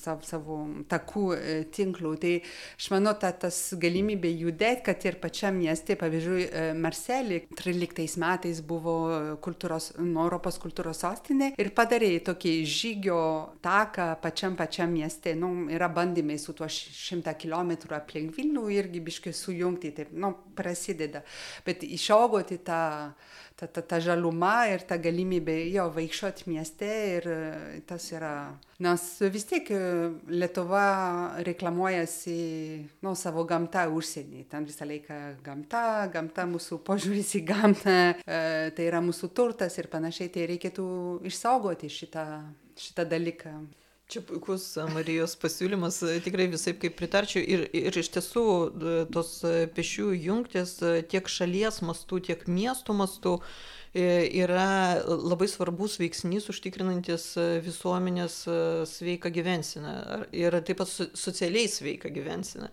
savo, 0.00 0.22
savo 0.26 0.58
takų 0.88 1.24
e, 1.34 1.56
tinklų. 1.74 2.12
Tai 2.22 2.32
aš 2.78 2.88
manau, 2.94 3.16
ta, 3.20 3.32
tas 3.32 3.58
galimybė 3.82 4.30
judėti, 4.30 4.84
kad 4.86 5.06
ir 5.08 5.18
pačiam 5.22 5.58
mieste, 5.58 5.96
pavyzdžiui, 5.98 6.46
e, 6.46 6.64
Marselį 6.78 7.42
13 7.58 8.16
metais 8.22 8.62
buvo 8.62 8.96
kultūros, 9.42 9.92
nu, 9.98 10.22
Europos 10.26 10.60
kultūros 10.62 11.02
sostinė 11.04 11.52
ir 11.58 11.72
padarė 11.76 12.12
tokį 12.26 12.54
žygio 12.76 13.20
taką 13.64 14.12
pačiam 14.22 14.56
pačiam 14.58 14.94
mieste. 14.94 15.34
Nu, 15.38 15.52
yra 15.72 15.90
bandymai 15.92 16.38
su 16.40 16.54
tuo 16.56 16.68
šimtą 16.70 17.34
kilometrų 17.40 17.98
aplink 17.98 18.34
Vilnių 18.36 18.66
irgi 18.74 19.02
biškai 19.04 19.34
sujungti, 19.36 19.92
taip, 19.96 20.14
nu, 20.16 20.32
prasideda. 20.56 21.22
Bet 21.66 21.82
išaugoti 21.86 22.60
tą 22.66 22.76
ta, 22.76 23.14
ta, 23.56 23.66
ta 23.66 23.98
žaluma 24.00 24.68
ir 24.68 24.84
ta 24.88 24.98
galimybė 25.00 25.56
jo 25.72 25.86
vaikščioti 25.94 26.50
mieste 26.52 26.88
ir 27.16 27.28
e, 27.32 27.38
tas 27.88 28.04
yra. 28.12 28.34
Nes 28.84 29.04
vis 29.32 29.46
tiek 29.48 29.70
e, 29.72 29.78
Lietuva 30.28 30.82
reklamuojasi 31.46 32.36
nu, 33.06 33.14
savo 33.16 33.46
gamtą 33.48 33.86
užsienį. 33.96 34.44
Ten 34.52 34.68
visą 34.68 34.88
laiką 34.88 35.20
gamta, 35.46 35.86
gamta 36.12 36.44
mūsų 36.50 36.82
požiūris 36.84 37.32
į 37.40 37.42
gamtą, 37.48 37.96
e, 38.20 38.42
tai 38.76 38.90
yra 38.90 39.00
mūsų 39.04 39.32
turtas 39.32 39.80
ir 39.80 39.88
panašiai. 39.92 40.28
Tai 40.36 40.46
reikėtų 40.52 40.86
išsaugoti 41.32 41.90
šitą, 41.92 42.28
šitą 42.76 43.08
dalyką. 43.08 43.56
Čia 44.06 44.20
puikus 44.22 44.64
Marijos 44.94 45.32
pasiūlymas, 45.42 45.96
tikrai 46.22 46.44
visai 46.52 46.76
kaip 46.78 46.94
pritarčiau. 46.94 47.40
Ir, 47.42 47.64
ir 47.74 47.96
iš 47.98 48.12
tiesų 48.14 48.44
tos 49.10 49.32
pešių 49.74 50.12
jungtis 50.28 50.76
tiek 51.10 51.26
šalies 51.26 51.80
mastu, 51.82 52.20
tiek 52.22 52.44
miesto 52.46 52.94
mastu 52.94 53.40
yra 53.96 55.02
labai 55.02 55.48
svarbus 55.50 55.96
veiksnys 55.98 56.46
užtikrinantis 56.52 57.32
visuomenės 57.66 58.38
sveiką 58.92 59.32
gyvensiną 59.34 59.96
ir 60.30 60.54
taip 60.62 60.84
pat 60.84 60.92
socialiai 60.94 61.66
sveiką 61.66 62.12
gyvensiną 62.14 62.70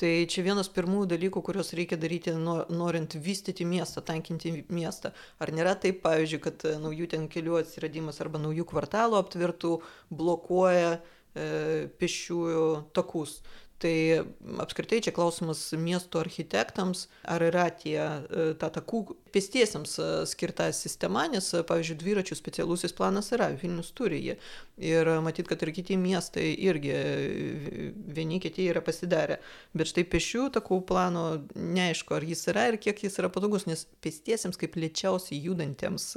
tai 0.00 0.12
čia 0.30 0.44
vienas 0.46 0.70
pirmųjų 0.74 1.08
dalykų 1.14 1.42
kuriuos 1.46 1.72
reikia 1.78 1.98
daryti 2.00 2.34
no 2.38 2.60
norint 2.72 3.14
vystyti 3.14 3.66
miestą 3.68 4.02
tankinti 4.06 4.52
miestą. 4.68 5.14
Ar 5.38 5.52
nėra 5.54 5.74
taip 5.80 6.02
pavyzdžiui 6.04 6.42
kad 6.44 6.66
naujų 6.82 7.10
ten 7.14 7.28
kelių 7.30 7.60
atsiradimas 7.62 8.20
arba 8.24 8.42
naujų 8.42 8.66
kvartalų 8.72 9.20
aptvertų 9.20 9.74
blokuoja 10.10 10.96
e, 10.96 11.90
pėsčiųjų 12.00 12.66
takus 12.96 13.38
tai 13.78 14.22
apskritai 14.62 15.00
čia 15.04 15.12
klausimas 15.14 15.60
miesto 15.78 16.20
architektams 16.22 17.06
ar 17.28 17.42
yra 17.42 17.66
tie 17.74 17.98
e, 17.98 18.46
ta 18.60 18.70
takų 18.72 19.00
pėstiesiems 19.34 19.96
e, 19.98 20.08
skirta 20.30 20.68
sistema 20.76 21.26
nes 21.30 21.50
pavyzdžiui 21.68 21.98
dviračių 22.00 22.38
specialusis 22.38 22.94
planas 22.96 23.32
yra 23.34 23.50
vilnius 23.52 23.90
turi 23.96 24.20
jį. 24.22 24.38
Ir 24.84 25.10
matyt 25.26 25.50
kad 25.50 25.62
ir 25.62 25.74
kiti 25.74 25.98
miestai 26.00 26.52
irgi 26.68 26.94
e, 26.94 27.90
vieni 28.16 28.40
kiti 28.42 28.68
yra 28.70 28.82
pasidarę. 28.84 29.40
Bet 29.74 29.90
štai 29.90 30.06
pėsčiųjų 30.14 30.54
takų 30.58 30.80
plano 30.88 31.26
neaišku 31.54 32.16
ar 32.16 32.26
jis 32.26 32.46
yra 32.54 32.68
ir 32.70 32.80
kiek 32.82 33.04
jis 33.06 33.18
yra 33.22 33.32
patogus 33.32 33.68
nes 33.70 33.86
pėstiesiems 34.04 34.60
kaip 34.60 34.78
lėčiausiai 34.78 35.42
judantiems 35.48 36.12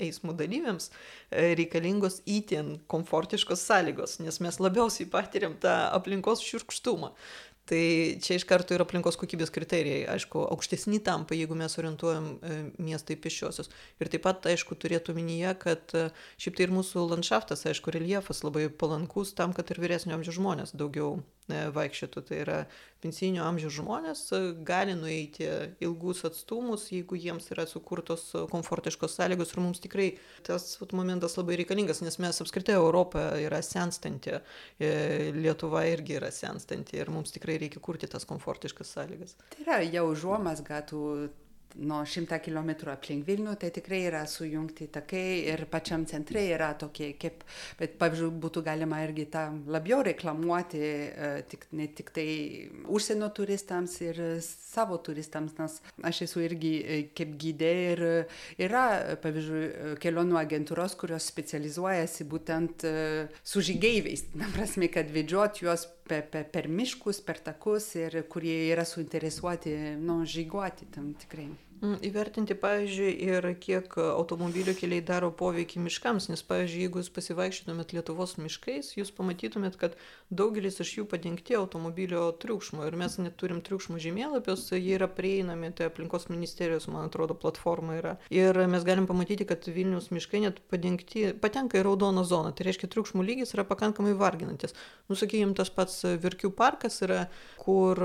eismo 0.00 0.34
dalyviams 0.36 0.90
e, 0.90 1.52
reikalingos 1.58 2.20
įtin 2.28 2.76
komfortiškos 2.90 3.64
sąlygos, 3.68 4.18
nes 4.24 4.40
mes 4.44 4.60
labiausiai 4.62 5.08
patiriam 5.12 5.56
tą 5.60 5.74
aplinkos 5.92 6.44
šiurkštumą. 6.46 7.12
Tai 7.62 8.18
čia 8.18 8.34
iš 8.34 8.42
karto 8.50 8.74
ir 8.74 8.82
aplinkos 8.82 9.14
kokybės 9.20 9.52
kriterijai, 9.54 10.00
aišku, 10.10 10.40
aukštesni 10.50 10.98
tampa, 11.06 11.36
jeigu 11.38 11.54
mes 11.54 11.76
orientuojam 11.78 12.24
e, 12.34 12.56
miestą 12.82 13.14
į 13.14 13.20
pešiosius. 13.22 13.70
Ir 14.02 14.10
taip 14.10 14.24
pat, 14.24 14.48
aišku, 14.50 14.74
turėtų 14.82 15.14
minėję, 15.14 15.52
kad 15.62 15.94
e, 15.94 16.08
šiaip 16.42 16.58
tai 16.58 16.66
ir 16.66 16.74
mūsų 16.74 17.06
landšaftas, 17.12 17.62
aišku, 17.70 17.94
reljefas 17.94 18.42
labai 18.42 18.66
palankus 18.66 19.30
tam, 19.38 19.54
kad 19.54 19.70
ir 19.70 19.78
vyresnio 19.84 20.18
amžiaus 20.18 20.40
žmonės 20.40 20.74
daugiau 20.74 21.20
vaikščiotų. 21.74 22.22
Tai 22.28 22.38
yra 22.42 22.58
pensinio 23.02 23.44
amžiaus 23.46 23.74
žmonės 23.76 24.22
gali 24.66 24.94
nueiti 24.98 25.48
ilgus 25.82 26.22
atstumus, 26.28 26.86
jeigu 26.94 27.18
jiems 27.18 27.50
yra 27.54 27.66
sukurtos 27.68 28.28
komfortiškos 28.52 29.16
sąlygos 29.18 29.54
ir 29.54 29.62
mums 29.64 29.82
tikrai 29.82 30.08
tas 30.46 30.66
momentas 30.92 31.36
labai 31.38 31.58
reikalingas, 31.60 32.02
nes 32.04 32.18
mes 32.22 32.42
apskritai 32.44 32.76
Europą 32.78 33.24
yra 33.42 33.62
senstanti, 33.66 34.38
Lietuva 35.42 35.84
irgi 35.90 36.18
yra 36.20 36.30
senstanti 36.34 36.98
ir 37.00 37.10
mums 37.12 37.34
tikrai 37.34 37.58
reikia 37.62 37.82
kurti 37.82 38.10
tas 38.10 38.26
komfortiškas 38.28 38.94
sąlygas. 38.96 39.36
Tai 39.54 39.64
yra 39.66 39.80
jau 39.86 40.08
užuomasga 40.12 40.82
tų 40.90 41.06
nuo 41.80 42.02
šimtą 42.08 42.38
kilometrų 42.42 42.92
aplink 42.92 43.26
Vilnių, 43.26 43.54
tai 43.60 43.70
tikrai 43.74 44.02
yra 44.08 44.22
sujungti 44.28 44.88
takai 44.92 45.24
ir 45.52 45.64
pačiam 45.70 46.04
centre 46.08 46.42
yra 46.52 46.72
tokie, 46.78 47.12
kaip, 47.20 47.44
bet 47.78 47.96
pavyzdžiui, 48.00 48.30
būtų 48.42 48.64
galima 48.66 49.02
irgi 49.06 49.26
tą 49.32 49.46
labiau 49.72 50.02
reklamuoti, 50.06 50.82
tik, 51.50 51.66
ne 51.78 51.88
tik 51.96 52.12
tai 52.14 52.26
užsienio 52.92 53.30
turistams 53.36 53.96
ir 54.04 54.20
savo 54.44 54.98
turistams, 55.04 55.56
nes 55.60 55.78
aš 56.10 56.22
esu 56.28 56.44
irgi 56.44 56.74
kaip 57.16 57.36
gydė 57.40 57.72
ir 57.92 58.04
yra, 58.68 58.84
pavyzdžiui, 59.22 59.96
kelionių 60.02 60.38
agentūros, 60.42 60.96
kurios 61.00 61.26
specializuojasi 61.32 62.28
būtent 62.28 62.86
su 63.42 63.64
žygeiviais, 63.64 64.28
na 64.38 64.50
prasme, 64.54 64.90
kad 64.92 65.10
vedžiot 65.12 65.62
juos 65.64 65.88
per, 66.08 66.22
per, 66.30 66.46
per 66.50 66.68
miškus, 66.68 67.20
per 67.26 67.40
takus 67.40 67.92
ir 67.98 68.22
kurie 68.32 68.56
yra 68.72 68.84
suinteresuoti 68.88 69.76
nu, 70.00 70.22
žygiuoti 70.28 70.90
tam 70.94 71.12
tikrai. 71.18 71.50
Mm, 71.82 71.96
įvertinti, 72.06 72.54
pavyzdžiui, 72.62 73.08
ir 73.26 73.46
kiek 73.58 73.96
automobilių 73.98 74.76
keliai 74.78 75.02
daro 75.02 75.32
poveikį 75.34 75.80
miškams, 75.82 76.28
nes, 76.30 76.42
pavyzdžiui, 76.46 76.84
jeigu 76.84 77.00
jūs 77.00 77.08
pasivaikščiotumėt 77.10 77.94
Lietuvos 77.96 78.36
miškais, 78.38 78.92
jūs 78.94 79.08
pamatytumėt, 79.16 79.74
kad 79.80 79.96
daugelis 80.30 80.78
iš 80.78 80.92
jų 81.00 81.04
padengti 81.10 81.56
automobilio 81.58 82.28
triukšmo 82.38 82.86
ir 82.86 82.94
mes 83.00 83.18
net 83.18 83.34
turim 83.40 83.58
triukšmo 83.66 83.98
žemėlapius, 83.98 84.68
jie 84.76 84.92
yra 84.94 85.08
prieinami, 85.10 85.72
tai 85.74 85.88
aplinkos 85.90 86.28
ministerijos, 86.30 86.86
man 86.86 87.08
atrodo, 87.08 87.34
platforma 87.34 87.98
yra. 87.98 88.14
Ir 88.30 88.62
mes 88.70 88.86
galim 88.86 89.10
pamatyti, 89.10 89.48
kad 89.50 89.66
Vilnius 89.66 90.12
miškai 90.14 90.44
net 90.46 90.62
padengti, 90.70 91.32
patenka 91.42 91.82
į 91.82 91.84
raudoną 91.88 92.22
zoną, 92.22 92.54
tai 92.54 92.68
reiškia, 92.68 92.92
triukšmo 92.94 93.26
lygis 93.26 93.56
yra 93.56 93.66
pakankamai 93.66 94.14
varginantis. 94.22 94.78
Nusakykime, 95.10 95.58
tas 95.58 95.74
pats 95.74 95.98
Virkių 96.22 96.54
parkas 96.54 97.02
yra, 97.02 97.26
kur 97.58 97.98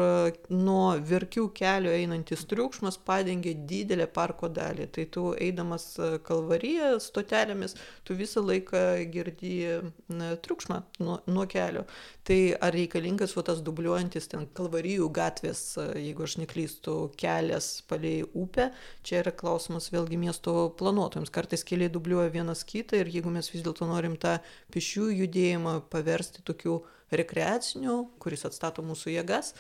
nuo 0.50 0.90
Virkių 0.98 1.46
kelio 1.54 1.94
einantis 1.94 2.50
triukšmas 2.50 2.98
padengia 3.06 3.54
didelę 3.70 4.08
parko 4.14 4.50
dalį. 4.54 4.88
Tai 4.96 5.06
tu 5.14 5.24
eidamas 5.36 5.86
e, 6.00 6.10
kalvariją 6.28 6.96
stotelėmis, 7.04 7.76
tu 8.08 8.18
visą 8.18 8.44
laiką 8.46 8.84
girdi 9.14 9.54
na, 10.10 10.34
triukšmą 10.44 10.82
nuo, 11.04 11.20
nuo 11.28 11.46
kelio. 11.52 11.86
Tai 12.28 12.40
ar 12.64 12.76
reikalingas 12.76 13.36
va 13.38 13.46
tas 13.48 13.62
dubliuojantis 13.66 14.30
ten 14.34 14.48
kalvarijų 14.58 15.10
gatvės, 15.16 15.62
e, 15.80 15.88
jeigu 16.08 16.28
aš 16.28 16.38
neklystu, 16.42 16.98
kelias 17.20 17.70
palei 17.90 18.22
upę, 18.28 18.70
čia 19.08 19.22
yra 19.22 19.36
klausimas 19.36 19.92
vėlgi 19.94 20.20
miesto 20.20 20.56
planuotojams. 20.80 21.34
Kartais 21.34 21.66
keliai 21.68 21.92
dubliuoja 21.94 22.34
vienas 22.34 22.66
kitą 22.68 23.02
ir 23.02 23.12
jeigu 23.14 23.34
mes 23.34 23.52
vis 23.54 23.66
dėlto 23.66 23.88
norim 23.90 24.18
tą 24.20 24.38
pešių 24.76 25.12
judėjimą 25.24 25.80
paversti 25.94 26.44
tokiu 26.48 26.82
rekreaciniu, 27.12 28.00
kuris 28.20 28.46
atstato 28.48 28.84
mūsų 28.86 29.14
jėgas, 29.16 29.54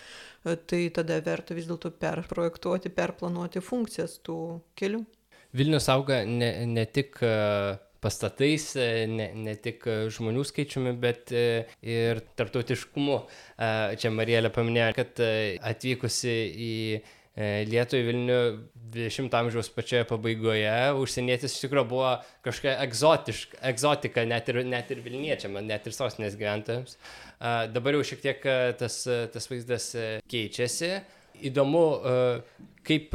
tai 0.43 0.81
tada 0.95 1.19
verta 1.23 1.55
vis 1.57 1.67
dėlto 1.69 1.93
perprojektuoti, 1.99 2.91
perplanuoti 2.93 3.63
funkcijas 3.63 4.19
tų 4.25 4.39
kelių. 4.79 5.03
Vilnius 5.55 5.87
auga 5.89 6.21
ne, 6.27 6.49
ne 6.67 6.83
tik 6.91 7.21
e, 7.23 7.33
pastatais, 8.03 8.65
e, 8.75 9.05
ne, 9.09 9.29
ne 9.47 9.55
tik 9.63 9.87
žmonių 10.13 10.43
skaičiumi, 10.45 10.93
bet 11.01 11.31
e, 11.31 11.45
ir 11.87 12.21
tarptautiškumu. 12.37 13.21
Čia 14.01 14.11
Marielė 14.13 14.51
paminėjo, 14.53 14.89
kad 14.99 15.23
atvykusi 15.71 16.35
į 16.67 16.73
Lietuvą 17.37 18.01
į 18.01 18.05
Vilnių 18.07 18.37
20 18.93 19.35
amžiaus 19.37 19.69
pačioje 19.69 20.07
pabaigoje, 20.09 20.71
užsienietis 20.97 21.53
iš 21.53 21.65
tikrųjų 21.65 21.89
buvo 21.91 22.13
kažkokia 22.45 22.77
egzotiška, 22.85 23.59
egzotika 23.69 24.23
net 24.25 24.49
ir, 24.49 24.63
net 24.65 24.89
ir 24.93 25.03
Vilniečiam, 25.05 25.59
net 25.67 25.85
ir 25.85 25.93
sostinės 25.93 26.37
gyventojams. 26.39 26.97
Dabar 27.75 27.97
jau 27.97 28.07
šiek 28.09 28.23
tiek 28.23 28.47
tas, 28.79 29.03
tas 29.33 29.49
vaizdas 29.51 29.91
keičiasi. 30.31 30.93
Įdomu, 31.51 31.83
kaip 32.87 33.13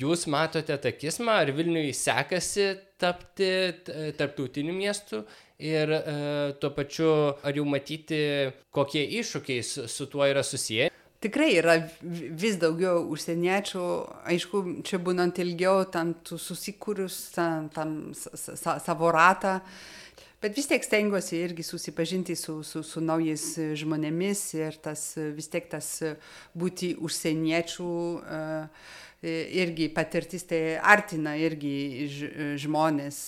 jūs 0.00 0.26
matote 0.32 0.74
tą 0.82 0.90
kismą, 0.96 1.36
ar 1.44 1.52
Vilniui 1.54 1.92
sekasi 1.94 2.72
tapti 2.98 3.52
tarptautiniu 4.18 4.74
miestu 4.74 5.22
ir 5.62 5.92
tuo 6.58 6.72
pačiu, 6.74 7.12
ar 7.44 7.54
jau 7.54 7.68
matyti, 7.68 8.18
kokie 8.74 9.04
iššūkiai 9.20 9.62
su, 9.62 9.86
su 9.86 10.08
tuo 10.10 10.26
yra 10.26 10.42
susiję 10.42 10.90
tikrai 11.22 11.50
yra 11.60 11.76
vis 12.02 12.58
daugiau 12.60 13.04
užsieniečių, 13.14 13.82
aišku, 14.34 14.62
čia 14.86 15.00
būnant 15.02 15.38
ilgiau, 15.42 15.84
tam 15.90 16.14
tu 16.26 16.38
susikūrus 16.40 17.18
tam, 17.36 17.68
tam 17.72 17.96
sa, 18.16 18.78
savo 18.82 19.12
ratą, 19.14 19.58
bet 20.42 20.58
vis 20.58 20.68
tiek 20.70 20.82
stengiuosi 20.84 21.38
irgi 21.38 21.64
susipažinti 21.66 22.36
su, 22.38 22.60
su, 22.66 22.82
su 22.86 23.04
naujais 23.04 23.46
žmonėmis 23.78 24.42
ir 24.58 24.80
tas 24.82 25.12
vis 25.36 25.48
tiek 25.52 25.70
tas 25.70 25.94
būti 26.58 26.96
užsieniečių 26.98 27.92
uh, 27.92 28.92
irgi 29.22 29.88
patirtis 29.94 30.44
tai 30.50 30.62
artina 30.78 31.36
irgi 31.38 32.08
žmonės. 32.58 33.22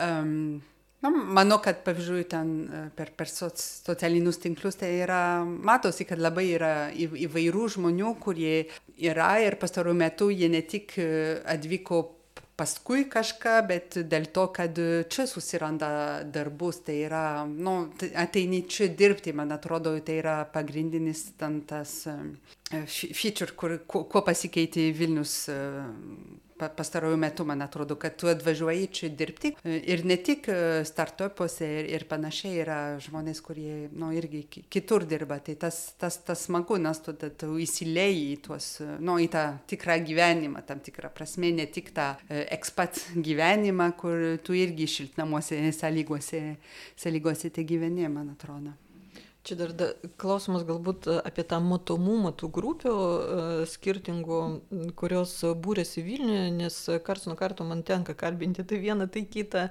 Um, 0.00 0.62
Na, 1.00 1.08
manau, 1.08 1.56
kad, 1.64 1.78
pavyzdžiui, 1.86 2.26
ten 2.28 2.48
e, 2.68 2.80
per, 2.96 3.14
per 3.16 3.28
soc, 3.32 3.56
socialinius 3.56 4.36
tinklus 4.42 4.76
tai 4.76 4.90
yra, 5.00 5.40
matosi, 5.46 6.04
kad 6.04 6.20
labai 6.20 6.50
yra 6.52 6.72
į, 6.92 7.06
įvairių 7.24 7.68
žmonių, 7.76 8.10
kurie 8.20 8.66
yra 9.00 9.30
ir 9.40 9.56
pastaruoju 9.60 9.96
metu 9.96 10.28
jie 10.28 10.50
ne 10.52 10.60
tik 10.60 10.98
e, 11.00 11.06
atvyko 11.48 12.02
paskui 12.60 13.06
kažką, 13.08 13.54
bet 13.70 13.96
dėl 14.12 14.28
to, 14.36 14.44
kad 14.52 14.76
čia 15.08 15.24
susiranda 15.24 15.88
darbus, 16.28 16.82
tai 16.84 16.98
yra, 17.06 17.24
nu, 17.48 17.78
tai 17.96 18.10
ateini 18.20 18.66
čia 18.68 18.90
dirbti, 18.92 19.32
man 19.32 19.56
atrodo, 19.56 19.94
tai 20.04 20.18
yra 20.20 20.36
pagrindinis 20.52 21.30
ten 21.40 21.62
tas 21.64 21.96
e, 22.12 22.84
feature, 22.84 23.56
kur, 23.56 23.78
kuo 23.88 24.24
pasikeitė 24.28 24.90
Vilnius 25.00 25.46
pastaruoju 26.68 27.16
metu, 27.16 27.44
man 27.48 27.62
atrodo, 27.62 27.96
kad 27.96 28.16
tu 28.20 28.28
atvažiuoji 28.30 28.86
čia 28.92 29.08
dirbti 29.08 29.54
ir 29.64 30.04
ne 30.04 30.16
tik 30.20 30.48
e, 30.52 30.58
startupuose 30.84 31.68
ir, 31.80 31.88
ir 31.94 32.04
panašiai 32.10 32.60
yra 32.64 32.78
žmonės, 33.02 33.40
kurie, 33.44 33.88
nu, 33.96 34.10
irgi 34.16 34.44
kitur 34.68 35.06
dirba. 35.08 35.40
Tai 35.44 35.56
tas, 35.64 35.80
tas, 36.00 36.20
tas 36.26 36.44
smagu, 36.48 36.78
nes 36.82 37.00
tu, 37.04 37.14
tu, 37.14 37.54
įsilėjai 37.64 38.20
į 38.26 38.36
tuos, 38.44 38.68
nu, 39.00 39.16
į 39.22 39.30
tą 39.32 39.46
tikrą 39.70 40.00
gyvenimą, 40.04 40.64
tam 40.68 40.82
tikrą 40.84 41.12
prasme, 41.14 41.52
ne 41.56 41.66
tik 41.70 41.94
tą 41.96 42.12
e, 42.28 42.44
ekspat 42.58 43.00
gyvenimą, 43.16 43.90
kur 44.00 44.28
tu 44.44 44.56
irgi 44.58 44.88
šiltnamuose 44.90 45.62
sąlygose, 45.76 46.44
sąlygose 47.00 47.50
te 47.54 47.64
gyveni, 47.64 48.08
man 48.10 48.34
atrodo. 48.36 48.76
Čia 49.40 49.56
dar 49.56 49.70
da, 49.72 49.86
klausimas 50.20 50.66
galbūt 50.68 51.06
apie 51.16 51.46
tą 51.48 51.62
matomumą 51.64 52.34
tų 52.36 52.50
grupių 52.52 52.90
e, 52.92 53.44
skirtingų, 53.72 54.40
kurios 55.00 55.32
būrėsi 55.64 56.04
Vilniuje, 56.04 56.50
nes 56.58 56.76
karts 57.06 57.24
nuo 57.24 57.38
karto 57.40 57.64
man 57.64 57.80
tenka 57.88 58.12
kalbinti 58.12 58.66
tai 58.68 58.82
vieną, 58.82 59.06
tai 59.08 59.22
kitą 59.24 59.62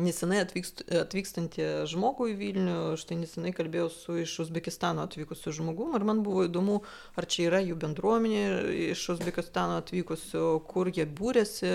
nesenai 0.00 0.40
atvykst, 0.46 0.80
atvykstantį 1.02 1.66
žmogų 1.92 2.30
į 2.32 2.38
Vilnių. 2.40 2.78
Štai 3.02 3.18
nesenai 3.20 3.52
kalbėjau 3.52 3.90
su 3.92 4.16
iš 4.22 4.38
Uzbekistano 4.46 5.04
atvykusiu 5.04 5.52
žmogum 5.60 5.92
ir 5.98 6.08
man 6.08 6.24
buvo 6.24 6.46
įdomu, 6.48 6.78
ar 7.20 7.28
čia 7.28 7.50
yra 7.50 7.60
jų 7.66 7.76
bendruomenė 7.84 8.46
iš 8.94 9.10
Uzbekistano 9.18 9.76
atvykusių, 9.82 10.46
kur 10.72 10.88
jie 10.88 11.04
būrėsi 11.04 11.74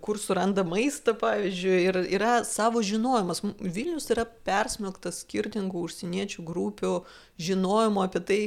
kur 0.00 0.18
suranda 0.18 0.64
maistą, 0.64 1.12
pavyzdžiui, 1.20 1.78
ir 1.84 1.98
yra 2.16 2.40
savo 2.48 2.80
žinojimas. 2.86 3.42
Vilnius 3.60 4.08
yra 4.14 4.24
persmelktas 4.46 5.22
skirtingų 5.26 5.84
užsieniečių 5.84 6.44
grupių 6.48 6.92
žinojimo 7.40 8.06
apie 8.06 8.22
tai, 8.24 8.40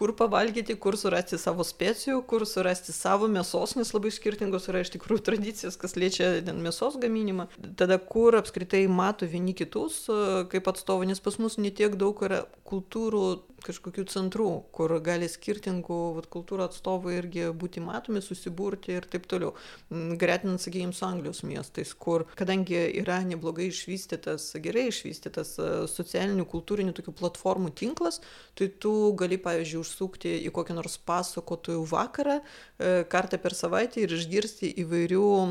kur 0.00 0.14
pavalgyti, 0.16 0.78
kur 0.80 0.96
surasti 0.96 1.36
savo 1.36 1.64
specijų, 1.66 2.22
kur 2.24 2.46
surasti 2.48 2.94
savo 2.96 3.28
mėsos, 3.28 3.74
nes 3.76 3.92
labai 3.92 4.08
skirtingos 4.16 4.70
yra 4.72 4.80
iš 4.80 4.94
tikrųjų 4.94 5.26
tradicijos, 5.26 5.76
kas 5.76 5.92
liečia 6.00 6.30
mėsos 6.56 6.96
gaminimą. 7.02 7.50
Tada 7.76 8.00
kur 8.00 8.38
apskritai 8.40 8.86
mato 8.88 9.28
vieni 9.28 9.52
kitus 9.58 10.06
kaip 10.48 10.72
atstovai, 10.72 11.10
nes 11.10 11.20
pas 11.20 11.36
mus 11.42 11.58
netiek 11.60 12.00
daug 12.00 12.24
yra 12.24 12.46
kultūrų 12.70 13.24
kažkokių 13.64 14.04
centrų, 14.10 14.48
kur 14.74 14.92
gali 15.04 15.28
skirtingų 15.28 15.98
vat, 16.16 16.28
kultūrų 16.32 16.66
atstovai 16.66 17.16
irgi 17.18 17.48
būti 17.56 17.82
matomi, 17.84 18.22
susiburti 18.24 18.94
ir 18.96 19.06
taip 19.10 19.26
toliau. 19.30 19.52
Mm, 19.90 20.14
gretinant, 20.20 20.62
sakykime, 20.62 20.94
su 20.96 21.04
Anglijos 21.06 21.42
miestais, 21.46 21.92
kur, 21.92 22.26
kadangi 22.38 22.78
yra 23.02 23.20
neblogai 23.26 23.68
išvystytas, 23.70 24.50
gerai 24.64 24.88
išvystytas 24.90 25.56
socialinių, 25.92 26.46
kultūrinių 26.50 26.96
tokių 26.96 27.16
platformų 27.20 27.74
tinklas, 27.76 28.20
tai 28.58 28.70
tu 28.82 28.94
gali, 29.18 29.40
pavyzdžiui, 29.40 29.84
užsukti 29.90 30.36
į 30.46 30.52
kokį 30.54 30.78
nors 30.78 30.96
pasakotojų 31.06 31.82
vakarą 31.90 32.38
e, 32.38 33.02
kartą 33.10 33.40
per 33.42 33.56
savaitę 33.58 34.04
ir 34.04 34.14
išgirsti 34.14 34.70
įvairių 34.84 35.26
e, 35.42 35.50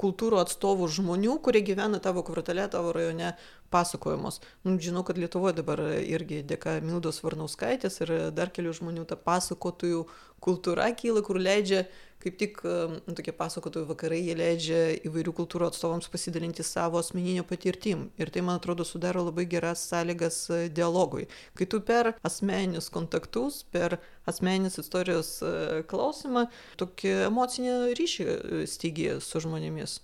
kultūrų 0.00 0.40
atstovų 0.40 0.88
žmonių, 0.96 1.36
kurie 1.44 1.62
gyvena 1.66 2.00
tavo 2.02 2.24
kvartale, 2.26 2.64
tavo 2.72 2.94
rajone 2.96 3.34
pasakojimus. 3.70 4.40
Nu, 4.64 4.76
žinau, 4.80 5.04
kad 5.06 5.18
Lietuvoje 5.20 5.58
dabar 5.60 5.82
irgi 6.00 6.42
dėka 6.46 6.78
Mildos 6.86 7.20
Varnauskaitės 7.24 8.00
ir 8.04 8.14
dar 8.36 8.52
kelių 8.54 8.72
žmonių 8.80 9.06
ta 9.10 9.18
pasakotojų 9.18 10.06
kultūra 10.42 10.88
kyla, 10.96 11.24
kur 11.26 11.40
leidžia 11.42 11.84
kaip 12.26 12.38
tik 12.40 12.60
nu, 12.66 13.14
tokie 13.14 13.32
pasakotojų 13.36 13.86
vakarai, 13.90 14.18
jie 14.26 14.34
leidžia 14.38 14.80
įvairių 15.06 15.34
kultūrų 15.38 15.68
atstovams 15.70 16.08
pasidalinti 16.10 16.64
savo 16.66 16.98
asmeninio 16.98 17.44
patirtim. 17.46 18.08
Ir 18.18 18.32
tai, 18.34 18.42
man 18.46 18.58
atrodo, 18.58 18.86
sudaro 18.88 19.22
labai 19.28 19.46
geras 19.50 19.84
sąlygas 19.86 20.40
e, 20.50 20.60
dialogui. 20.74 21.28
Kai 21.58 21.68
tu 21.70 21.80
per 21.86 22.14
asmeninius 22.26 22.90
kontaktus, 22.94 23.62
per 23.70 24.00
asmeninės 24.26 24.80
istorijos 24.82 25.36
e, 25.46 25.84
klausimą, 25.90 26.48
tokį 26.82 27.14
emocinį 27.28 27.78
ryšį 28.00 28.26
e, 28.26 28.66
steigi 28.70 29.14
su 29.22 29.44
žmonėmis. 29.46 30.00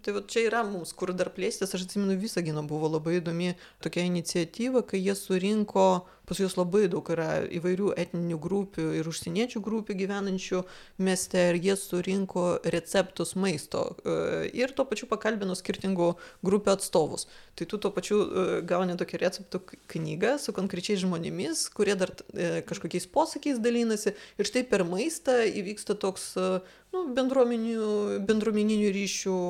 Tai 0.00 0.14
va 0.16 0.22
čia 0.24 0.46
yra 0.46 0.62
mums, 0.64 0.94
kur 0.96 1.10
dar 1.12 1.28
plėstis, 1.34 1.74
aš 1.76 1.84
atsimenu 1.84 2.16
Visagino 2.16 2.62
buvo 2.64 2.88
labai 2.94 3.18
įdomi 3.18 3.50
tokia 3.84 4.06
iniciatyva, 4.08 4.80
kai 4.88 5.02
jie 5.02 5.12
surinko 5.18 6.06
pas 6.32 6.40
juos 6.40 6.54
labai 6.56 6.86
daug 6.88 7.04
yra 7.12 7.42
įvairių 7.52 7.90
etninių 8.00 8.38
grupių 8.40 8.86
ir 8.96 9.08
užsieniečių 9.10 9.60
grupių 9.60 9.96
gyvenančių 9.98 10.62
mieste 11.04 11.42
ir 11.50 11.58
jie 11.60 11.74
surinko 11.76 12.44
receptus 12.72 13.34
maisto 13.36 13.82
e, 14.00 14.14
ir 14.56 14.72
tuo 14.72 14.86
pačiu 14.88 15.10
pakalbino 15.10 15.52
skirtingų 15.52 16.08
grupių 16.40 16.72
atstovus. 16.72 17.26
Tai 17.52 17.68
tu 17.68 17.76
tuo 17.76 17.92
pačiu 17.92 18.22
e, 18.24 18.46
gauni 18.64 18.96
tokią 18.96 19.20
receptų 19.26 19.60
knygą 19.92 20.38
su 20.40 20.56
konkrečiais 20.56 21.04
žmonėmis, 21.04 21.66
kurie 21.76 21.98
dar 22.00 22.14
e, 22.32 22.64
kažkokiais 22.64 23.10
posakiais 23.12 23.60
dalinasi 23.60 24.16
ir 24.16 24.48
štai 24.48 24.64
per 24.64 24.88
maistą 24.88 25.36
įvyksta 25.44 26.00
toks 26.00 26.30
nu, 26.40 27.06
bendruomeninių 27.12 28.94
ryšių 28.96 29.40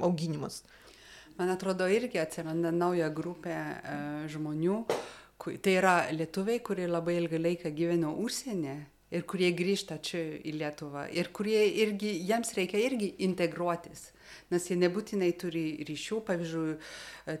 auginimas. 0.00 0.62
Man 1.36 1.52
atrodo, 1.52 1.84
irgi 1.92 2.24
atsiranda 2.24 2.72
nauja 2.72 3.12
grupė 3.12 3.58
žmonių, 4.32 4.84
tai 5.62 5.76
yra 5.80 5.94
lietuviai, 6.14 6.62
kurie 6.62 6.86
labai 6.86 7.18
ilgą 7.18 7.40
laiką 7.42 7.72
gyveno 7.74 8.12
užsienį 8.22 8.76
ir 9.12 9.24
kurie 9.28 9.50
grįžta 9.56 9.98
čia 10.04 10.22
į 10.40 10.54
Lietuvą 10.60 11.08
ir 11.12 11.32
kurie 11.34 11.64
irgi, 11.84 12.14
jiems 12.28 12.54
reikia 12.56 12.80
irgi 12.86 13.12
integruotis, 13.26 14.11
nes 14.52 14.68
jie 14.68 14.76
nebūtinai 14.80 15.32
turi 15.40 15.64
ryšių, 15.88 16.20
pavyzdžiui, 16.28 16.76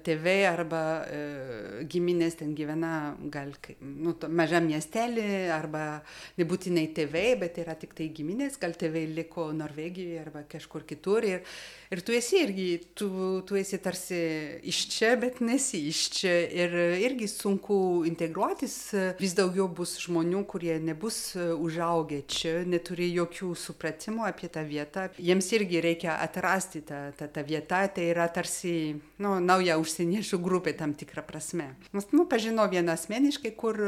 tėvai 0.06 0.38
arba 0.46 0.82
e, 1.02 1.20
giminės 1.90 2.36
ten 2.38 2.52
gyvena 2.54 3.16
gal 3.32 3.50
nu, 3.80 4.14
mažam 4.30 4.68
miestelį, 4.70 5.26
arba 5.50 6.02
nebūtinai 6.38 6.86
tėvai, 6.94 7.26
bet 7.40 7.58
yra 7.62 7.74
tik 7.78 7.96
tai 7.98 8.08
giminės, 8.14 8.58
gal 8.62 8.76
tėvai 8.78 9.04
liko 9.10 9.48
Norvegijoje 9.56 10.20
arba 10.22 10.44
kažkur 10.50 10.86
kitur. 10.86 11.26
Ir, 11.26 11.42
ir 11.90 12.02
tu 12.06 12.14
esi 12.14 12.42
irgi, 12.44 12.68
tu, 12.98 13.10
tu 13.48 13.58
esi 13.58 13.80
tarsi 13.82 14.20
iš 14.70 14.84
čia, 14.92 15.14
bet 15.20 15.40
nesi 15.42 15.82
iš 15.90 16.04
čia. 16.18 16.36
Ir 16.62 16.76
irgi 17.02 17.26
sunku 17.30 18.04
integruotis, 18.08 18.76
vis 19.18 19.34
daugiau 19.38 19.66
bus 19.66 19.96
žmonių, 20.04 20.44
kurie 20.50 20.78
nebus 20.82 21.34
užaugę 21.36 22.22
čia, 22.30 22.60
neturi 22.68 23.10
jokių 23.16 23.52
supratimų 23.58 24.28
apie 24.30 24.50
tą 24.52 24.62
vietą. 24.68 25.08
Jiems 25.18 25.50
irgi 25.58 25.82
reikia 25.82 26.20
atrasti 26.22 26.81
tą, 26.86 27.02
tą, 27.18 27.30
tą 27.32 27.46
vietą, 27.48 27.82
tai 27.94 28.10
yra 28.12 28.28
tarsi 28.32 28.74
nu, 29.22 29.38
nauja 29.40 29.72
nauja 29.72 29.80
užsieniečių 29.80 30.40
grupė 30.42 30.74
tam 30.76 30.94
tikrą 30.94 31.24
prasme. 31.26 31.74
Nes, 31.92 32.08
nu, 32.12 32.26
pažinau 32.26 32.68
vieną 32.70 32.96
asmeniškai, 32.96 33.54
kur, 33.56 33.78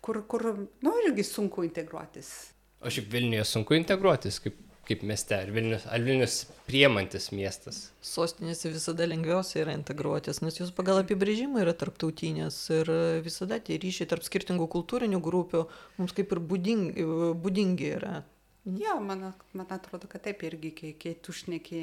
kur, 0.00 0.22
kur, 0.26 0.68
nu, 0.82 0.92
irgi 1.06 1.24
sunku 1.24 1.64
integruotis. 1.66 2.52
O 2.82 2.90
šiaip 2.90 3.10
Vilniuje 3.12 3.44
sunku 3.46 3.74
integruotis, 3.74 4.40
kaip, 4.42 4.56
kaip 4.88 5.02
mieste, 5.06 5.36
ar 5.36 5.50
Vilnius, 5.54 5.86
ar 5.86 6.02
Vilnius 6.02 6.46
priemantis 6.66 7.30
miestas? 7.32 7.92
Sostinėse 8.02 8.72
visada 8.72 9.06
lengviausia 9.06 9.62
yra 9.62 9.76
integruotis, 9.76 10.42
nes 10.42 10.58
jūs 10.58 10.72
pagal 10.74 11.02
apibrėžimą 11.02 11.62
yra 11.62 11.74
tarptautinės 11.78 12.58
ir 12.74 12.90
visada 13.22 13.60
tie 13.62 13.78
ryšiai 13.82 14.10
tarp 14.10 14.26
skirtingų 14.26 14.66
kultūrinių 14.72 15.22
grupių 15.22 15.66
mums 15.98 16.14
kaip 16.16 16.34
ir 16.34 16.42
būdingi, 16.42 17.06
būdingi 17.42 17.96
yra. 17.98 18.20
Jo, 18.64 19.00
man, 19.00 19.32
man 19.52 19.66
atrodo, 19.74 20.06
kad 20.06 20.22
taip 20.22 20.44
irgi, 20.46 20.70
kai, 20.78 20.90
kai 20.94 21.16
tu 21.18 21.32
šneki 21.34 21.80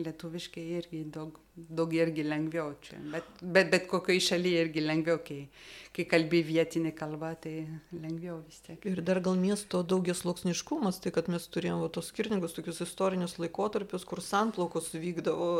lietuviškai, 0.00 0.62
irgi 0.78 1.02
daug, 1.12 1.34
daug 1.52 1.92
irgi 1.92 2.24
lengviau 2.24 2.70
čia. 2.80 2.96
Bet, 3.12 3.26
bet, 3.42 3.68
bet 3.74 3.84
kokiai 3.90 4.22
šalyje 4.24 4.62
irgi 4.64 4.84
lengviau, 4.86 5.18
kai, 5.26 5.42
kai 5.92 6.06
kalbi 6.08 6.40
vietinį 6.48 6.94
kalbą, 6.96 7.34
tai 7.44 7.52
lengviau 7.92 8.38
vis 8.46 8.62
tiek. 8.64 8.80
Ir 8.88 9.02
dar 9.04 9.20
gal 9.20 9.36
miesto 9.36 9.82
daugias 9.84 10.22
sluoksniškumas, 10.24 11.02
tai 11.04 11.12
kad 11.12 11.28
mes 11.28 11.44
turėjome 11.52 11.90
tos 11.92 12.08
skirtingus 12.14 12.56
tokius 12.56 12.80
istorinius 12.86 13.36
laikotarpius, 13.36 14.08
kur 14.08 14.24
sanplaukos 14.24 14.88
vykdavo 14.96 15.50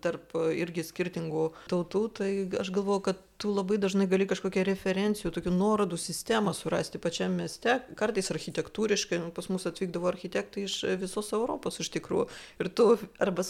tarp 0.00 0.32
irgi 0.56 0.86
skirtingų 0.88 1.50
tautų, 1.68 2.06
tai 2.16 2.32
aš 2.64 2.72
galvoju, 2.72 3.04
kad 3.10 3.20
tu 3.42 3.50
labai 3.50 3.76
dažnai 3.82 4.06
gali 4.06 4.28
kažkokią 4.30 4.62
referencijų, 4.68 5.32
tokių 5.34 5.52
nuorodų 5.56 5.98
sistemą 5.98 6.52
surasti 6.54 7.00
pačiam 7.02 7.34
mieste, 7.34 7.80
kartais 7.98 8.30
architektūriškai, 8.30 9.18
nu, 9.18 9.30
pas 9.34 9.48
mus 9.50 9.66
atvykdavo 9.66 10.06
architektai 10.12 10.68
iš 10.68 10.76
visos 11.00 11.32
Europos 11.34 11.80
iš 11.82 11.90
tikrųjų. 11.96 12.28
Ir 12.62 12.70
tu 12.70 12.86
arba 13.18 13.44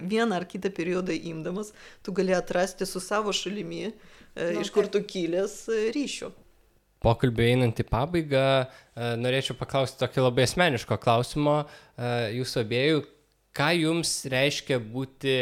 vieną 0.00 0.38
ar 0.40 0.46
kitą 0.48 0.72
periodą 0.72 1.12
imdamas, 1.12 1.74
tu 2.00 2.14
gali 2.16 2.32
atrasti 2.36 2.88
su 2.88 3.02
savo 3.04 3.34
šalimi, 3.36 3.90
nu, 3.90 4.62
iš 4.64 4.72
kur 4.72 4.88
tu 4.88 5.04
kilęs 5.04 5.66
ryšių. 5.96 6.32
Pokalbį 7.00 7.46
einant 7.54 7.78
į 7.80 7.86
pabaigą, 7.88 8.46
norėčiau 9.20 9.56
paklausti 9.56 10.00
tokį 10.02 10.24
labai 10.26 10.48
asmeniško 10.48 10.98
klausimo 11.00 11.62
jūsų 12.36 12.64
abiejų, 12.64 13.04
ką 13.56 13.70
jums 13.76 14.16
reiškia 14.32 14.80
būti 14.80 15.36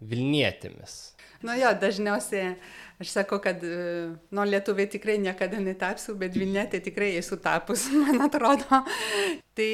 Vilnietėmis? 0.00 1.00
Nu 1.42 1.54
jo, 1.56 1.70
dažniausiai 1.82 2.54
Aš 3.00 3.14
sakau, 3.14 3.38
kad, 3.40 3.62
nu, 3.64 4.44
lietuviai 4.44 4.90
tikrai 4.92 5.16
niekada 5.22 5.56
netapsiu, 5.62 6.18
bet 6.20 6.34
Vilnetė 6.36 6.82
tikrai 6.84 7.14
esu 7.16 7.38
tapus, 7.40 7.86
man 8.02 8.20
atrodo. 8.26 8.82
Tai 9.56 9.70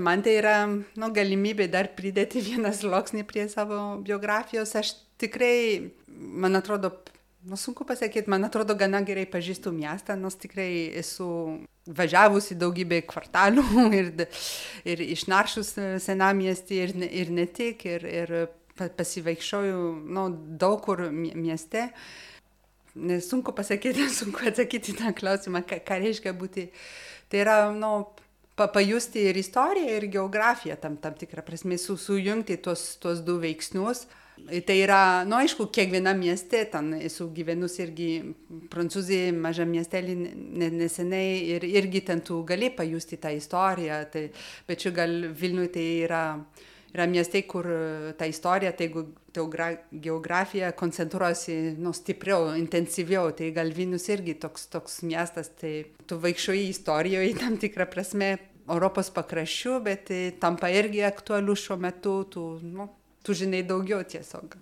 man 0.00 0.22
tai 0.24 0.38
yra, 0.40 0.56
nu, 0.70 1.10
galimybė 1.14 1.68
dar 1.70 1.90
pridėti 1.96 2.42
vieną 2.42 2.72
sluoksnį 2.74 3.26
prie 3.28 3.44
savo 3.52 3.98
biografijos. 4.04 4.74
Aš 4.80 4.94
tikrai, 5.20 5.92
man 6.08 6.56
atrodo, 6.56 6.90
nu, 7.44 7.60
sunku 7.60 7.84
pasakyti, 7.84 8.30
man 8.32 8.48
atrodo, 8.48 8.76
gana 8.80 9.02
gerai 9.04 9.26
pažįstu 9.30 9.72
miestą, 9.74 10.16
nors 10.16 10.40
tikrai 10.40 10.88
esu 11.04 11.28
važiavusi 11.84 12.56
daugybę 12.56 13.02
kvartalų 13.04 13.64
ir, 14.00 14.12
ir 14.88 15.06
išnaršus 15.12 15.74
senamiestį 16.04 16.84
ir, 16.86 16.94
ir 17.12 17.32
ne 17.42 17.44
tik, 17.46 17.84
ir, 17.84 18.08
ir 18.08 18.36
pasivaikščiojau, 18.74 19.82
nu, 20.16 20.30
daug 20.58 20.80
kur 20.82 21.04
mieste. 21.12 21.90
Sunku 22.94 23.52
pasakyti, 23.52 24.08
sunku 24.18 24.46
atsakyti 24.46 24.94
tą 24.94 25.14
klausimą, 25.14 25.64
ką, 25.66 25.80
ką 25.86 25.98
reiškia 26.02 26.34
būti. 26.38 26.68
Tai 27.30 27.40
yra, 27.42 27.56
nu, 27.74 27.94
pa, 28.54 28.68
pajusti 28.70 29.24
ir 29.30 29.38
istoriją, 29.40 29.96
ir 29.98 30.06
geografiją 30.12 30.76
tam, 30.80 30.96
tam 31.02 31.16
tikrą 31.18 31.42
prasme, 31.46 31.78
su, 31.78 31.96
sujungti 31.98 32.60
tuos, 32.62 32.94
tuos 33.02 33.24
du 33.26 33.40
veiksnius. 33.42 34.06
Tai 34.34 34.74
yra, 34.74 35.22
nu 35.26 35.36
aišku, 35.38 35.68
kiekviena 35.74 36.10
mieste, 36.18 36.64
ten 36.70 36.90
esu 36.98 37.28
gyvenus 37.34 37.76
irgi 37.78 38.08
Prancūzijai, 38.70 39.30
mažam 39.30 39.70
miestelį 39.70 40.16
neseniai 40.74 41.36
ir 41.54 41.66
irgi 41.68 42.02
ten 42.08 42.22
tu 42.26 42.40
gali 42.46 42.72
pajusti 42.74 43.18
tą 43.22 43.30
istoriją, 43.34 44.00
tai, 44.10 44.24
bet 44.66 44.82
čia 44.82 44.90
gal 44.94 45.14
Vilniui 45.38 45.70
tai 45.74 45.86
yra 46.02 46.24
yra 46.94 47.06
miestai, 47.10 47.42
kur 47.50 47.66
e, 47.66 48.12
ta 48.18 48.26
istorija, 48.30 48.72
tai 48.76 48.88
geografija 49.90 50.70
koncentruosi 50.78 51.56
nu, 51.82 51.92
stipriau, 51.96 52.52
intensyviau, 52.58 53.32
tai 53.36 53.50
gal 53.56 53.72
Vilnius 53.74 54.06
irgi 54.14 54.36
toks, 54.40 54.68
toks 54.72 55.00
miestas, 55.06 55.50
tai 55.60 55.74
tu 56.06 56.20
vaikščioji 56.22 56.68
istorijoje 56.70 57.34
tam 57.42 57.58
tikrą 57.60 57.88
prasme 57.90 58.36
Europos 58.64 59.10
pakraščių, 59.12 59.78
bet 59.84 60.06
tai 60.08 60.20
tampa 60.40 60.70
irgi 60.72 61.02
aktualiu 61.04 61.56
šiuo 61.58 61.76
metu, 61.82 62.20
tu, 62.30 62.46
nu, 62.62 62.88
tu 63.26 63.36
žinai 63.36 63.64
daugiau 63.66 64.04
tiesiog. 64.06 64.56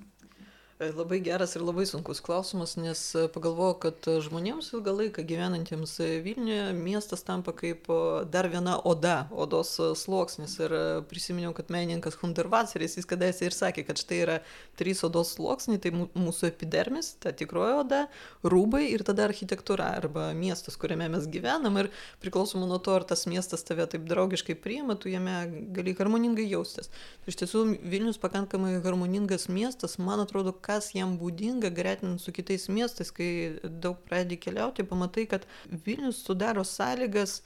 Labai 0.83 1.21
geras 1.23 1.53
ir 1.55 1.63
labai 1.63 1.85
sunkus 1.87 2.19
klausimas, 2.25 2.73
nes 2.75 3.01
pagalvoju, 3.31 3.75
kad 3.85 4.07
žmonėms 4.25 4.73
ilgą 4.75 4.95
laiką 4.97 5.23
gyvenantiems 5.29 5.93
Vilniuje 6.25 6.73
miestas 6.75 7.23
tampa 7.23 7.53
kaip 7.55 7.87
dar 8.33 8.49
viena 8.51 8.75
oda, 8.89 9.29
odos 9.31 9.77
sluoksnis. 10.01 10.57
Ir 10.65 10.75
prisiminiau, 11.07 11.53
kad 11.55 11.71
menininkas 11.71 12.17
Hundervaceris, 12.19 12.97
jis 12.99 13.07
kadaise 13.07 13.47
ir 13.47 13.55
sakė, 13.55 13.85
kad 13.87 14.01
štai 14.03 14.19
yra 14.25 14.39
trys 14.81 15.05
odos 15.07 15.37
sluoksniai, 15.37 15.79
tai 15.79 15.93
mūsų 15.95 16.49
epidermis, 16.51 17.13
ta 17.23 17.31
tikroji 17.31 17.79
oda, 17.85 18.03
rūbai 18.43 18.83
ir 18.89 19.07
tada 19.07 19.29
architektūra 19.29 19.93
arba 20.01 20.33
miestas, 20.35 20.75
kuriame 20.81 21.07
mes 21.15 21.31
gyvenam. 21.31 21.79
Ir 21.79 21.93
priklausomai 22.25 22.67
nuo 22.67 22.81
to, 22.83 22.97
ar 22.99 23.07
tas 23.07 23.29
miestas 23.31 23.63
tave 23.69 23.87
taip 23.87 24.11
draugiškai 24.11 24.59
priima, 24.59 24.99
tu 24.99 25.15
jame 25.15 25.47
gali 25.79 25.95
harmoningai 25.95 26.49
jaustis. 26.51 26.91
Iš 27.31 27.39
tiesų, 27.45 27.65
Vilnius 27.87 28.19
pakankamai 28.19 28.81
harmoningas 28.83 29.47
miestas, 29.53 30.01
man 30.03 30.27
atrodo, 30.27 30.51
ką 30.51 30.72
kas 30.73 30.93
jam 30.97 31.17
būdinga 31.21 31.73
gretinant 31.77 32.21
su 32.23 32.33
kitais 32.33 32.69
miestais, 32.73 33.13
kai 33.13 33.31
daug 33.63 33.99
pradedi 34.09 34.41
keliauti, 34.41 34.89
pamatai, 34.89 35.27
kad 35.29 35.49
Vilnius 35.69 36.23
sudaro 36.27 36.65
sąlygas 36.65 37.43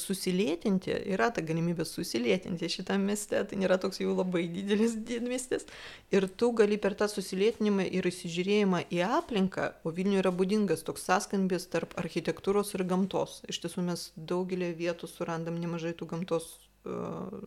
susilėtinti, 0.00 0.94
yra 1.12 1.28
ta 1.36 1.42
galimybė 1.44 1.84
susilėtinti 1.84 2.70
šitam 2.72 3.04
mieste, 3.06 3.42
tai 3.44 3.58
nėra 3.60 3.76
toks 3.78 4.00
jau 4.00 4.14
labai 4.16 4.46
didelis 4.48 4.96
didmiestis. 5.08 5.66
Ir 6.10 6.26
tu 6.40 6.48
gali 6.56 6.78
per 6.80 6.96
tą 6.98 7.10
susilėtinimą 7.12 7.84
ir 7.98 8.08
įsižiūrėjimą 8.08 8.86
į 8.88 9.02
aplinką, 9.06 9.68
o 9.84 9.92
Vilniuje 9.92 10.24
yra 10.24 10.32
būdingas 10.32 10.86
toks 10.86 11.04
sąskambis 11.10 11.68
tarp 11.72 11.92
architektūros 12.00 12.72
ir 12.74 12.86
gamtos. 12.88 13.42
Iš 13.52 13.60
tiesų 13.66 13.84
mes 13.90 14.08
daugelį 14.16 14.72
vietų 14.80 15.12
surandam 15.12 15.60
nemažai 15.60 15.92
tų 15.92 16.08
gamtos 16.14 16.54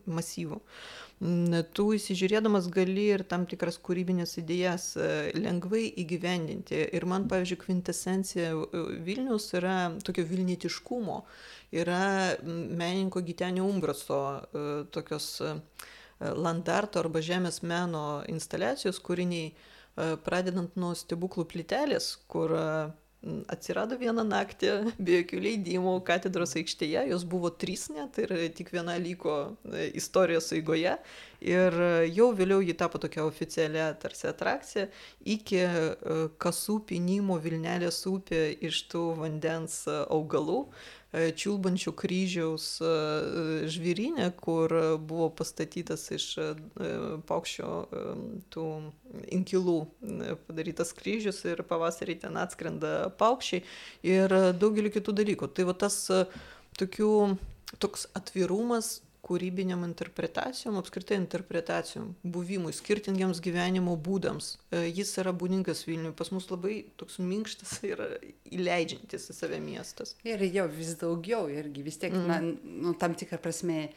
masyvų. 0.10 0.60
Tu 1.76 1.86
įsižiūrėdamas 1.98 2.70
gali 2.72 3.10
ir 3.16 3.26
tam 3.28 3.46
tikras 3.50 3.80
kūrybinės 3.84 4.38
idėjas 4.40 4.86
lengvai 5.36 5.86
įgyvendinti. 6.04 6.80
Ir 6.96 7.06
man, 7.10 7.28
pavyzdžiui, 7.32 7.60
kvintesencija 7.66 8.54
Vilnius 9.06 9.50
yra 9.60 9.78
tokio 10.06 10.24
vilnietiškumo. 10.30 11.18
Yra 11.76 12.04
menininko 12.44 13.22
Gitenio 13.28 13.68
Umbraso 13.68 14.22
tokios 14.96 15.42
landarto 16.20 17.00
arba 17.04 17.22
žemės 17.24 17.62
meno 17.64 18.22
instaliacijos 18.32 19.00
kūriniai, 19.04 19.52
pradedant 20.24 20.76
nuo 20.80 20.94
stebuklų 20.96 21.46
plytelės, 21.52 22.14
kur 22.32 22.56
atsirado 23.52 23.98
vieną 24.00 24.24
naktį 24.24 24.70
be 24.96 25.18
jokių 25.20 25.42
leidimų 25.44 25.96
katedros 26.08 26.56
aikštėje, 26.60 27.04
jos 27.12 27.26
buvo 27.28 27.52
trys 27.52 27.90
net 27.92 28.16
ir 28.22 28.32
tik 28.56 28.72
viena 28.72 28.96
liko 29.02 29.36
e, 29.68 29.90
istorijos 30.00 30.52
eigoje. 30.56 30.96
Ir 31.44 31.76
jau 32.12 32.30
vėliau 32.36 32.60
ji 32.64 32.76
tapo 32.80 33.00
tokia 33.00 33.24
oficialia 33.24 33.90
tarsi 34.00 34.28
atrakcija 34.28 34.88
iki 35.36 35.60
e, 35.64 35.84
kasų 36.40 36.80
pinimo 36.88 37.40
Vilnelės 37.44 38.02
upė 38.08 38.46
iš 38.70 38.86
tų 38.92 39.04
vandens 39.20 39.82
augalų. 39.90 40.66
Čiulbančių 41.10 41.94
kryžiaus 41.98 42.66
e, 42.86 42.90
žvyrinė, 43.74 44.28
kur 44.38 44.74
buvo 45.02 45.32
pastatytas 45.34 46.04
iš 46.14 46.28
paukščio 47.30 47.72
tų 48.54 48.66
inkilų 49.40 49.78
padarytas 50.46 50.94
kryžius 50.94 51.42
ir 51.50 51.64
pavasarį 51.66 52.20
ten 52.28 52.38
atskrenda 52.38 53.10
paukščiai 53.18 53.66
ir 54.06 54.38
daugelį 54.62 54.94
kitų 55.00 55.18
dalykų. 55.24 55.50
Tai 55.58 55.66
va 55.72 55.78
tas 55.86 55.98
tokių, 56.78 57.14
toks 57.82 58.06
atvirumas 58.14 59.00
kūrybiniam 59.26 59.84
interpretacijom, 59.88 60.78
apskritai 60.80 61.18
interpretacijom, 61.20 62.14
buvimui, 62.24 62.72
skirtingiems 62.76 63.42
gyvenimo 63.44 63.96
būdams. 64.00 64.54
E, 64.72 64.86
jis 64.88 65.12
yra 65.22 65.34
būdingas 65.36 65.86
Vilniui. 65.88 66.16
Pas 66.18 66.32
mus 66.36 66.50
labai 66.52 66.82
toks 67.00 67.20
minkštas 67.24 67.80
ir 67.90 68.04
įleidžiantis 68.50 69.30
į 69.32 69.36
save 69.38 69.60
miestas. 69.64 70.16
Ir 70.28 70.44
jo 70.48 70.66
vis 70.72 70.96
daugiau 71.00 71.50
irgi, 71.52 71.86
vis 71.86 72.00
tiek, 72.02 72.16
na, 72.16 72.40
nu, 72.42 72.96
tam 73.00 73.18
tikrą 73.20 73.42
prasme, 73.44 73.90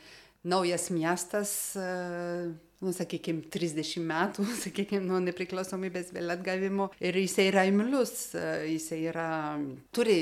naujas 0.42 0.88
miestas, 0.90 1.76
e, 1.78 2.52
nu, 2.82 2.92
sakykime, 2.94 3.46
30 3.52 4.02
metų, 4.08 4.46
sakykime, 4.64 5.04
nuo 5.06 5.22
nepriklausomybės 5.22 6.12
vėl 6.16 6.34
atgavimo. 6.34 6.90
Ir 7.02 7.18
jisai 7.22 7.48
yra 7.52 7.66
imlius, 7.70 8.32
e, 8.34 8.48
jisai 8.74 9.04
yra, 9.12 9.30
turi 9.94 10.20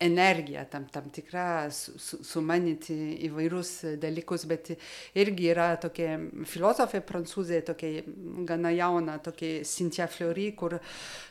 energiją 0.00 0.64
tam, 0.70 0.86
tam 0.92 1.10
tikrą, 1.10 1.70
su, 1.70 1.98
su, 1.98 2.18
sumanyti 2.24 2.94
įvairius 3.26 3.72
dalykus, 4.00 4.46
bet 4.48 4.72
irgi 5.18 5.50
yra 5.52 5.74
tokia 5.80 6.16
filosofė 6.48 7.02
prancūzė, 7.06 7.60
tokia 7.68 8.04
gana 8.48 8.72
jauna, 8.72 9.18
tokia 9.22 9.60
Cynthia 9.68 10.08
Fleury, 10.10 10.50
kur 10.56 10.78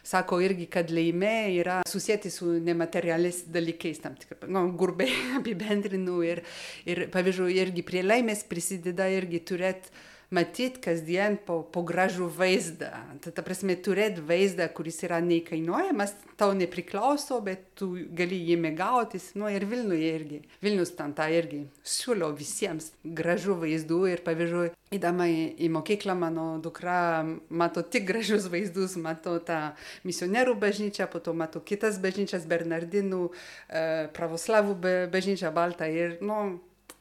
sako 0.06 0.42
irgi, 0.46 0.70
kad 0.72 0.94
laimė 0.94 1.34
yra 1.58 1.80
susijęti 1.90 2.32
su 2.34 2.52
nematerialiais 2.66 3.44
dalykais, 3.50 4.04
tam 4.06 4.20
tikrą, 4.20 4.50
nu, 4.54 4.68
grubiai 4.78 5.18
apibendrinu 5.42 6.22
ir, 6.28 6.44
ir 6.86 7.08
pavyzdžiui, 7.14 7.58
irgi 7.66 7.86
prie 7.88 8.06
laimės 8.06 8.46
prisideda 8.50 9.10
irgi 9.18 9.42
turėti 9.50 10.08
matyt 10.30 10.78
kasdien 10.84 11.38
po, 11.46 11.62
po 11.74 11.82
gražų 11.86 12.30
vaizdą. 12.38 12.92
Ta, 13.24 13.34
ta 13.34 13.44
prasme, 13.46 13.76
turėti 13.76 14.22
vaizdą, 14.26 14.68
kuris 14.76 15.02
yra 15.06 15.20
neįkainuojamas, 15.26 16.14
tau 16.40 16.54
nepriklauso, 16.58 17.40
bet 17.46 17.66
tu 17.80 17.92
gali 18.16 18.38
jį 18.52 18.60
mėgautis. 18.62 19.32
Nu 19.40 19.50
ir 19.50 19.66
Vilniuje 19.70 20.12
irgi. 20.20 20.42
Vilnius 20.64 20.94
ten 20.98 21.16
tą 21.18 21.28
irgi 21.34 21.64
siūlo 21.82 22.30
visiems 22.38 22.92
gražų 23.04 23.58
vaizdų 23.64 24.00
ir 24.14 24.24
pavyzdžiui, 24.26 24.70
įdama 24.96 25.28
į, 25.30 25.42
į 25.66 25.72
mokyklą 25.74 26.16
mano 26.18 26.48
dukra 26.64 27.26
mato 27.50 27.84
tik 27.86 28.08
gražius 28.10 28.48
vaizdus, 28.54 28.96
mato 29.02 29.38
tą 29.46 29.60
misionierų 30.08 30.56
bažnyčią, 30.62 31.10
po 31.12 31.22
to 31.24 31.34
mato 31.38 31.62
kitas 31.62 32.00
bažnyčias, 32.02 32.48
Bernardinų, 32.50 33.26
e, 33.70 33.84
pravoslavų 34.16 34.78
bažnyčią 35.14 35.54
baltą 35.54 35.90
ir, 35.90 36.18
nu, 36.22 36.60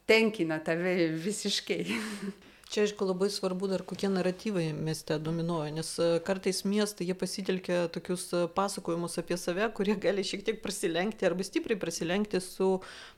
tenkina 0.09 0.61
tave 0.64 1.11
visiškai. 1.20 1.83
Čia, 2.69 2.83
aišku, 2.85 3.07
labai 3.09 3.31
svarbu 3.33 3.64
dar 3.71 3.81
kokie 3.81 4.11
naratyvai 4.12 4.66
mieste 4.77 5.16
dominuoja, 5.25 5.71
nes 5.73 5.89
e, 6.05 6.09
kartais 6.21 6.66
miestai 6.69 7.07
jie 7.09 7.14
pasitelkia 7.16 7.87
tokius 7.95 8.27
e, 8.37 8.43
pasakojimus 8.53 9.16
apie 9.23 9.39
save, 9.41 9.71
kurie 9.73 9.95
gali 10.05 10.21
šiek 10.21 10.45
tiek 10.45 10.59
prasilenkti 10.61 11.25
arba 11.25 11.47
stipriai 11.49 11.81
prasilenkti 11.81 12.43
su 12.45 12.69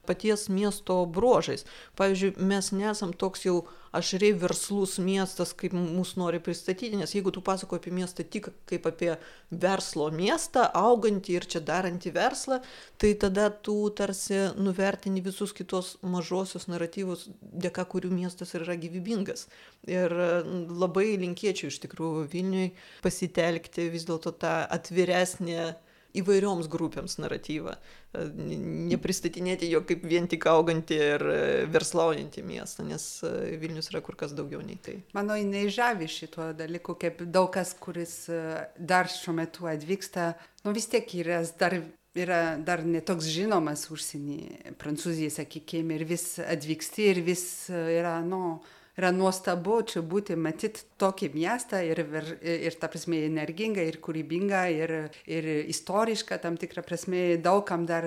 paties 0.07 0.47
miesto 0.55 1.01
bruožais. 1.19 1.67
Pavyzdžiui, 1.99 2.37
mes 2.47 2.71
nesam 2.79 3.11
toks 3.11 3.49
jau 3.49 3.57
ašriai 3.97 4.35
verslus 4.39 4.99
miestas, 5.03 5.53
kaip 5.59 5.75
mūsų 5.75 6.21
nori 6.21 6.41
pristatyti, 6.43 6.99
nes 6.99 7.11
jeigu 7.15 7.33
tu 7.35 7.43
pasakoji 7.43 7.83
apie 7.83 7.93
miestą 7.95 8.23
tik 8.23 8.51
kaip 8.71 8.87
apie 8.87 9.11
verslo 9.51 10.07
miestą, 10.15 10.69
augantį 10.79 11.37
ir 11.37 11.47
čia 11.51 11.63
darantį 11.67 12.13
verslą, 12.15 12.61
tai 13.03 13.13
tada 13.19 13.49
tu 13.51 13.77
tarsi 13.97 14.39
nuvertini 14.61 15.23
visus 15.25 15.55
kitos 15.57 15.97
mažosios 16.07 16.69
naratyvus, 16.71 17.27
dėka 17.41 17.87
kurių 17.91 18.13
miestas 18.15 18.55
yra 18.59 18.79
gyvybingas. 18.79 19.49
Ir 19.91 20.15
labai 20.71 21.17
linkėčiau 21.21 21.73
iš 21.73 21.81
tikrųjų 21.87 22.27
Vilniui 22.31 22.73
pasitelkti 23.03 23.91
vis 23.91 24.07
dėlto 24.07 24.37
tą 24.39 24.61
atviresnį 24.71 25.63
įvairioms 26.17 26.69
grupėms 26.71 27.17
naratyvą. 27.23 27.77
E, 27.77 28.25
nepristatinėti 28.91 29.69
jo 29.71 29.83
kaip 29.87 30.03
vien 30.09 30.27
tik 30.31 30.47
augantį 30.51 30.99
ir 31.07 31.25
e, 31.31 31.39
verslaujantį 31.71 32.45
miestą, 32.47 32.87
nes 32.89 33.07
e, 33.27 33.33
Vilnius 33.61 33.93
yra 33.93 34.03
kur 34.05 34.19
kas 34.21 34.35
daugiau 34.37 34.63
nei 34.65 34.79
tai. 34.83 34.99
Manau, 35.17 35.39
jinai 35.39 35.69
žavi 35.73 36.11
šituo 36.11 36.51
dalyku, 36.59 36.97
kaip 37.01 37.23
daug 37.31 37.51
kas, 37.55 37.75
kuris 37.79 38.25
dar 38.77 39.11
šiuo 39.11 39.37
metu 39.39 39.71
atvyksta, 39.71 40.35
nu 40.65 40.75
vis 40.77 40.91
tiek 40.91 41.15
yra 41.21 41.43
dar 41.61 41.81
yra 42.19 42.59
dar 42.59 42.83
netoks 42.83 43.29
žinomas 43.31 43.85
užsienį, 43.95 44.75
Prancūzijai, 44.81 45.31
sakykime, 45.31 45.95
ir 45.95 46.09
vis 46.09 46.25
atvyksti 46.43 47.07
ir 47.13 47.21
vis 47.23 47.45
yra, 47.71 48.17
nu, 48.27 48.59
yra 49.01 49.11
nuostabu 49.15 49.81
čia 49.89 50.03
būti, 50.05 50.37
matyti 50.37 50.85
tokį 51.01 51.31
miestą 51.35 51.81
ir, 51.87 52.03
ir, 52.05 52.29
ir 52.69 52.77
ta 52.81 52.91
prasme, 52.93 53.23
energingą, 53.27 53.85
ir 53.89 53.99
kūrybingą, 54.05 54.63
ir, 54.77 54.95
ir 55.31 55.49
istorišką, 55.73 56.39
tam 56.43 56.59
tikrą 56.61 56.85
prasme, 56.87 57.25
daugam 57.43 57.87
dar, 57.89 58.07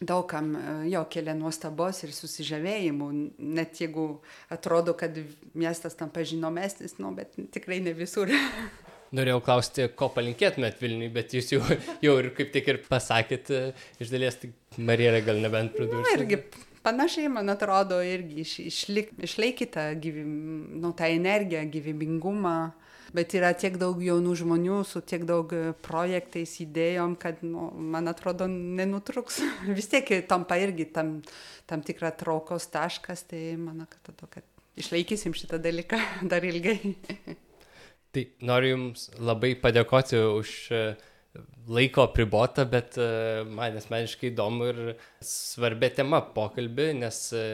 daugam 0.00 0.54
jo 0.90 1.04
kelia 1.10 1.34
nuostabos 1.38 2.04
ir 2.06 2.14
susižavėjimų, 2.14 3.10
net 3.58 3.82
jeigu 3.82 4.08
atrodo, 4.54 4.96
kad 4.98 5.18
miestas 5.58 5.98
tampa 5.98 6.24
žinomesnis, 6.26 6.98
nu, 7.02 7.14
bet 7.16 7.34
tikrai 7.54 7.82
ne 7.84 7.94
visur. 7.96 8.32
Norėjau 9.14 9.40
klausti, 9.46 9.88
ko 9.94 10.08
palinkėtumėt 10.10 10.80
Vilniui, 10.82 11.10
bet 11.14 11.34
jūs 11.36 11.52
jau, 11.52 11.60
jau 12.02 12.14
ir 12.18 12.32
kaip 12.34 12.54
tik 12.54 12.70
ir 12.72 12.80
pasakėt, 12.88 13.52
iš 14.02 14.10
dalies, 14.10 14.40
tai 14.40 14.50
Marija 14.82 15.20
gal 15.22 15.38
nebent 15.42 15.76
pridurti. 15.76 16.06
Na, 16.08 16.16
irgi 16.18 16.40
panašiai, 16.84 17.30
man 17.32 17.50
atrodo, 17.52 17.98
irgi 18.04 18.42
iš, 18.44 18.58
išlik, 18.68 19.12
išlaikyti 19.24 19.84
gyvy, 20.02 20.24
nu, 20.82 20.92
tą 20.96 21.08
energiją, 21.10 21.64
gyvybingumą. 21.72 22.56
Bet 23.14 23.30
yra 23.38 23.52
tiek 23.54 23.76
daug 23.78 24.00
jaunų 24.02 24.32
žmonių 24.40 24.80
su 24.88 24.98
tiek 25.06 25.22
daug 25.28 25.52
projektais, 25.86 26.56
idėjom, 26.64 27.14
kad, 27.20 27.44
nu, 27.46 27.68
man 27.94 28.10
atrodo, 28.10 28.48
nenutruks. 28.50 29.38
Vis 29.78 29.86
tiek 29.92 30.08
tampa 30.30 30.58
irgi 30.58 30.88
tam, 30.90 31.20
tam 31.70 31.84
tikra 31.86 32.10
traukos 32.18 32.66
taškas, 32.74 33.22
tai 33.30 33.54
man 33.60 33.84
atrodo, 33.86 34.26
kad 34.32 34.42
išlaikysim 34.80 35.34
šitą 35.36 35.60
dalyką 35.62 36.00
dar 36.32 36.44
ilgai. 36.44 36.78
Tai 38.14 38.28
noriu 38.46 38.74
Jums 38.74 39.08
labai 39.18 39.54
padėkoti 39.58 40.18
už 40.38 40.50
e, 40.70 40.82
laiko 41.68 42.06
pribotą, 42.14 42.66
bet 42.70 42.98
e, 43.00 43.06
man 43.48 43.78
asmeniškai 43.80 44.30
įdomu 44.32 44.68
ir 44.72 44.82
svarbia 45.24 45.90
tema 45.96 46.20
pokalbį, 46.34 46.90
nes 47.00 47.20
e, 47.36 47.46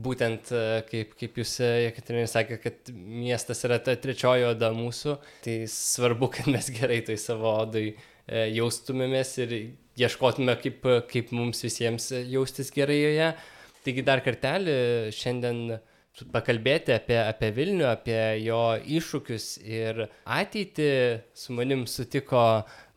būtent 0.00 0.52
kaip, 0.88 1.12
kaip 1.18 1.38
jūs, 1.42 1.56
Jekaterinai, 1.60 2.28
sakė, 2.30 2.60
kad 2.62 2.92
miestas 2.94 3.60
yra 3.66 3.80
ta 3.84 3.96
trečioji 4.00 4.46
oda 4.48 4.70
mūsų, 4.72 5.16
tai 5.44 5.56
svarbu, 5.68 6.30
kad 6.38 6.48
mes 6.48 6.70
gerai 6.72 7.02
tai 7.04 7.18
savo 7.20 7.50
odai 7.66 7.90
jaustumėmės 8.30 9.34
ir 9.42 9.54
ieškotume, 10.00 10.54
kaip, 10.62 10.86
kaip 11.10 11.32
mums 11.34 11.64
visiems 11.66 12.10
jaustis 12.30 12.70
gerai 12.72 13.00
joje. 13.00 13.30
Taigi 13.84 14.04
dar 14.06 14.22
kartelį 14.24 14.74
šiandien 15.16 15.80
pakalbėti 16.32 16.94
apie, 16.94 17.18
apie 17.22 17.50
Vilnių, 17.56 17.86
apie 17.90 18.20
jo 18.44 18.60
iššūkius 18.98 19.48
ir 19.64 20.06
ateitį. 20.24 20.90
Su 21.36 21.56
manim 21.56 21.86
sutiko 21.90 22.44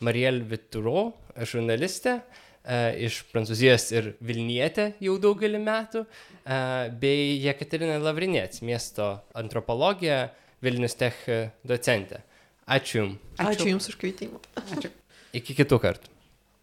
Marielle 0.03 0.45
Vituro, 0.49 1.13
žurnalistė 1.37 2.17
e, 2.19 2.79
iš 3.07 3.23
Prancūzijos 3.31 3.89
ir 3.95 4.13
Vilnietė 4.23 4.91
jau 5.03 5.17
daugelį 5.21 5.61
metų, 5.63 6.05
e, 6.05 6.61
bei 7.01 7.35
Jekaterina 7.43 7.99
Lavrinėts, 8.03 8.63
miesto 8.65 9.15
antropologija, 9.37 10.25
Vilnius 10.63 10.95
Tech 10.95 11.25
docentė. 11.67 12.23
Ačiū 12.63 13.01
Jums. 13.01 13.19
Ačiū, 13.35 13.49
Ačiū 13.51 13.71
Jums 13.73 13.91
už 13.91 13.99
kvietimą. 13.99 14.39
Ačiū. 14.63 14.93
Iki 15.35 15.57
kitų 15.63 15.79
kartų. 15.83 16.12